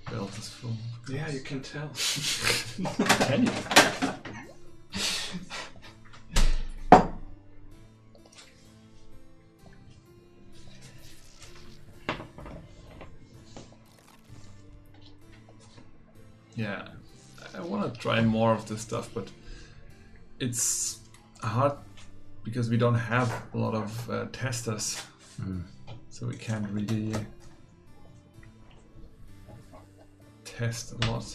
[0.09, 0.71] belt is full.
[1.09, 1.89] Yeah, you can tell.
[3.19, 3.51] Can you?
[16.55, 16.87] Yeah,
[17.53, 19.27] I want to try more of this stuff, but
[20.39, 20.99] it's
[21.41, 21.73] hard
[22.43, 25.01] because we don't have a lot of uh, testers,
[26.09, 27.13] so we can't really
[30.43, 31.25] test a lot.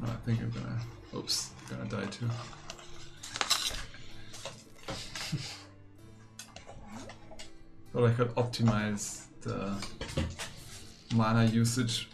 [0.00, 0.80] No, I think I'm gonna.
[1.14, 2.26] Oops, gonna die too.
[7.92, 9.74] Thought I could optimize the
[11.14, 12.08] mana usage.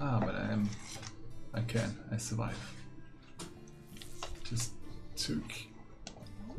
[0.00, 0.68] Ah, but I am.
[1.54, 1.96] I can.
[2.12, 2.56] I survive.
[4.44, 4.72] Just
[5.16, 5.42] took.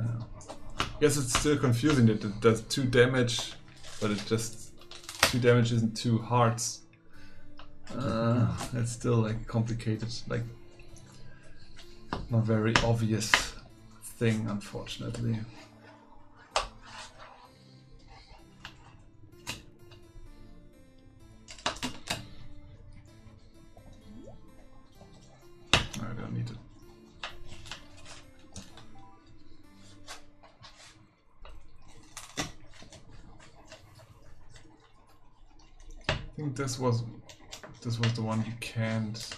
[0.02, 0.26] Oh.
[1.00, 3.54] Guess it's still confusing that it does two damage,
[4.02, 4.74] but it just
[5.22, 6.82] two damage isn't two hearts.
[7.96, 10.44] Uh, it's still like complicated, like
[12.30, 13.32] not very obvious
[14.18, 15.40] thing, unfortunately.
[36.80, 37.04] Was
[37.82, 39.36] this was the one you can't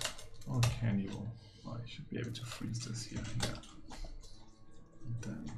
[0.47, 1.11] or oh, can you?
[1.67, 3.23] Oh, I should be able to freeze this here.
[3.43, 3.49] Yeah.
[5.05, 5.51] And then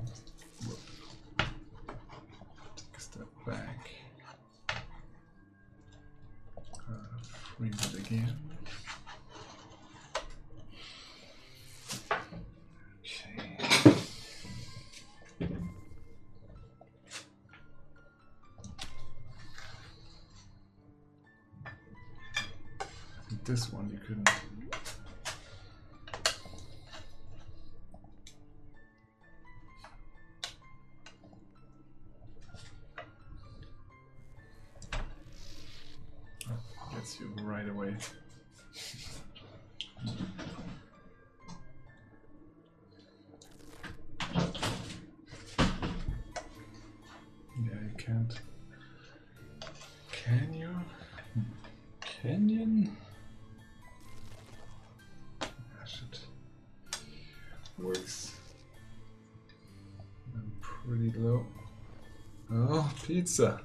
[63.13, 63.61] pizza.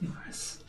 [0.00, 0.62] Nice.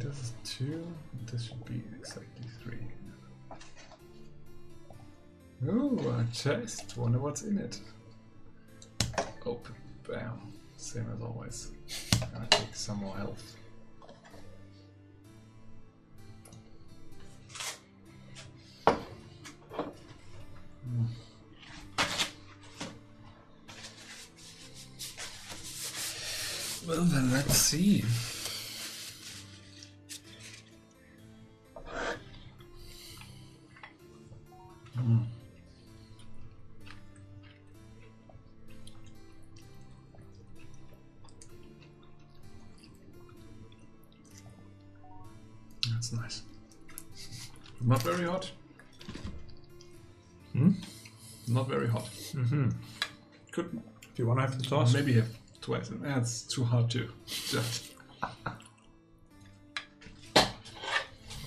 [0.00, 0.84] This is two.
[1.30, 2.26] This should be exactly
[2.64, 2.78] three.
[5.68, 6.96] Ooh, a chest.
[6.96, 7.78] Wonder what's in it.
[9.44, 9.85] Open.
[10.08, 10.52] Bam.
[10.76, 11.70] Same as always.
[12.32, 13.56] Gonna take some more health.
[20.84, 21.06] Hmm.
[26.86, 28.04] Well, then let's see.
[46.10, 46.42] That's nice.
[47.80, 48.50] Not very hot.
[50.52, 50.72] Hmm?
[51.48, 52.04] Not very hot.
[52.32, 52.70] Mm-hmm.
[53.50, 53.80] Could Do
[54.16, 54.94] you want to have the toss?
[54.94, 55.28] maybe have
[55.60, 55.90] twice.
[55.90, 57.90] That's too hard to judge.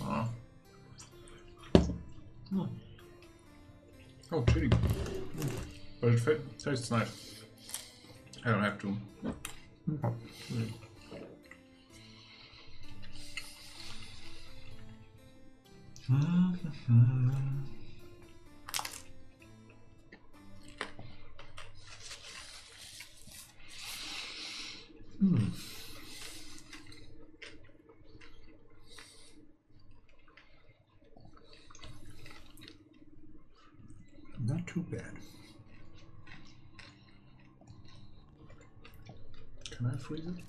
[0.01, 0.29] Ah.
[2.49, 2.63] Hmm.
[4.31, 4.69] Oh, chili.
[6.01, 7.43] But it tastes nice.
[8.45, 8.97] I don't have to.
[16.09, 16.55] Hmm.
[34.47, 35.03] Not too bad.
[39.69, 40.48] Can I freeze it?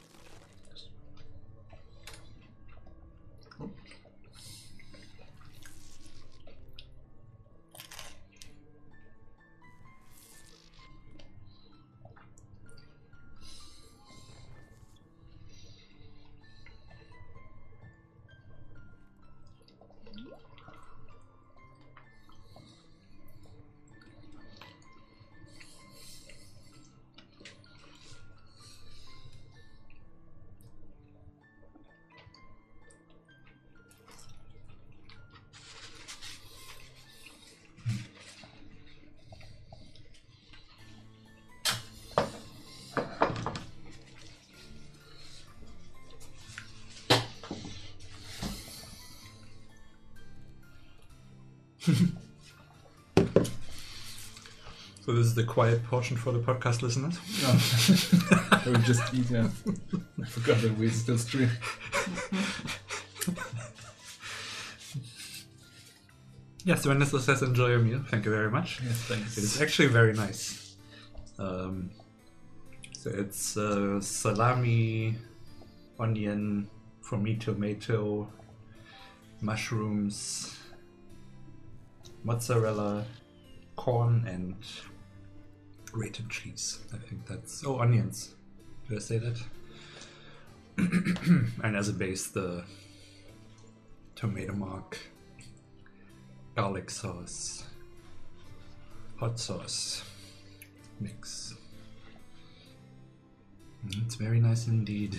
[55.06, 57.18] So this is the quiet portion for the podcast listeners.
[57.40, 58.74] Yeah.
[58.76, 59.48] I just eat, yeah.
[60.22, 61.50] I forgot that we're still stream.
[66.64, 68.02] Yes, Vanessa says enjoy your meal.
[68.08, 68.80] Thank you very much.
[68.84, 69.38] Yes, thanks.
[69.38, 70.76] It is actually very nice.
[71.38, 71.90] Um,
[72.92, 75.16] so it's uh, salami,
[75.98, 76.68] onion,
[77.00, 78.28] for me tomato,
[79.40, 80.59] mushrooms,
[82.24, 83.04] mozzarella,
[83.76, 84.54] corn, and
[85.90, 86.80] grated cheese.
[86.92, 88.34] I think that's oh onions.
[88.88, 89.40] Did I say that?
[91.62, 92.64] and as a base, the
[94.16, 94.98] tomato mark,
[96.56, 97.64] garlic sauce,
[99.18, 100.02] hot sauce
[101.00, 101.54] mix.
[103.86, 105.18] Mm, It's very nice indeed.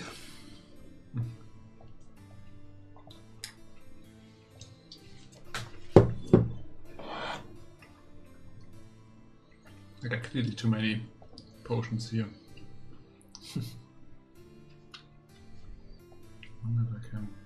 [10.04, 11.02] I got clearly too many
[11.64, 12.26] potions here.
[16.64, 17.41] wonder if I can.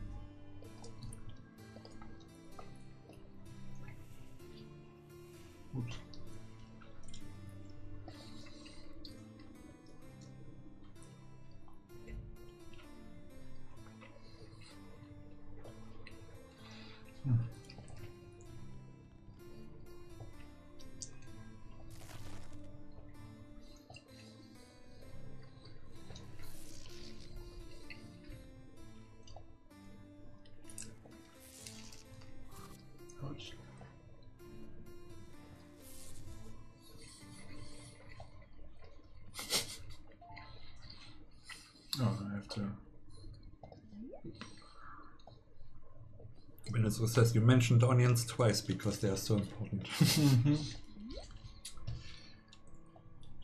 [47.00, 49.86] It says you mentioned onions twice because they are so important.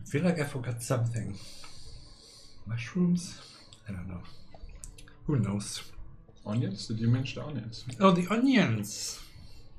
[0.00, 1.38] I feel like I forgot something.
[2.66, 3.38] Mushrooms?
[3.88, 4.22] I don't know.
[5.26, 5.82] Who knows?
[6.44, 6.86] Onions?
[6.88, 7.84] Did you mention the onions?
[8.00, 9.20] Oh, the onions!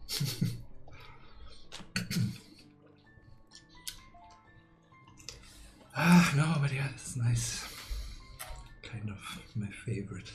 [5.96, 7.66] ah, no, but yeah, it's nice.
[8.82, 9.18] Kind of
[9.56, 10.32] my favorite.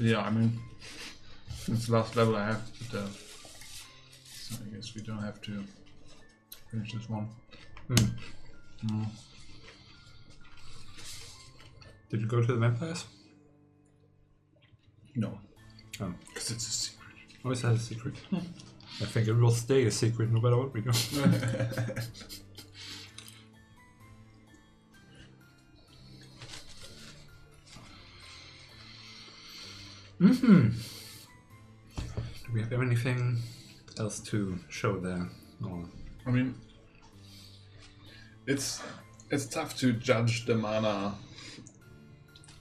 [0.00, 0.58] Yeah, I mean,
[1.66, 2.62] it's the last level I have,
[2.92, 5.64] but, uh, so I guess we don't have to
[6.70, 7.28] finish this one.
[7.88, 7.94] Hmm.
[8.86, 9.06] Mm.
[12.10, 13.04] Did you go to the vampires?
[15.16, 15.38] No,
[16.00, 16.14] Oh.
[16.28, 17.08] because it's a secret.
[17.44, 18.14] Always is that a secret?
[18.32, 20.90] I think it will stay a secret no matter what we do.
[30.18, 30.68] hmm
[32.44, 33.38] Do we have anything
[33.98, 35.28] else to show there?
[35.64, 35.84] Or
[36.26, 36.54] I mean,
[38.46, 38.82] it's
[39.30, 41.14] it's tough to judge the mana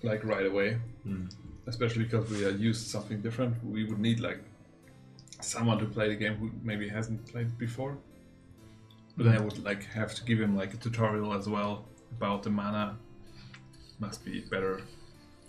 [0.03, 1.25] like right away, Hmm.
[1.67, 3.63] especially because we are used to something different.
[3.63, 4.41] We would need like
[5.41, 7.97] someone to play the game who maybe hasn't played before.
[9.15, 12.43] But then I would like have to give him like a tutorial as well about
[12.43, 12.97] the mana.
[13.99, 14.81] Must be better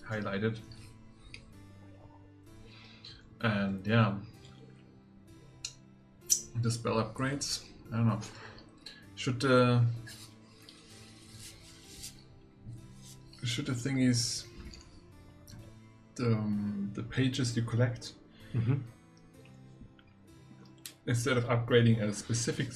[0.09, 0.57] highlighted.
[3.41, 4.15] And yeah,
[6.61, 7.63] the spell upgrades.
[7.93, 8.21] I don't know.
[9.15, 9.81] Should uh,
[13.45, 14.45] should the thing is
[16.17, 18.13] the um, the pages you collect
[18.55, 18.81] Mhm.
[21.07, 22.69] instead of upgrading a specific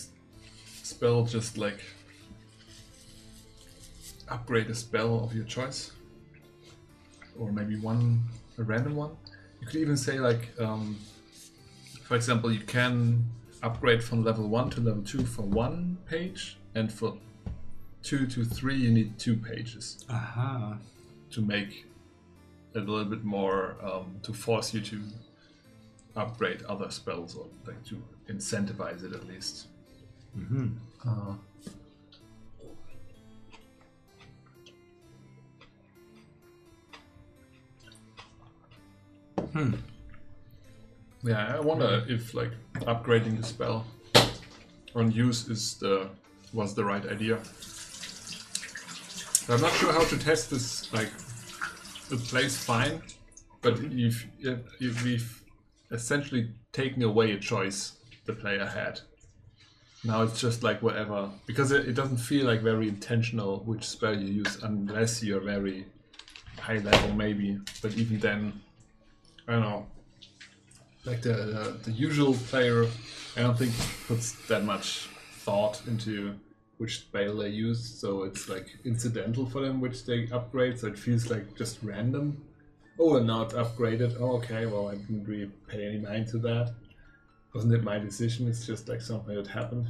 [0.82, 1.80] spell, just like
[4.28, 5.92] upgrade a spell of your choice,
[7.38, 8.22] or maybe one
[8.58, 9.16] a random one.
[9.62, 10.98] You could even say like, um,
[12.02, 13.24] for example, you can
[13.62, 17.16] upgrade from level one to level two for one page, and for
[18.02, 20.76] two to three you need two pages Aha.
[21.30, 21.86] to make
[22.74, 25.00] a little bit more um, to force you to
[26.16, 29.68] upgrade other spells or like to incentivize it at least.
[30.34, 30.70] hmm
[31.06, 31.34] Uh,
[39.52, 39.74] Hmm.
[41.22, 43.86] yeah, I wonder if like upgrading the spell
[44.94, 46.08] on use is the
[46.52, 47.38] was the right idea.
[49.48, 50.92] I'm not sure how to test this.
[50.92, 51.10] Like,
[52.10, 53.02] it plays fine,
[53.60, 54.26] but if
[54.80, 55.42] if we've
[55.90, 57.92] essentially taken away a choice
[58.24, 59.00] the player had.
[60.04, 64.14] Now it's just like whatever because it, it doesn't feel like very intentional which spell
[64.14, 65.86] you use unless you're very
[66.58, 67.58] high level maybe.
[67.82, 68.60] But even then,
[69.48, 69.86] I don't know.
[71.04, 72.86] Like the the, the usual player,
[73.36, 73.72] I don't think
[74.06, 75.08] puts that much
[75.44, 76.34] thought into
[76.78, 77.82] which spell they use.
[77.82, 80.78] So it's like incidental for them which they upgrade.
[80.78, 82.42] So it feels like just random.
[82.98, 84.16] Oh, and now it's upgraded.
[84.20, 84.66] Oh, okay.
[84.66, 86.74] Well, I didn't really pay any mind to that.
[87.54, 88.48] Wasn't it my decision?
[88.48, 89.86] It's just like something that happened.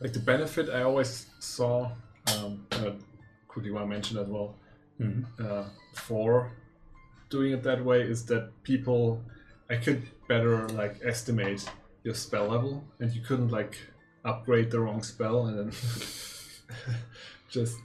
[0.00, 1.90] Like the benefit I always saw,
[2.34, 2.92] um, and I
[3.48, 4.54] quickly want to mention as well,
[4.98, 5.64] hmm uh,
[5.94, 6.52] for
[7.30, 9.22] doing it that way is that people
[9.70, 11.68] I could better like estimate
[12.04, 13.78] your spell level and you couldn't like
[14.24, 15.72] upgrade the wrong spell and then
[17.50, 17.78] just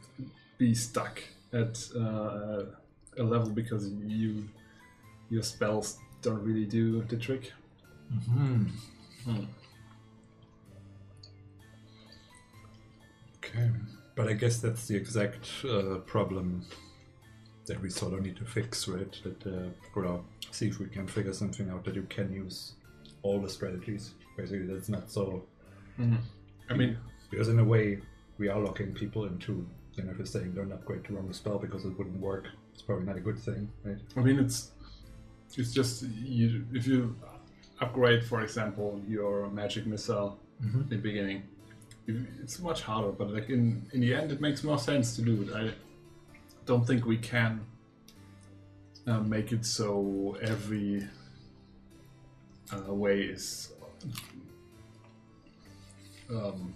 [0.58, 1.22] be stuck
[1.54, 2.64] at uh,
[3.18, 4.48] a level because you
[5.30, 7.52] your spells don't really do the trick.
[8.26, 8.66] hmm
[9.26, 9.46] Hmm.
[13.38, 13.70] Okay.
[14.16, 16.66] But I guess that's the exact uh, problem
[17.72, 19.14] that we sort of need to fix, right?
[19.24, 19.70] That uh,
[20.00, 20.22] or
[20.52, 22.74] see if we can figure something out that you can use
[23.24, 24.04] all the strategies.
[24.38, 25.44] Basically, that's not so.
[26.70, 26.98] I mean,
[27.30, 27.86] Because in a way,
[28.38, 29.54] we are locking people into.
[29.96, 32.82] You know, if you're saying don't upgrade to wrong spell because it wouldn't work, it's
[32.82, 33.98] probably not a good thing, right?
[34.18, 34.72] I mean, it's
[35.58, 37.16] it's just you if you
[37.86, 40.32] upgrade, for example, your magic missile
[40.64, 40.82] Mm-hmm.
[40.82, 41.42] in the beginning,
[42.44, 43.12] it's much harder.
[43.20, 45.50] But like in in the end, it makes more sense to do it.
[45.62, 45.62] I
[46.66, 47.62] don't think we can
[49.08, 51.08] uh, make it so every
[52.74, 53.72] uh, way is.
[56.30, 56.74] Um,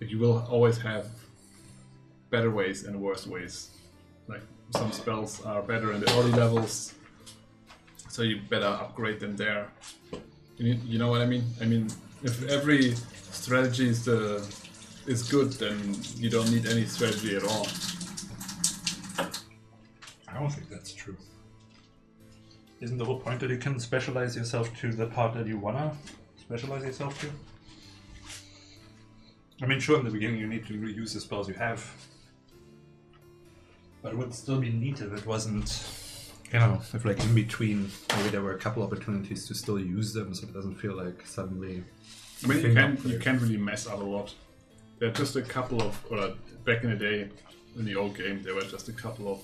[0.00, 1.06] you will always have
[2.30, 3.70] better ways and worse ways.
[4.28, 6.94] Like some spells are better in the early levels,
[8.08, 9.70] so you better upgrade them there.
[10.56, 11.44] You, you know what I mean?
[11.60, 11.88] I mean,
[12.22, 12.94] if every
[13.30, 14.44] strategy is the
[15.06, 17.66] is good, then you don't need any strategy at all.
[20.38, 21.16] I don't think that's true.
[22.80, 25.92] Isn't the whole point that you can specialize yourself to the part that you wanna
[26.36, 27.30] specialize yourself to?
[29.60, 31.92] I mean, sure, in the beginning you need to reuse the spells you have,
[34.00, 35.84] but it would still be neat if it wasn't,
[36.52, 40.14] you know, if like in between maybe there were a couple opportunities to still use
[40.14, 41.82] them, so it doesn't feel like suddenly.
[42.44, 44.32] I mean, you can, you can't really mess up a lot.
[45.00, 46.34] There are just a couple of, or
[46.64, 47.28] back in the day,
[47.76, 49.42] in the old game, there were just a couple of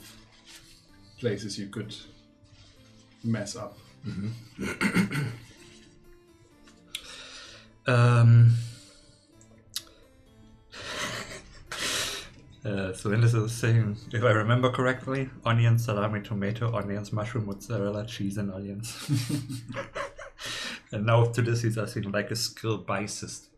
[1.18, 1.94] places you could
[3.22, 3.78] mess up.
[7.86, 8.54] Um.
[12.64, 18.06] Uh, so Linus is saying, if I remember correctly, onion, salami, tomato, onions, mushroom, mozzarella,
[18.06, 19.10] cheese, and onions.
[20.92, 23.50] and now to this he's asking like a skill buy system.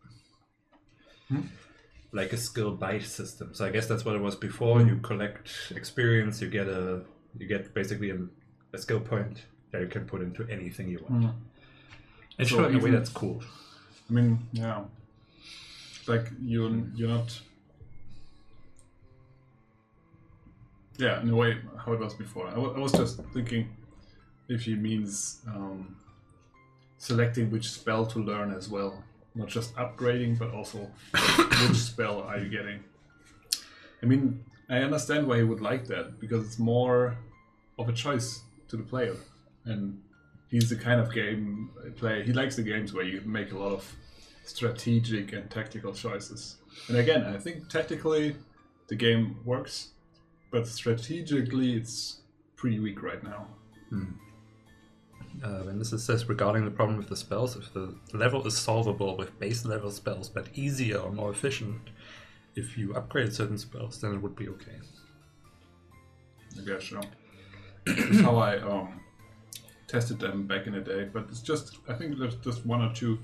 [2.11, 3.53] Like a skill buy system.
[3.53, 4.81] So I guess that's what it was before.
[4.81, 7.03] You collect experience, you get a
[7.39, 8.17] you get basically a,
[8.73, 11.35] a skill point that you can put into anything you want.
[12.39, 13.41] And So sure, in a way that's cool.
[14.09, 14.83] I mean, yeah,
[16.07, 17.39] like you you're not.
[20.97, 22.47] Yeah, in a way, how it was before.
[22.47, 23.69] I was just thinking
[24.47, 25.95] if he means um,
[26.97, 29.03] selecting which spell to learn as well,
[29.35, 30.89] not just upgrading, but also
[31.67, 32.79] which spell are you getting.
[34.01, 37.17] I mean, I understand why he would like that because it's more
[37.77, 39.15] of a choice to the player,
[39.65, 39.99] and
[40.49, 42.23] he's the kind of game player.
[42.23, 43.95] He likes the games where you make a lot of
[44.43, 46.57] strategic and tactical choices.
[46.87, 48.35] And again, I think tactically
[48.87, 49.89] the game works,
[50.51, 52.21] but strategically it's
[52.55, 53.47] pretty weak right now.
[55.43, 58.57] Uh, and this is says regarding the problem with the spells, if the level is
[58.57, 61.79] solvable with base level spells, but easier or more efficient,
[62.55, 64.79] if you upgrade certain spells, then it would be okay.
[66.59, 67.01] I guess so.
[67.95, 68.99] That's how I um,
[69.87, 72.93] tested them back in the day, but it's just I think there's just one or
[72.93, 73.19] two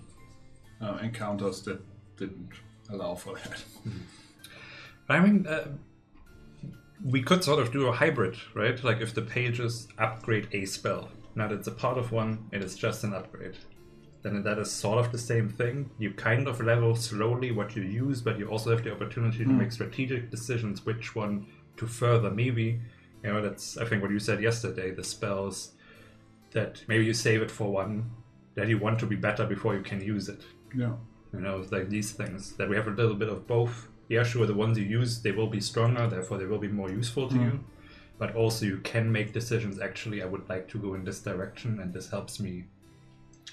[0.82, 1.82] uh, encounters that
[2.18, 2.50] didn't
[2.90, 3.64] allow for that.
[5.08, 5.68] But I mean, uh,
[7.04, 8.82] we could sort of do a hybrid, right?
[8.84, 12.76] Like if the pages upgrade a spell, not it's a part of one, it is
[12.76, 13.58] just an upgrade.
[14.22, 15.90] Then that is sort of the same thing.
[16.00, 19.50] You kind of level slowly what you use, but you also have the opportunity to
[19.50, 21.46] make strategic decisions which one
[21.76, 22.32] to further.
[22.32, 22.80] Maybe,
[23.24, 24.92] you know, that's I think what you said yesterday.
[24.92, 25.72] The spells
[26.52, 28.12] that maybe you save it for one
[28.56, 30.42] that you want to be better before you can use it.
[30.76, 30.94] Yeah.
[31.34, 33.88] You know, like these things that we have a little bit of both.
[34.10, 36.92] Yeah, sure, the ones you use, they will be stronger, therefore they will be more
[36.92, 37.44] useful to hmm.
[37.44, 37.64] you.
[38.20, 39.80] But also, you can make decisions.
[39.80, 42.66] Actually, I would like to go in this direction, and this helps me.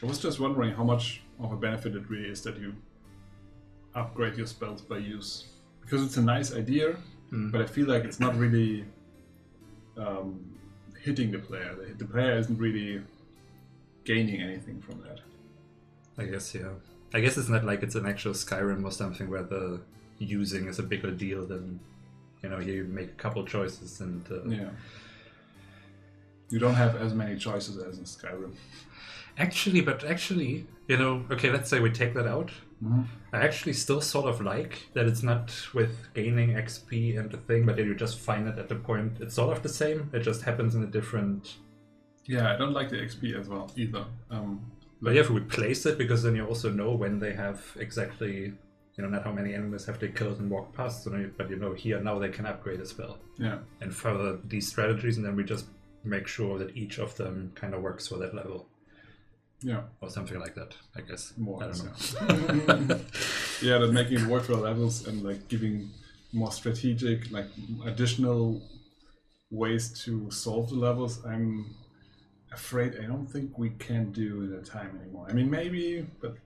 [0.02, 2.74] I was just wondering how much of a benefit it really is that you
[3.94, 5.46] upgrade your spells by use.
[5.80, 6.96] Because it's a nice idea,
[7.30, 7.50] hmm.
[7.50, 8.84] but I feel like it's not really
[10.00, 10.40] um,
[11.04, 11.74] hitting the player.
[11.78, 13.02] The, the player isn't really
[14.04, 15.20] gaining anything from that.
[16.18, 16.72] I guess, yeah.
[17.12, 19.80] I guess it's not like it's an actual Skyrim or something where the
[20.18, 21.80] using is a bigger deal than,
[22.42, 24.26] you know, you make a couple choices and.
[24.30, 24.70] Uh, Yeah.
[26.50, 28.54] You don't have as many choices as in Skyrim.
[29.38, 32.50] Actually, but actually, you know, okay, let's say we take that out.
[33.32, 37.66] I actually still sort of like that it's not with gaining XP and the thing,
[37.66, 39.18] but that you just find it at the point.
[39.20, 40.10] It's sort of the same.
[40.12, 41.56] It just happens in a different.
[42.26, 44.04] Yeah, I don't like the XP as well either.
[44.30, 44.60] Um,
[45.02, 48.52] But you have to replace it because then you also know when they have exactly,
[48.94, 51.04] you know, not how many enemies have they killed and walked past.
[51.04, 53.58] So you- but you know, here now they can upgrade as well yeah.
[53.80, 55.66] and further these strategies, and then we just
[56.04, 58.68] make sure that each of them kind of works for that level
[59.62, 59.82] Yeah.
[60.00, 60.74] or something like that.
[60.96, 61.34] I guess.
[61.36, 62.98] More I don't less, know.
[63.62, 63.72] yeah.
[63.72, 65.90] yeah, that making it work for levels and like giving
[66.32, 67.46] more strategic, like
[67.84, 68.62] additional
[69.50, 71.24] ways to solve the levels.
[71.24, 71.74] I'm
[72.52, 75.26] afraid I don't think we can do in a time anymore.
[75.28, 76.36] I mean, maybe, but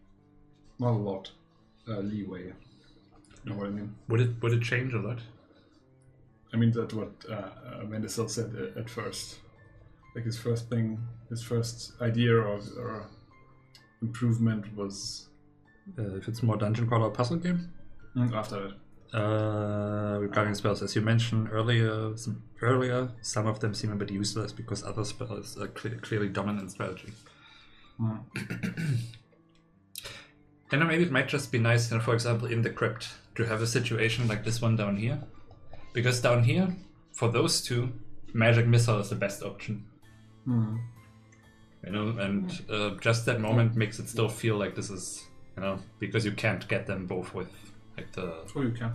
[0.79, 1.31] not a lot
[1.89, 2.53] uh, leeway.
[3.45, 3.95] You know what I mean?
[4.09, 5.19] Would it would it change a lot?
[6.53, 9.39] I mean, that's what uh, uh, said uh, at first.
[10.15, 10.99] Like his first thing,
[11.35, 11.77] his first
[12.09, 12.95] idea or, or
[14.07, 14.97] improvement was
[15.99, 17.61] Uh, if it's more dungeon crawler puzzle game.
[18.43, 18.75] after that.
[19.21, 22.37] Uh, regarding spells, as you mentioned earlier, some,
[22.71, 26.71] earlier, some of them seem a bit useless because other spells are cle- clearly dominant
[26.71, 27.13] strategy.
[30.73, 33.05] And maybe it might just be nice, you know, for example, in the crypt,
[33.37, 35.19] to have a situation like this one down here,
[35.93, 36.67] because down here,
[37.13, 37.93] for those two,
[38.33, 39.85] magic missile is the best option.
[40.47, 40.79] You
[41.85, 45.25] You know, and uh, just that moment makes it still feel like this is,
[45.57, 47.51] you know, because you can't get them both with
[47.97, 48.45] like the.
[48.57, 48.93] Oh, you can.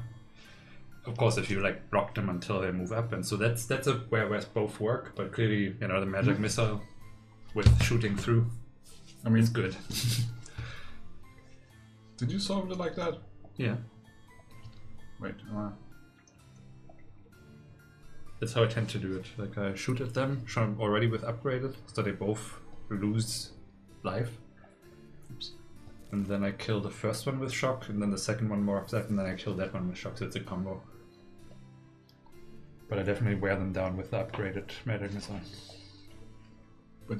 [1.05, 3.87] Of course, if you like block them until they move up, and so that's that's
[3.87, 5.13] a where where both work.
[5.15, 6.41] But clearly, you know, the magic Mm-hmm.
[6.43, 6.81] missile
[7.55, 8.45] with shooting through
[9.25, 9.75] I mean, it's good.
[12.17, 13.17] did you solve it like that?
[13.57, 13.75] yeah,
[15.19, 15.35] Wait.
[15.55, 15.69] Uh,
[18.39, 19.25] that's how I tend to do it.
[19.37, 22.59] Like I shoot at them, show them already with upgraded, so they both
[22.97, 23.51] lose
[24.03, 24.31] life.
[25.31, 25.51] oops.
[26.11, 28.77] And then I kill the first one with shock, and then the second one more
[28.77, 30.81] upset, and then I kill that one with shock, so it's a combo.
[32.89, 35.39] But I definitely wear them down with the upgraded magic missile.
[37.07, 37.19] But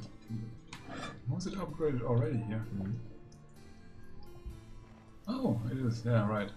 [1.29, 2.43] was it upgraded already?
[2.49, 2.57] Yeah.
[2.57, 2.91] Mm-hmm.
[5.27, 6.01] Oh, it is.
[6.05, 6.49] Yeah, right.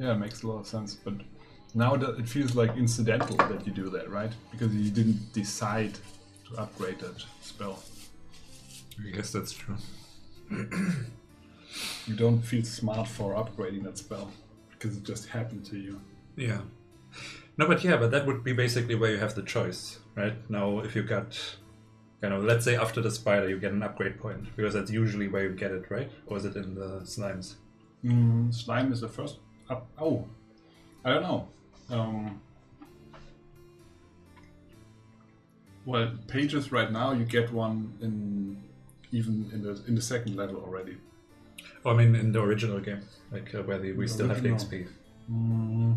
[0.00, 0.94] Yeah, it makes a lot of sense.
[0.94, 1.14] But
[1.74, 4.32] now that it feels like incidental that you do that, right?
[4.50, 5.94] Because you didn't decide
[6.48, 7.80] to upgrade that spell.
[9.06, 9.76] I guess that's true.
[12.06, 14.30] You don't feel smart for upgrading that spell
[14.70, 16.00] because it just happened to you.
[16.36, 16.60] Yeah.
[17.56, 20.34] No, but yeah, but that would be basically where you have the choice, right?
[20.50, 21.38] Now, if you got,
[22.22, 25.28] you know, let's say after the spider you get an upgrade point, because that's usually
[25.28, 26.10] where you get it, right?
[26.26, 27.54] Or is it in the slimes?
[28.04, 29.38] Mm, slime is the first
[29.70, 29.86] up.
[29.98, 30.26] Oh,
[31.04, 31.48] I don't know.
[31.90, 32.40] Um,
[35.84, 38.62] well, pages right now you get one in
[39.12, 40.96] even in the in the second level already.
[41.84, 44.50] Oh, I mean, in the original game, like uh, where the, we still have the
[44.50, 44.70] Original.
[44.70, 44.88] XP.
[45.30, 45.96] Mm,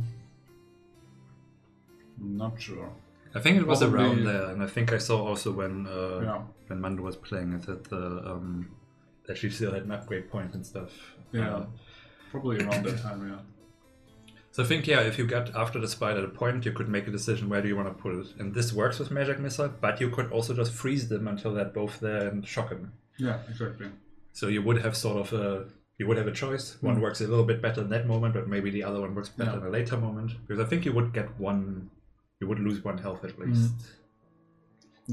[2.20, 2.90] not sure.
[3.34, 6.20] I think it was Probably- around there, and I think I saw also when uh,
[6.24, 6.42] Yeah.
[6.68, 8.70] when Mando was playing it that the um,
[9.28, 10.92] that she still had an upgrade point and stuff.
[11.32, 11.66] Yeah, Uh,
[12.32, 13.28] probably around that time.
[13.30, 13.40] Yeah.
[14.52, 17.08] So I think yeah, if you got after the spider the point, you could make
[17.08, 19.70] a decision where do you want to put it, and this works with magic missile.
[19.82, 22.94] But you could also just freeze them until they're both there and shock them.
[23.18, 23.88] Yeah, exactly.
[24.34, 25.66] So you would have sort of a
[25.98, 26.76] you would have a choice.
[26.82, 27.02] One Mm.
[27.02, 29.52] works a little bit better in that moment, but maybe the other one works better
[29.52, 29.58] Yeah.
[29.62, 30.32] in a later moment.
[30.46, 31.90] Because I think you would get one,
[32.42, 33.72] you would lose one health at least.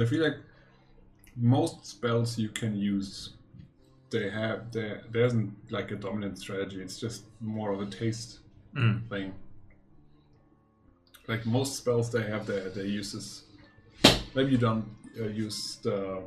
[0.01, 0.39] I feel like
[1.37, 3.35] most spells you can use,
[4.11, 5.05] they have there.
[5.13, 6.83] There isn't like a dominant strategy.
[6.83, 8.41] It's just more of a taste
[8.75, 9.09] Mm.
[9.09, 9.35] thing.
[11.29, 13.45] Like most spells, they have their their uses.
[14.35, 14.87] Maybe you don't
[15.21, 16.23] uh, use the.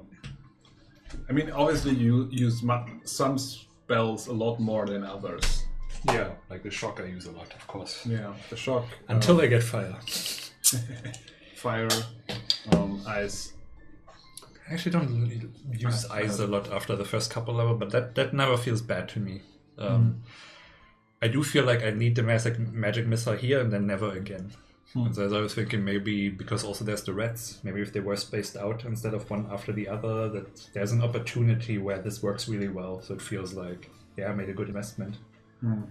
[1.30, 2.64] I mean, obviously you use
[3.06, 5.64] some spells a lot more than others.
[6.06, 8.06] Yeah, like the shock I use a lot, of course.
[8.06, 9.96] Yeah, the shock Until I get fire.
[11.56, 11.90] fire,
[12.72, 13.54] um, ice.
[14.70, 17.92] I actually don't really use I- eyes a lot after the first couple level, but
[17.92, 19.42] that, that never feels bad to me.
[19.78, 20.24] Um,
[21.22, 24.52] I do feel like I need the magic magic missile here and then never again.
[24.96, 25.08] Hmm.
[25.08, 28.00] And so as I was thinking, maybe because also there's the rats, maybe if they
[28.00, 32.24] were spaced out instead of one after the other, that there's an opportunity where this
[32.24, 33.02] works really well.
[33.02, 35.18] So it feels like, yeah, I made a good investment.
[35.62, 35.82] Hmm.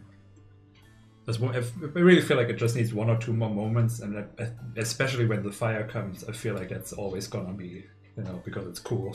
[1.39, 1.63] One- I
[1.99, 4.27] really feel like it just needs one or two more moments, and
[4.77, 7.85] especially when the fire comes, I feel like that's always gonna be,
[8.17, 9.15] you know, because it's cool.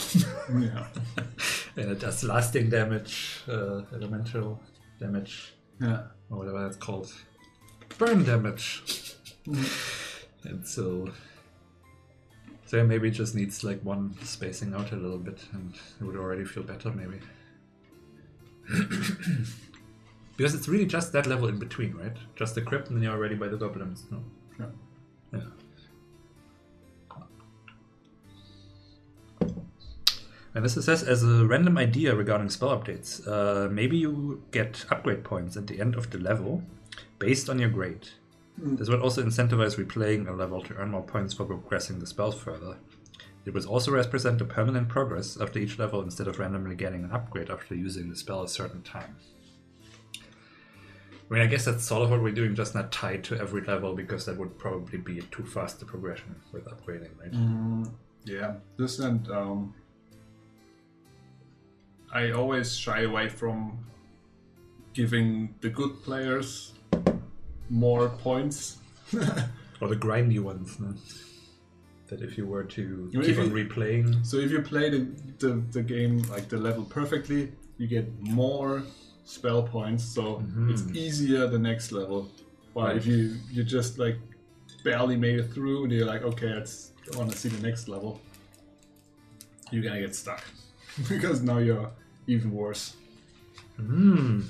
[0.60, 0.88] Yeah.
[1.78, 4.60] and it does lasting damage, uh, elemental
[5.00, 6.04] damage, Yeah.
[6.32, 7.14] or whatever that's called,
[8.00, 9.09] burn damage.
[10.44, 11.10] And so,
[12.66, 16.16] so maybe it just needs like one spacing out a little bit, and it would
[16.16, 17.20] already feel better, maybe.
[20.38, 22.16] because it's really just that level in between, right?
[22.36, 24.06] Just the crypt, and then you're already by the goblins.
[24.12, 24.24] No.
[24.60, 24.66] Yeah.
[25.34, 25.40] Yeah.
[30.56, 33.26] And this says as a random idea regarding spell updates.
[33.28, 36.64] Uh, maybe you get upgrade points at the end of the level
[37.20, 38.10] based on your grade.
[38.62, 42.32] This would also incentivize replaying a level to earn more points for progressing the spell
[42.32, 42.78] further.
[43.46, 47.12] It would also represent a permanent progress after each level instead of randomly getting an
[47.12, 49.16] upgrade after using the spell a certain time.
[50.16, 53.62] I mean, I guess that's sort of what we're doing, just not tied to every
[53.62, 57.32] level because that would probably be too fast a progression with upgrading, right?
[57.32, 57.92] Mm,
[58.26, 59.74] yeah, this and um,
[62.12, 63.86] I always shy away from
[64.94, 66.74] giving the good players
[67.70, 68.78] more points.
[69.82, 70.94] Or the grindy ones, no?
[72.08, 74.26] That if you were to You- keep if on you- replaying.
[74.26, 75.02] so if you play the,
[75.38, 78.84] the, the game like the level perfectly, you get more
[79.24, 80.96] spell points, so it's Mhm.
[80.98, 82.30] easier the next level.
[82.74, 84.18] But if you you just like
[84.84, 88.20] barely made it through and you're like, okay, I want to see the next level,
[89.72, 90.44] you're gonna get stuck
[91.10, 91.90] because now you're
[92.28, 92.96] even worse.
[93.78, 94.42] Hmm.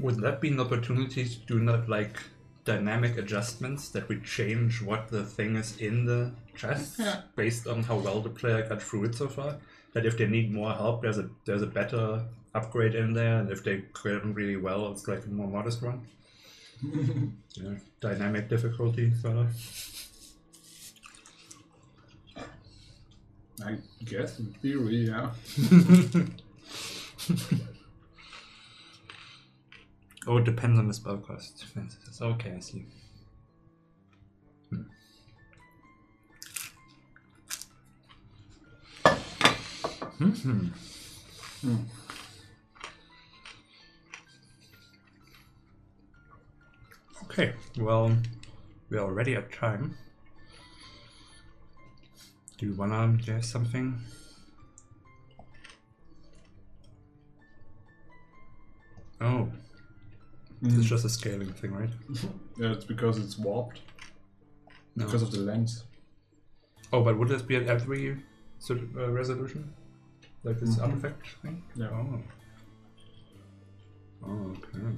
[0.00, 2.18] Would that be an opportunity to do not like
[2.64, 7.22] dynamic adjustments that we change what the thing is in the chest Yeah.
[7.36, 9.56] based on how well the player got through it so far.
[9.94, 13.50] That if they need more help, there's a there's a better upgrade in there, and
[13.50, 16.06] if they clear them really well, it's like a more modest one.
[17.54, 19.54] yeah, dynamic difficulty, sort of.
[23.64, 25.30] I guess in theory, yeah.
[30.26, 31.64] Oh, it depends on the spell cost.
[32.20, 32.84] Okay, I see.
[40.18, 40.30] Hmm.
[41.60, 41.76] Hmm.
[47.24, 48.16] Okay, well,
[48.90, 49.96] we're already at time.
[52.56, 53.96] Do you wanna do something?
[59.20, 59.52] Oh,
[60.62, 60.76] Mm.
[60.78, 61.90] it's just a scaling thing, right?
[62.58, 63.80] Yeah, it's because it's warped.
[64.96, 65.04] No.
[65.04, 65.84] Because of the lens.
[66.92, 68.18] Oh, but would this be at every
[68.58, 69.72] sort of, uh, resolution?
[70.42, 70.82] Like this Mhm.
[70.82, 71.62] artifact thing?
[71.76, 71.90] Yeah.
[71.92, 72.20] Oh.
[74.24, 74.96] Oh, okay.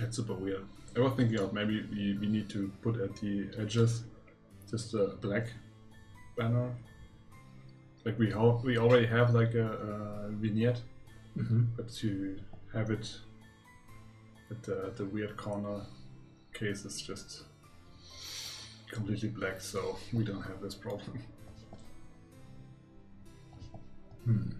[0.00, 0.64] That's super weird.
[0.96, 4.04] I was thinking of maybe we, we need to put at the edges
[4.70, 5.46] just a black
[6.36, 6.74] banner.
[8.04, 9.66] Like we ho- we already have like a,
[10.28, 10.80] a vignette,
[11.36, 11.64] Mm-hmm.
[11.76, 12.38] but to
[12.72, 13.14] have it
[14.50, 15.80] at the, the weird corner
[16.52, 17.42] case is just
[18.90, 21.18] completely black, so we don't have this problem.
[24.24, 24.50] Hmm.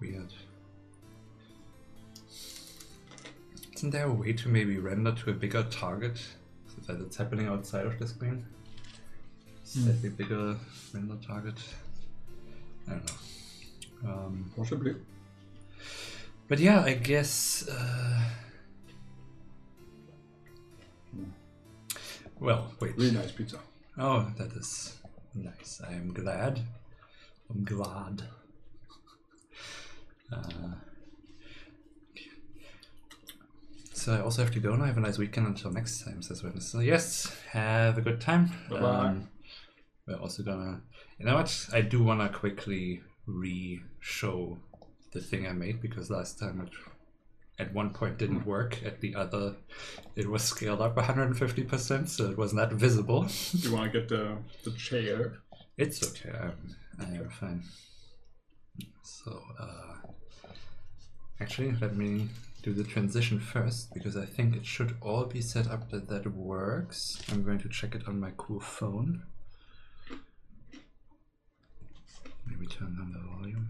[0.00, 0.32] Weird.
[3.74, 6.18] Isn't there a way to maybe render to a bigger target
[6.68, 8.46] so that it's happening outside of the screen?
[9.64, 10.56] Slightly bigger
[10.92, 11.56] render target.
[12.86, 13.06] I don't
[14.04, 14.10] know.
[14.10, 14.94] Um, Possibly.
[16.48, 17.68] But yeah, I guess.
[17.68, 18.20] Uh...
[22.40, 22.96] Well, wait.
[22.96, 23.58] Really nice pizza.
[23.96, 24.98] Oh, that is
[25.34, 25.80] nice.
[25.88, 26.60] I am glad.
[27.48, 28.22] I'm glad.
[30.32, 30.74] Uh,
[33.92, 34.84] so I also have to go now.
[34.84, 36.60] Have a nice weekend until next time, says Wednesday.
[36.60, 38.50] So yes, have a good time.
[38.70, 39.14] Um, Bye-bye.
[40.08, 40.80] we're also gonna.
[41.18, 41.68] You know what?
[41.72, 44.58] I do wanna quickly re-show
[45.14, 46.72] the thing I made because last time it
[47.58, 48.82] at one point didn't work.
[48.84, 49.54] At the other,
[50.16, 53.26] it was scaled up 150%, so it was not visible.
[53.52, 55.38] You want to get the, the chair?
[55.78, 56.36] It's okay.
[56.36, 57.62] I'm, I am fine.
[59.02, 60.08] So, uh,
[61.40, 62.28] actually, let me
[62.62, 66.26] do the transition first because I think it should all be set up that that
[66.26, 67.22] works.
[67.30, 69.22] I'm going to check it on my cool phone.
[72.46, 73.68] Maybe turn down the volume.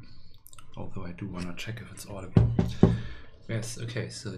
[0.77, 2.51] Although I do want to check if it's audible.
[3.49, 4.37] Yes, okay, so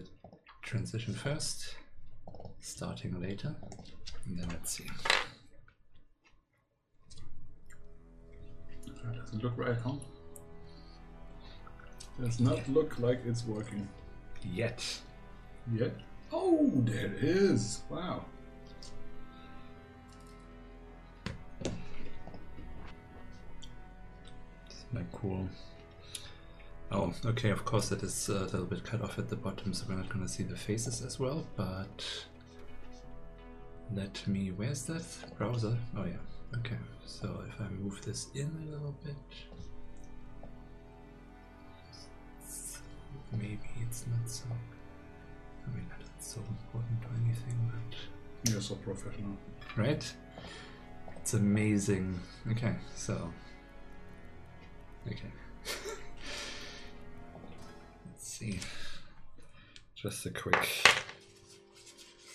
[0.63, 1.77] transition first,
[2.61, 3.55] starting later,
[4.27, 4.85] and then let's see.
[8.89, 9.93] Uh, Does it look right, huh?
[12.21, 13.89] Does not look like it's working
[14.53, 14.85] Yet.
[15.73, 15.95] yet.
[16.33, 17.83] Oh, there it is!
[17.91, 18.25] Wow.
[24.93, 25.49] Like cool.
[26.93, 29.85] Oh, okay, of course it is a little bit cut off at the bottom, so
[29.89, 32.05] we're not gonna see the faces as well, but
[33.93, 35.03] let me, where's that
[35.37, 35.77] browser?
[35.97, 39.17] Oh yeah, okay, so if I move this in a little bit,
[43.33, 44.45] maybe it's not so,
[45.67, 49.37] I mean, not so important or anything, but You're so professional.
[49.77, 50.13] right?
[51.17, 52.21] It's amazing.
[52.53, 53.33] Okay, so.
[55.09, 55.33] Okay.
[58.39, 58.61] See.
[59.95, 60.69] Just a quick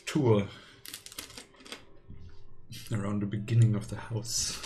[0.07, 0.47] tour
[2.91, 4.57] around the beginning of the house.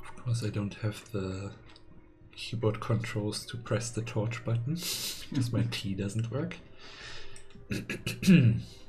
[0.00, 1.50] Of course, I don't have the
[2.36, 4.74] keyboard controls to press the torch button
[5.28, 6.58] because my T doesn't work.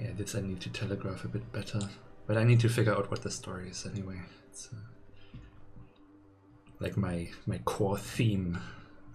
[0.00, 1.80] yeah, this I need to telegraph a bit better,
[2.26, 4.20] but I need to figure out what the story is anyway.
[4.48, 5.36] It's uh,
[6.78, 8.58] like my my core theme.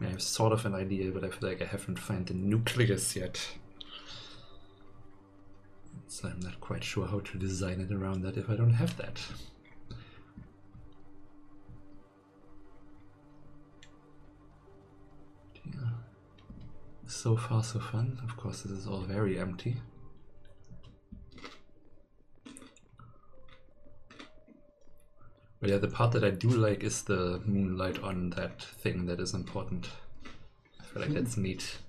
[0.01, 3.15] I have sort of an idea, but I feel like I haven't found the nucleus
[3.15, 3.47] yet.
[6.07, 8.95] So I'm not quite sure how to design it around that if I don't have
[8.97, 9.19] that.
[15.65, 15.89] Yeah.
[17.07, 18.19] So far, so fun.
[18.23, 19.77] Of course, this is all very empty.
[25.65, 29.19] But yeah, the part that I do like is the moonlight on that thing that
[29.19, 29.89] is important.
[30.79, 31.79] I feel like that's neat.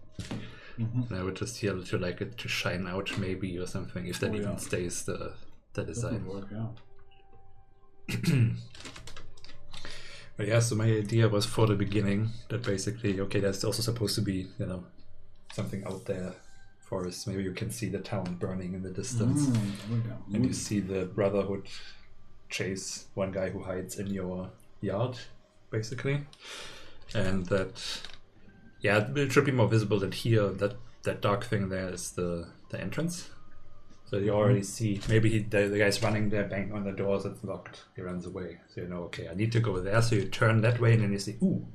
[0.78, 1.11] Mhm.
[1.11, 4.19] And I would just here to like it to shine out maybe or something if
[4.20, 4.57] that Oh, even yeah.
[4.57, 5.35] stays the
[5.74, 6.24] the design.
[6.24, 6.69] work, yeah.
[10.39, 14.15] But yeah, so my idea was for the beginning that basically, okay, that's also supposed
[14.15, 14.85] to be, you know,
[15.53, 16.32] something out there
[16.81, 17.27] for us.
[17.27, 19.47] Maybe you can see the town burning in the distance.
[19.48, 20.35] Mm.
[20.35, 21.69] And you see the Brotherhood
[22.48, 24.51] chase one guy who hides in your
[24.81, 25.16] yard,
[25.70, 26.27] basically.
[27.14, 28.01] And that,
[28.81, 32.48] yeah, it should be more visible that here, that, that dark thing there is the,
[32.70, 33.31] the entrance.
[34.06, 34.64] So you already mm-hmm.
[34.64, 38.02] see, maybe he, the, the guy's running there, bang on the doors, it's locked, he
[38.02, 38.59] runs away.
[38.73, 40.01] So you know, okay, I need to go there.
[40.01, 41.66] So you turn that way and then you see, ooh,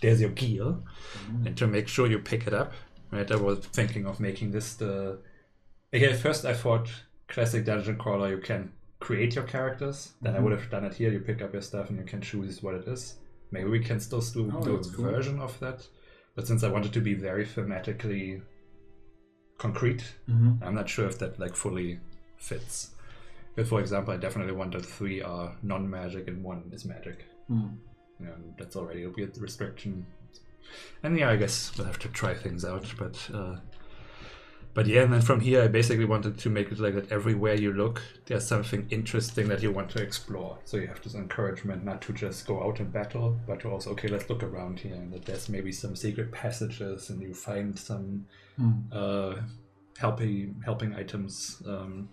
[0.00, 0.64] there's your gear.
[0.64, 1.46] Mm-hmm.
[1.46, 2.72] And to make sure you pick it up,
[3.10, 5.20] right, I was thinking of making this the.
[5.94, 6.88] Okay, first I thought
[7.28, 8.72] classic dungeon crawler, you can
[9.06, 10.14] create your characters.
[10.20, 10.42] Then I Mhm.
[10.42, 11.12] would have done it here.
[11.12, 13.02] You pick up your stuff and you can choose what it is.
[13.52, 15.04] Maybe we can still do, Oh, a cool.
[15.12, 15.86] version of that.
[16.34, 18.42] But since I wanted to be very thematically
[19.58, 20.60] concrete, Mhm.
[20.62, 22.00] I'm not sure if that like fully
[22.36, 22.96] fits.
[23.54, 27.18] But for example, I definitely want wanted three are non-magic and one is magic.
[27.48, 27.78] Mm.
[28.18, 30.04] And that's already a weird restriction.
[31.04, 32.92] And yeah, I guess we'll have to try things out.
[32.98, 33.56] But uh,
[34.76, 37.10] but yeah, and then from here, I basically wanted to make it like that.
[37.10, 40.58] Everywhere you look, there's something interesting that you want to explore.
[40.66, 43.92] So you have this encouragement not to just go out and battle, but to also
[43.92, 47.78] okay, let's look around here, and that there's maybe some secret passages, and you find
[47.78, 48.26] some
[48.60, 48.82] Mm.
[48.92, 49.40] uh,
[49.98, 52.08] helping helping items um,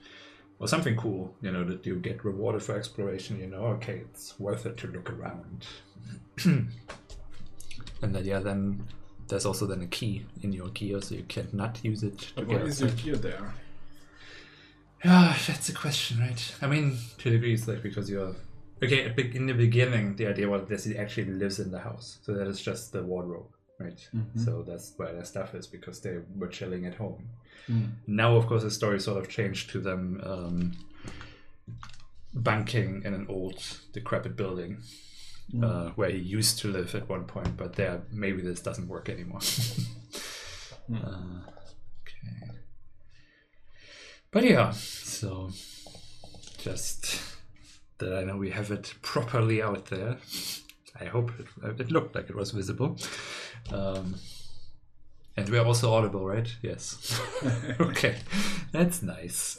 [0.60, 1.36] or something cool.
[1.42, 3.40] You know that you get rewarded for exploration.
[3.40, 5.66] You know, okay, it's worth it to look around.
[6.46, 6.70] and
[8.02, 8.88] then yeah, then
[9.34, 12.20] there's also then a key in your gear, so you can't not use it.
[12.20, 13.52] To But why is your gear there?
[15.04, 16.56] Yeah, that's a question, right?
[16.62, 18.36] I mean, to a degree, it's like because you're
[18.84, 19.12] okay.
[19.34, 22.46] In the beginning, the idea was that he actually lives in the house, so that
[22.46, 23.48] is just the wardrobe,
[23.80, 24.08] right?
[24.16, 24.46] Mhm.
[24.46, 27.28] So that's where their stuff is because they were chilling at home.
[27.68, 27.90] Mm.
[28.06, 30.74] Now, of course, the story sort of changed to them um,
[32.36, 34.84] bunking in an old, decrepit building
[35.62, 39.10] uh, where he used to live at one point, but there maybe this doesn't work
[39.10, 39.42] anymore.
[40.94, 41.50] uh,
[42.02, 42.52] okay.
[44.32, 45.52] But yeah, so
[46.58, 47.22] just
[48.00, 50.18] that I know we have it properly out there.
[51.00, 52.98] I hope it, it looked like it was visible.
[53.72, 54.16] Um,
[55.36, 56.54] and we're also audible, right?
[56.62, 57.20] Yes.
[57.80, 58.18] okay,
[58.72, 59.58] that's nice.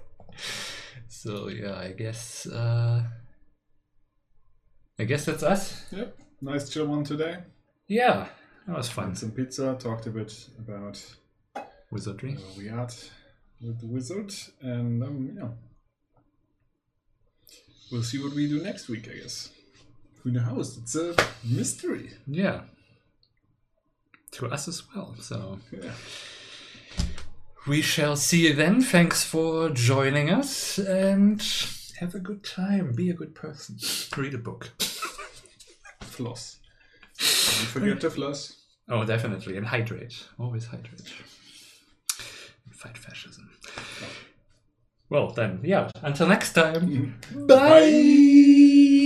[1.08, 3.04] so yeah, I guess uh,
[5.00, 5.82] I guess that's us.
[5.92, 6.16] Yep.
[6.42, 7.38] Nice chill one today.
[7.88, 8.28] Yeah,
[8.66, 9.08] that was fun.
[9.08, 9.76] Had some pizza.
[9.80, 11.02] Talked a bit about
[11.90, 12.34] Wizardry.
[12.34, 13.10] where we at
[13.62, 15.48] with the wizard, and um, yeah,
[17.90, 19.08] we'll see what we do next week.
[19.10, 19.50] I guess.
[20.22, 20.76] Who knows?
[20.78, 21.14] It's a
[21.44, 22.10] mystery.
[22.26, 22.60] Yeah.
[24.32, 25.16] To us as well.
[25.18, 25.92] So Yeah.
[27.66, 28.82] we shall see you then.
[28.82, 31.42] Thanks for joining us and
[32.00, 32.92] have a good time.
[32.94, 33.78] Be a good person.
[34.16, 34.70] Read a book.
[36.10, 36.58] Floss.
[37.18, 38.56] Don't forget to floss.
[38.88, 39.56] Oh, definitely.
[39.56, 40.26] And hydrate.
[40.38, 41.12] Always hydrate.
[42.72, 43.50] Fight fascism.
[45.08, 45.90] Well, then, yeah.
[46.02, 46.88] Until next time.
[46.88, 47.46] Mm-hmm.
[47.46, 48.99] Bye.